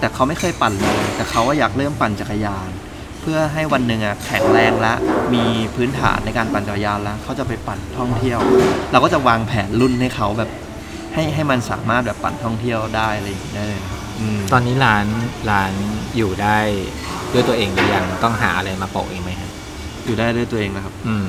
[0.00, 2.68] แต่เขาไม่เคยปั่นเลย แต่เขาว่าอยากเริ่มปั่นจักรยาน
[3.20, 4.94] เพื่อให้วันหนึ่งอะแข็งแรงและ
[5.34, 5.44] มี
[5.74, 8.38] พื้นฐานในการปั่นจักรยานแล้วเขาจะไปปั่นท่องเที่ยว
[8.92, 10.50] เราก็จะวางแผนรุ่นให้เขาแบบ
[11.14, 15.06] ให้ให้มันสามารถแบบปั่นท่องเที่ยวได้อะไรอย่างเงี้ยได้เลยนะครับอืมตอนนี้ร้าน
[15.50, 15.72] ร้าน
[16.16, 16.58] อยู่ได้
[17.32, 19.50] ด้วยตัวเองหรือยังต้องหาอะไรมาโปะเองไหมครับ
[20.04, 21.26] อยู่ได้ด้วยตัวเองนะครับ อืม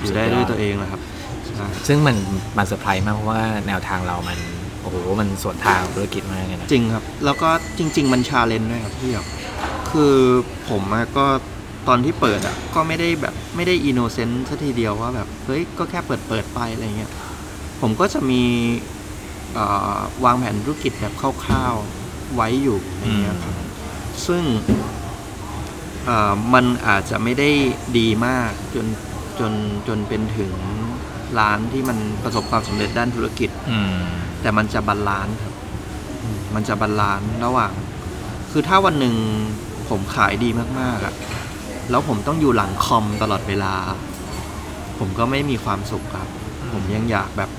[0.00, 1.00] อยู่ได้ด้วยตัวเองนะครับ
[1.46, 2.16] ใช่ซึ่งมัน
[2.56, 4.38] มันเซอร์ไพรส์มากเพราะว่าแนวทางเรามัน
[4.82, 7.48] โอ้โหมันสวนทางกับธุรกิจมากเลยนะจริงครับ แล้วก็
[7.78, 9.26] จริง ๆ มัน challenge ด้วยครับพี่ครับ
[9.90, 10.14] คือ
[10.68, 11.26] ผมอะก็
[11.88, 17.10] ตอนที่เปิดอะก็ไม่ได้แบบไม่ได้ innocent ซะทีเดียวว่าแบบ เฮ้ย ก็แค่เปิดเปิดไปอะไรเงี้ย
[17.80, 18.95] ผมก็จะมีเอ่อ
[20.24, 23.54] วางแผนธุรกิจแบบคร่าวๆไว้อยู่อะไรเงี้ยครับ
[24.26, 24.42] ซึ่ง
[26.06, 27.50] เอ่อมันอาจจะไม่ได้
[27.98, 28.86] ดีมากจน
[29.38, 29.52] จน
[29.88, 30.52] จนเป็นถึง
[31.38, 33.96] ร้านที่มันประสบความสำเร็จด้านธุรกิจอืม
[34.40, 35.54] แต่มันจะ balance ครับ
[36.22, 37.72] อืมมันจะ balance ระหว่าง
[38.50, 39.14] คือถ้าวันหนึ่ง
[39.88, 40.48] ผมขายดี
[40.80, 41.14] มากๆอะ
[41.90, 43.74] แล้วผมต้องอยู่หลังคอมตลอดเวลา
[44.98, 46.28] ผมก็ไม่มีความสุขครับ
[46.72, 47.50] ผมยังอยากแบบ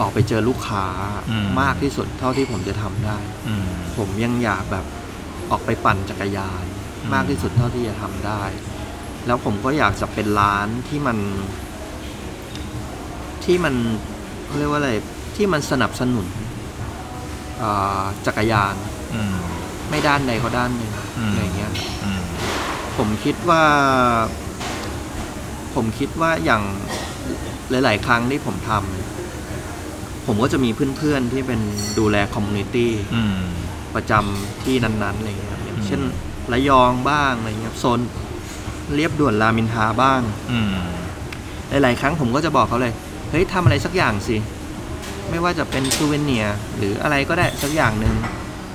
[0.00, 0.86] ออกไปเจอลูกค้า
[1.30, 3.18] อืมมากที่สุดเท่าที่ผมจะทำได้
[3.48, 3.66] อืม
[3.96, 4.84] ผมยังอยากแบบ
[5.50, 6.64] ออกไปปั่นจักรยาน
[7.02, 8.42] อืมมากที่สุดเท่าที่จะทำได้
[9.26, 11.18] แล้วผมก็อยากจะเป็นร้านที่มัน
[13.44, 13.74] ที่มัน
[14.46, 14.92] เขาเรียกว่าอะไร
[15.36, 16.26] ที่มันสนับสนุน
[17.62, 18.74] อ่าจักรยาน
[19.14, 19.36] อืม
[19.90, 21.72] ไม่ด้านใดก็ด้านหนึ่งอืมอะไรเงี้ย
[22.04, 22.22] อืม
[22.96, 23.64] ผมคิดว่า
[25.74, 26.62] ผมคิดว่าอย่าง
[27.70, 29.03] หลาย ๆ ครั้งที่ผมทำ
[30.26, 31.60] ผมก็จะมีเพื่อนๆที่เป็น
[31.98, 33.38] ดูแล community อืม
[33.94, 38.00] ประจำที่นั้นๆอะไรเงี้ยครับอย่างเช่นอืมระยองบ้างอะไรเงี้ยโซน
[38.94, 40.20] เลียบด่วนรามอินทราบ้าง
[40.52, 40.74] อืม
[41.82, 42.92] หลายๆครั้งผมก็จะบอกเขาเลย
[43.30, 44.36] เฮ้ยทำอะไรสักอย่างสิ
[45.30, 48.14] ไม่ว่าจะเป็น souvenir หรืออะไรก็ได้สักอย่างหนึ่ง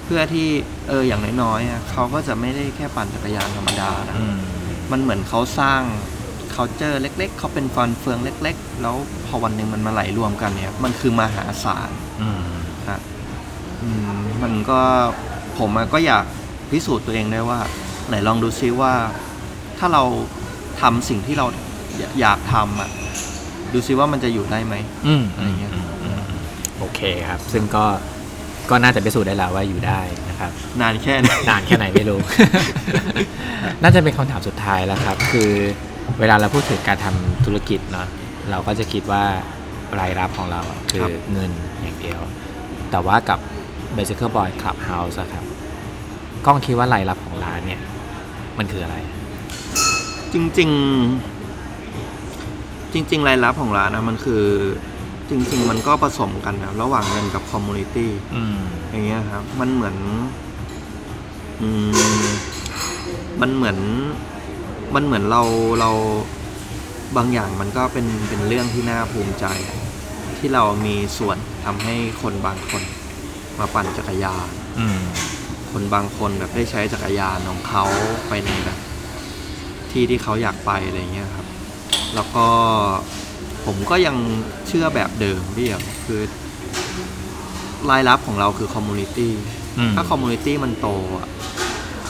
[0.05, 0.47] เพื่อที่
[0.89, 4.37] เอออย่างน้อยๆอะเขาก็จะไม่ได้แค่ปั่นจักรยานธรรมดานะอืม
[4.91, 5.81] มันเหมือนเขาสร้าง
[6.59, 8.95] culture เล็ก ๆ เขาเป็นฟันเฟืองเล็ก ๆ แล้ว
[9.25, 11.89] พอวันหนึ่งมันมาไหลรวมกันเนี่ย มันคือมหาศาล
[12.21, 12.41] อืม
[12.89, 12.99] ฮะ
[13.83, 14.79] อืมมันก็
[15.59, 16.25] ผมอะก็อยาก
[16.71, 17.59] พิสูจน์ตัวเองได้ว่า
[18.07, 18.93] ไหนลองดูซิว่า
[19.79, 20.03] ถ้าเรา
[20.81, 21.45] ทำสิ่งที่เรา
[21.97, 22.89] อยอยากทำอะ
[23.73, 24.75] ดูซิว่ามันจะอยู่ได้ไหม
[25.07, 26.21] อืมอะไรเงี้ย มอืม
[26.79, 26.99] โอเค
[27.29, 27.85] ครับ ซึ่งก็
[28.69, 32.19] ก็น่าจะพิสูจน์ได้แล้วว่าอยู่ได้นะครับ นานแค่ไหน นานแค่ไหนไม่รู้
[33.81, 35.51] น่าจะเป็นคำถามสุดท้ายแล้วครับ คือ
[36.19, 38.07] เวลาเราพูดถึงการทำธุรกิจเนาะ
[38.49, 39.23] เราก็จะคิดว่า
[39.99, 42.19] รายรับของเราอะคือเงินอย่างเดียว
[42.91, 43.39] แต่ว่ากับ
[43.95, 45.43] Bicycle Boy Clubhouse อะครับ
[46.45, 47.81] กล้องคิดว่ารายรับของร้านเนี่ย
[48.57, 48.97] มันคืออะไร
[50.33, 50.75] จริง ๆ
[52.93, 54.43] จริง ๆ รายรับของร้านนะมันคือ
[55.29, 58.57] จริง ๆ มันก็ผสมกันนะระหว่างเงินกับคอมมูนิตี้อืม
[58.89, 59.95] อย่างเงี้ยครับ มันเหมือน
[61.61, 61.69] อื
[62.25, 62.27] ม
[63.41, 63.77] มันเหมือน
[64.95, 65.43] มันเหมือนเรา
[65.79, 65.91] เรา
[67.17, 69.45] บางอย่างมันก็เป็นเป็นเรื่องที่น่าภูมิใจ
[70.37, 72.83] ที่เรามีส่วนทำให้คนบางคน
[73.59, 74.47] มาปั่นจักรยาน
[74.79, 74.99] อืม
[75.71, 77.83] คนบางคนแบบได้ใช้จักรยานของเขา
[78.27, 78.77] ไปในแบบ
[79.91, 81.47] ที่ที่เขาอยากไปอะไรเงี้ยครับ
[82.15, 82.45] แล้วก็
[83.65, 84.15] ผมก็ยัง
[84.67, 86.21] เชื่อแบบเดิมพี่อะคือ
[87.89, 89.33] รายรับของเราคือ community
[89.77, 90.87] อืม ถ้า community มันโต
[91.17, 91.27] อะ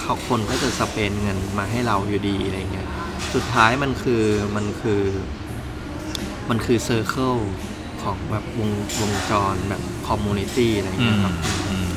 [0.09, 2.87] เขาคนก็จะ spend เงินมาให้เราอยู่ดีอะไรเงี้ย
[3.33, 4.23] สุดท้ายมันคือ
[4.55, 5.01] มันคือ
[6.49, 7.35] มันคือ circle
[8.01, 8.71] ของแบบวง
[9.01, 11.33] วงจรแบบ community อะไรเงี้ยอืมครับ
[11.69, 11.89] อืม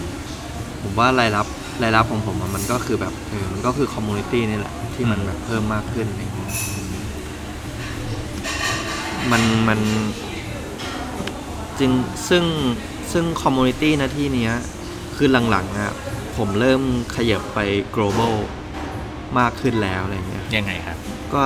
[0.82, 1.46] ผมว่ารายรับ
[1.82, 6.52] รายรับของผมอะมันก็คือแบบเออมันก็คือ community นี่แหละ ที่มันแบบเพิ่มมากขึ้นอะไรอย่างเงี้ย
[9.30, 9.80] มันมัน
[11.78, 11.90] จริง
[12.28, 12.44] ซึ่ง
[13.12, 14.52] ซึ่ง community นะที่เนี้ย
[15.16, 15.92] คือหลังๆอะ
[16.36, 16.82] ผมเริ่ม
[17.16, 17.58] ขยับไป
[17.96, 18.34] global
[19.38, 20.96] มากขึ้นแล้วอะไรเงี้ยยังไงครับ
[21.34, 21.42] ก็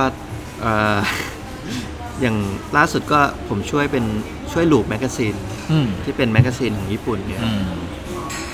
[0.61, 0.97] เอ่อ
[2.21, 2.37] อย่าง
[2.77, 3.19] ล่าสุดก็
[3.49, 4.05] ผมช่วยเป็น
[4.53, 5.35] ช่วย Loop Magazine
[5.71, 7.63] อืมที่เป็น magazine ของญี่ปุ่นเนี่ยอืม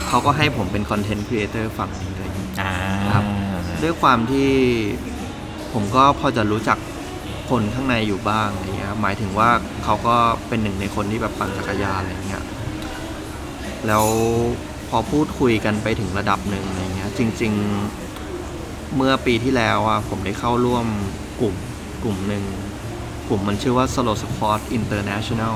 [0.08, 2.30] เขาก็ให้ผมเป็น content creator ฝั่งนี้เลย
[2.62, 2.74] อ่า
[3.14, 3.24] ครับ
[3.84, 4.50] ด้วยความที่
[5.74, 6.78] ผมก็พอจะรู้จัก
[7.50, 9.50] คนข้างในอยู่บ้างอะไรเงี้ยหมายถึงว่า
[9.84, 10.16] เขาก็
[10.48, 12.44] เป็นหนึ่งในคนที่แบบปั่นจักรยานอะไรเงี้ย
[13.88, 14.06] แล้ว
[14.73, 17.54] พ อพูดคุยกันไปถึงระดับหนึ่งอะไรเงี้ยจริง
[18.24, 20.86] ๆ เมื่อปีที่แล้วอะผมได้เข้าร่วม
[21.42, 21.56] กลุ่ม
[22.04, 22.44] กลุ่มหนึ่ง
[23.30, 25.56] กลุ่มมันชื่อว่า Solo Squad International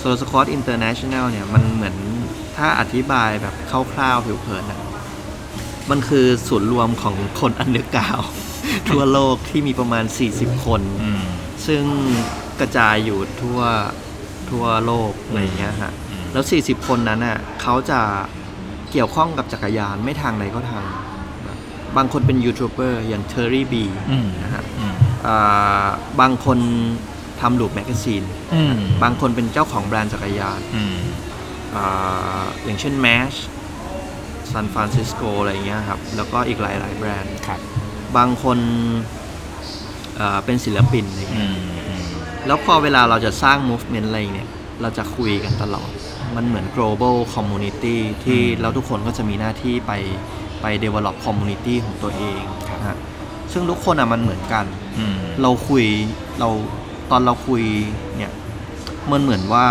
[0.00, 1.96] Solo Squad International เนี่ยมันเหมือน
[2.56, 3.54] ถ้าอธิบายแบบ
[3.92, 4.80] คร่าวๆผิวเผินอะ
[5.90, 8.30] มันคือศูนย์รวมของคน underground
[8.88, 10.04] ทั่วโลกที่มีประมาณ
[10.34, 11.22] 40 คนอืม
[11.66, 11.82] ซึ่ง
[12.60, 13.60] กระจายอยู่ทั่ว
[14.50, 18.00] ทั่วโลกอะไรอย่างเงี้ยฮะอืม แล้ว 40 คนนั้นน่ะเขาจะ
[18.90, 20.84] เกี่ยวข้องกับจักรยานไม่ทางไหนก็ทาง
[21.44, 21.58] แบบ
[21.96, 24.94] บางคนเป็นยูทูบเบอร์อย่าง Terry B อืมนะฮะอืม
[25.26, 25.86] อ่า
[26.20, 26.58] บางคน
[27.40, 28.22] ทำ Loop Magazine
[28.54, 30.96] อืมบางคนเป็นเจ้าของแบรนด์จักรยานอืม
[31.74, 33.36] อ่าอย่างเช่น MASH
[34.50, 37.60] ซานฟรานซิสโกอะไรเงี้ยครับ แล้วก็อีกหลาย ๆ แบรนด์ครับ
[38.16, 38.58] บางคน
[40.16, 41.56] เอ่อเป็นศิลปินอะไรอืเงี้ยม
[41.88, 42.06] อืม
[42.46, 44.48] แล้วพอเวลาเราจะสร้าง movement อะไรเนี่ย
[44.82, 45.90] เราจะคุยกันตลอด
[46.36, 49.92] มันเหมือน global community ที่แล้วทุกคนก็จะมีหน้าที่ไป
[50.62, 52.42] ไป develop community ของตัวเอง
[52.72, 52.96] นะฮะ
[53.52, 54.64] ซึ่งทุกคนอะมันเหมือนกัน
[54.98, 55.84] อืมเราคุย
[56.40, 56.48] เรา
[57.10, 57.62] ตอนเราคุย
[58.16, 58.32] เนี่ย
[59.12, 59.66] มันเหมือนว่า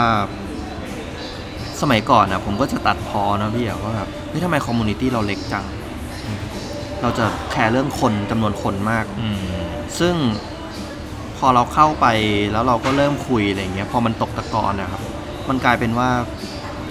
[1.82, 5.66] สมัยก่อนนะผมก็จะตัดพ้อนะพี่อะว่าแบบเฮ้ยทำไม community เราเล็กจัง
[7.02, 9.42] เราจะแคร์เรื่องคนจำนวนคนมากอืม
[10.00, 10.16] ซึ่ง
[11.38, 12.06] พอเราเข้าไป
[12.52, 15.02] แล้วเราก็เริ่มคุยอะไรเงี้ย พอมันตกตะกอนนะครับ
[15.50, 16.10] มันกลายเป็นว่า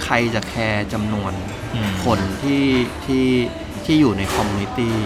[0.05, 1.33] ใครจะแคร์จำนวน
[1.75, 2.65] อืมคนที่
[3.05, 3.27] ที่
[3.85, 4.97] ที่อยู่ใน community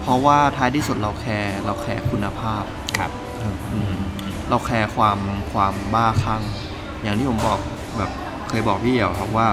[0.00, 2.64] เพราะว่าท้ายที่สุดเราแคร์เราแคร์คุณภาพ
[2.98, 3.10] ครับ
[3.72, 3.94] อืม
[4.48, 5.18] เราแคร์ความ
[5.52, 6.42] ความบ้าคลั่ง
[7.02, 7.58] อย่างที่ผมบอก
[7.98, 8.10] แบบ
[8.48, 9.48] เคยบอกพี่เอ๋วครับว่า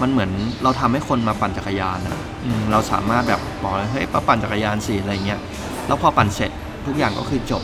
[0.00, 0.30] มันเหมือน
[0.62, 5.40] เราทำให้คนมาปั่นจักรยานอะอืมเราสามารถแบบบอกเลยเฮ้ยมาปั่นจักรยานสิอะไรเงี้ย
[5.86, 6.50] แล้วพอปั่นเสร็จ
[6.86, 7.62] ทุกอย่างก็คือจบ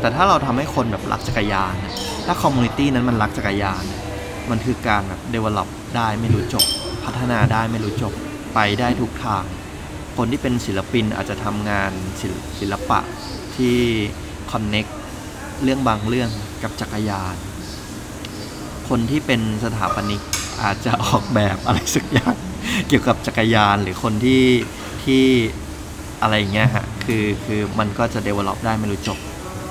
[0.00, 1.92] แต่ถ้าเราทำให้คนแบบรักจักรยานอะ
[2.26, 3.84] ถ้า community นั้นมันรักจักรยาน
[4.52, 6.66] มันคือการแบบ develop ได้ไม่รู้จบ
[7.04, 8.12] พัฒนาได้ไม่รู้จบ
[8.54, 9.44] ไปได้ทุกทาง
[10.16, 13.00] คนที่เป็นศิลปินอาจจะทำงานศิลศิลปะ
[13.56, 13.76] ที่
[14.52, 14.90] connect
[15.62, 16.30] เรื่องบางเรื่อง
[16.62, 17.36] กับจักรยาน
[18.88, 20.22] คนที่เป็นสถาปนิก
[20.62, 22.36] อาจจะออกแบบอะไรสักอย่าง
[22.88, 24.44] เกี่ยวกับจักรยานหรือคนที่
[25.04, 25.24] ที่
[26.22, 29.18] อะไรอย่างเงี้ยฮะ คือคือมันก็จะ develop ได้ไม่รู้จบ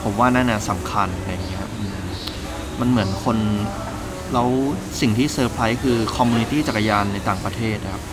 [0.04, 1.68] ผมว่านั่นน่ะสำคัญอะไรอย่างเงี้ย
[2.80, 3.38] มันเหมือนคน
[4.34, 4.50] แล้ว
[5.02, 8.04] สิ่งที่เซอร์ไพรส์คือ community จักรยานในต่างประเทศนะครับ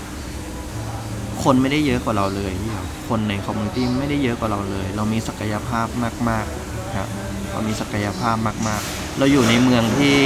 [1.42, 5.86] คนไม่ได้เยอะกว่าเราเลยครับคนใน community ไม่ได้เยอะกว่าเราเลย เรามีศักยภาพ
[6.28, 7.08] มากๆครับ
[7.52, 8.36] เรามีศักยภาพ
[8.68, 10.16] มากๆ เราอยู่ในเมืองที่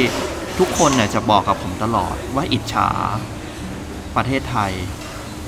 [0.59, 2.89] ทุกคนเนี่ยจะบอกกับผมตลอดว่าอิจฉา
[4.17, 4.73] ประเทศไทย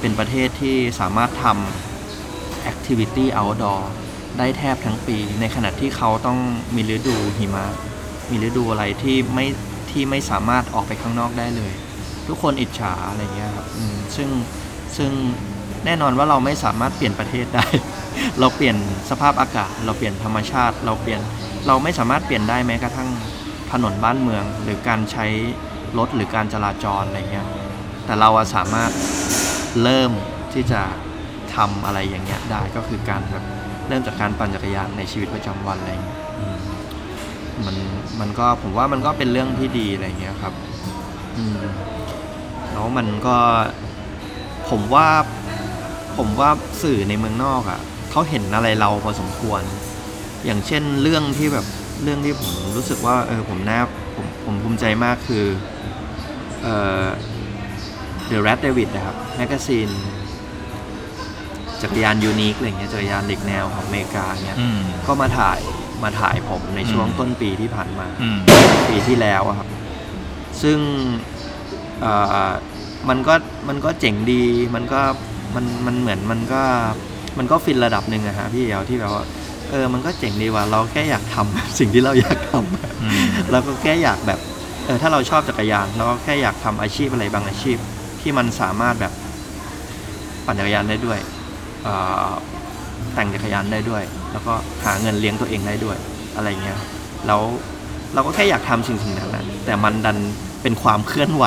[0.00, 3.80] เป็นประเทศที่สามารถทำ activity outdoor
[4.38, 6.38] ได้แทบทั้งปี ในขณะที่เขาต้อง
[6.74, 7.66] มีฤดูหิมะ
[8.30, 9.46] มีฤดูอะไรที่ไม่
[9.94, 11.72] ที่ไม่สามารถออกไปข้างนอกได้เลย
[12.28, 13.66] ทุกคนอิจฉาอะไรเงี้ยครับ
[14.16, 14.28] ซึ่ง
[14.96, 15.10] ซึ่ง
[15.84, 17.66] แน่นอนว่าเราไม่สามารถเปลี่ยนประเทศได้
[18.40, 18.76] เราเปลี่ยน
[19.10, 21.20] สภาพอากาศ เราเปลี่ยนธรรมชาติ เราเปลี่ยน
[21.66, 23.08] เราไม่สามารถเปลี่ยนได้แม้กระทั่ง
[23.72, 25.26] ถนนบ้านเมือง หรือการใช้
[25.98, 27.48] รถหรือการจราจรอะไรเงี้ย
[28.04, 28.90] แต่เราสามารถ
[29.82, 30.10] เริ่ม
[30.52, 30.82] ที่จะ
[31.54, 33.44] ทำอะไรอย่างเงี้ยได้ก็คือการแบบ
[33.88, 36.18] เริ่มจากการปั่นจักรยานในชีวิตประจำวันอะไรเงี้ย
[37.58, 37.76] มมัน
[38.20, 40.54] มันก็ผมว่ามันก็เป็นเรื่องที่ดีอะไรเงี้ยครับ
[41.38, 41.58] อืม
[42.72, 43.36] แล้วมันก็
[44.70, 45.08] ผมว่า
[46.18, 46.50] ผมว่า
[46.82, 49.62] สื่อในเมืองนอกอะ่ะเขาเห็นอะไรเราพอสมควร
[50.44, 51.66] อย่างเช่นเรื่องที่แบบ
[52.02, 53.80] เรื่องที่ผมรู้สึกว่าเออผมน่า
[54.14, 55.44] ผมผมภูมิใจมากคือ
[56.62, 57.06] เอ่อ
[58.30, 59.90] The Radavist นะครับ magazine
[61.82, 65.60] จักรยาน unique อะไรเงี้ยจักรยานเด็กแนวของอเมริกาเงี้ยอืมก็มาถ่าย
[66.04, 68.38] มาถ่ายผมในช่วงอืมต้นปีที่ผ่านมา อืม
[68.88, 69.68] ปีที่แล้วอะครับ
[70.62, 70.78] ซึ่ง
[72.00, 72.12] เอ่
[72.48, 72.52] อ
[73.08, 73.34] มันก็
[73.68, 74.42] มันก็เจ๋งดี
[74.74, 75.00] มันก็
[75.54, 76.62] มันมันเหมือนมันก็
[77.38, 79.24] มันก็ฟินระดับหนึ่งอะฮะพี่เอ๋วที่แบบว่า
[79.70, 83.18] เออ มันก็เจ๋งดีว่ะเราแค่อยากทำ สิ่งที่เราอยากทอืม
[83.50, 84.38] เราก็แค่อยากแบบ
[84.86, 89.12] เออถ้าเราชอบจักรยานเราก็แค่อยากทำอาชีพอะไรบางอาชีพที่มันสามารถแบบ
[90.46, 91.18] ปั่นจักรยานได้ด้วย
[91.82, 91.94] เอ่
[92.28, 92.30] อ
[93.14, 94.02] แต่งจักรยานได้ด้วย
[94.34, 94.54] แล้วก็
[94.84, 95.96] หาเงินเลี้ยงตัวเองได้ด้วย
[96.36, 96.78] อะไรเงี้ย
[97.26, 97.40] แล้ว
[98.14, 100.18] เราก็แค่อยากทำสิ่งสิ่งนั้นนะแต่มันดัน
[100.62, 101.46] เป็นความเคลื่อนไหว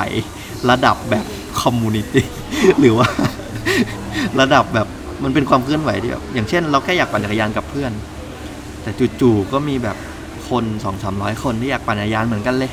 [0.69, 1.25] ระดับแบบ
[1.61, 2.25] community
[2.79, 3.07] หรือว่า
[4.39, 4.87] ระดับแบบ
[5.23, 7.91] มันเป็นความเคลื่อนไหวที่แบบอย่างเช่น เราแค่อยากปั่นจักรยานกับเพื่อน
[8.81, 9.97] แต่จู่ๆก็มีแบบ
[10.49, 12.71] คนสองสามร้อยคนที่อยากปั่นจักรยานเหมือนกันเลย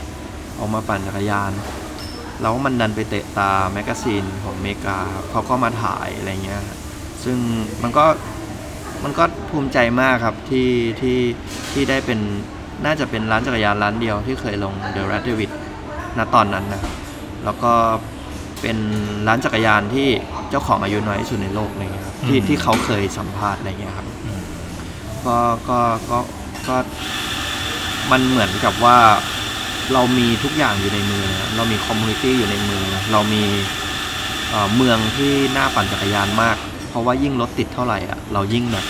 [0.58, 1.52] ออกมาปั่นจักรยาน
[2.40, 4.98] แล้วมันดันไปเตะตา magazine ของอเมริกา
[5.30, 6.62] เขาก็มาถ่ายอะไรเงี้ย
[7.24, 7.36] ซึ่ง
[7.82, 8.04] มันก็
[9.04, 10.70] มันก็ภูมิใจมากครับที่
[11.00, 11.18] ที่
[11.72, 12.20] ที่ได้เป็น
[12.84, 15.50] น่าจะเป็นร้านจักรยานร้านเดียวที่เคยลงเดอะ a รดเดวิด
[16.18, 16.92] ณตอนนั้นนะครับ
[17.44, 17.72] แล้วก็
[18.60, 18.76] เป็น
[19.26, 20.08] ร้านจักรยานที่
[20.50, 24.06] เจ้าของอายุน้อยที่สุดในโลกอะไรเงี้ยครับที่ที่เขาเคยสัมภาษณ์อะไรเงี้ยครับ
[25.26, 26.18] ก็ก็ก็
[26.68, 26.76] ก็
[28.10, 28.98] มันเหมือนกับว่า
[29.92, 33.44] เรามีทุกอย่างอยู่ในมือนะเรามี community อยู่ในมือ เรามี
[34.50, 36.56] เอ่อเมืองที่น่าปั่นจักรยานมาก
[36.94, 38.84] เพราะว่ายิ่งรถติดเท่าไหร่อะเรายิ่งแบบ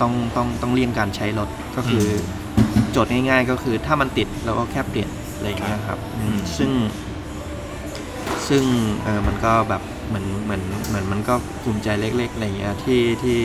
[0.00, 2.06] ต้องต้องต้องเลี่ยงการใช้รถก็คือ
[2.74, 6.70] โจทย์ง่าย ๆ ก็คือถ้ามันติดเราก็แค่เปลี่ยนอะไรอย่างเงี้ยครับอืมซึ่ง
[8.48, 8.62] ซึ่ง
[9.04, 13.40] เออมันก็แบบเหมือนเหมือนเหมือนมันก็ภูมิใจเล็กๆอะไรเงี้ยที่ที่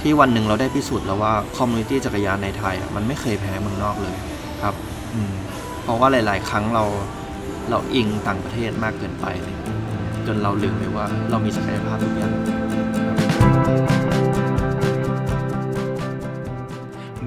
[0.00, 4.16] ที่วันหนึ่งเราได้พิสูจน์แล้วว่าคอมมูนิตี้จักรยานในไทยอะมันไม่เคยแพ้เมืองนอกเลย
[4.62, 4.74] ครับ
[5.14, 5.32] อืม
[5.82, 6.84] เพราะว่าหลาย ๆ ครั้งเรา
[7.70, 9.56] เราอิงต่างประเทศมากเกินไปเลย
[10.26, 12.59] จนเราลืมไปว่าเรามีศักยภาพทุกอย่าง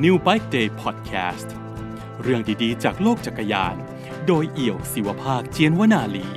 [0.04, 1.48] New Bike Day Podcast
[2.22, 3.76] เรื่องดีๆ จากโลกจักรยาน
[4.28, 6.28] โดยเอี่ยวศิวภาคเจียนวนาลี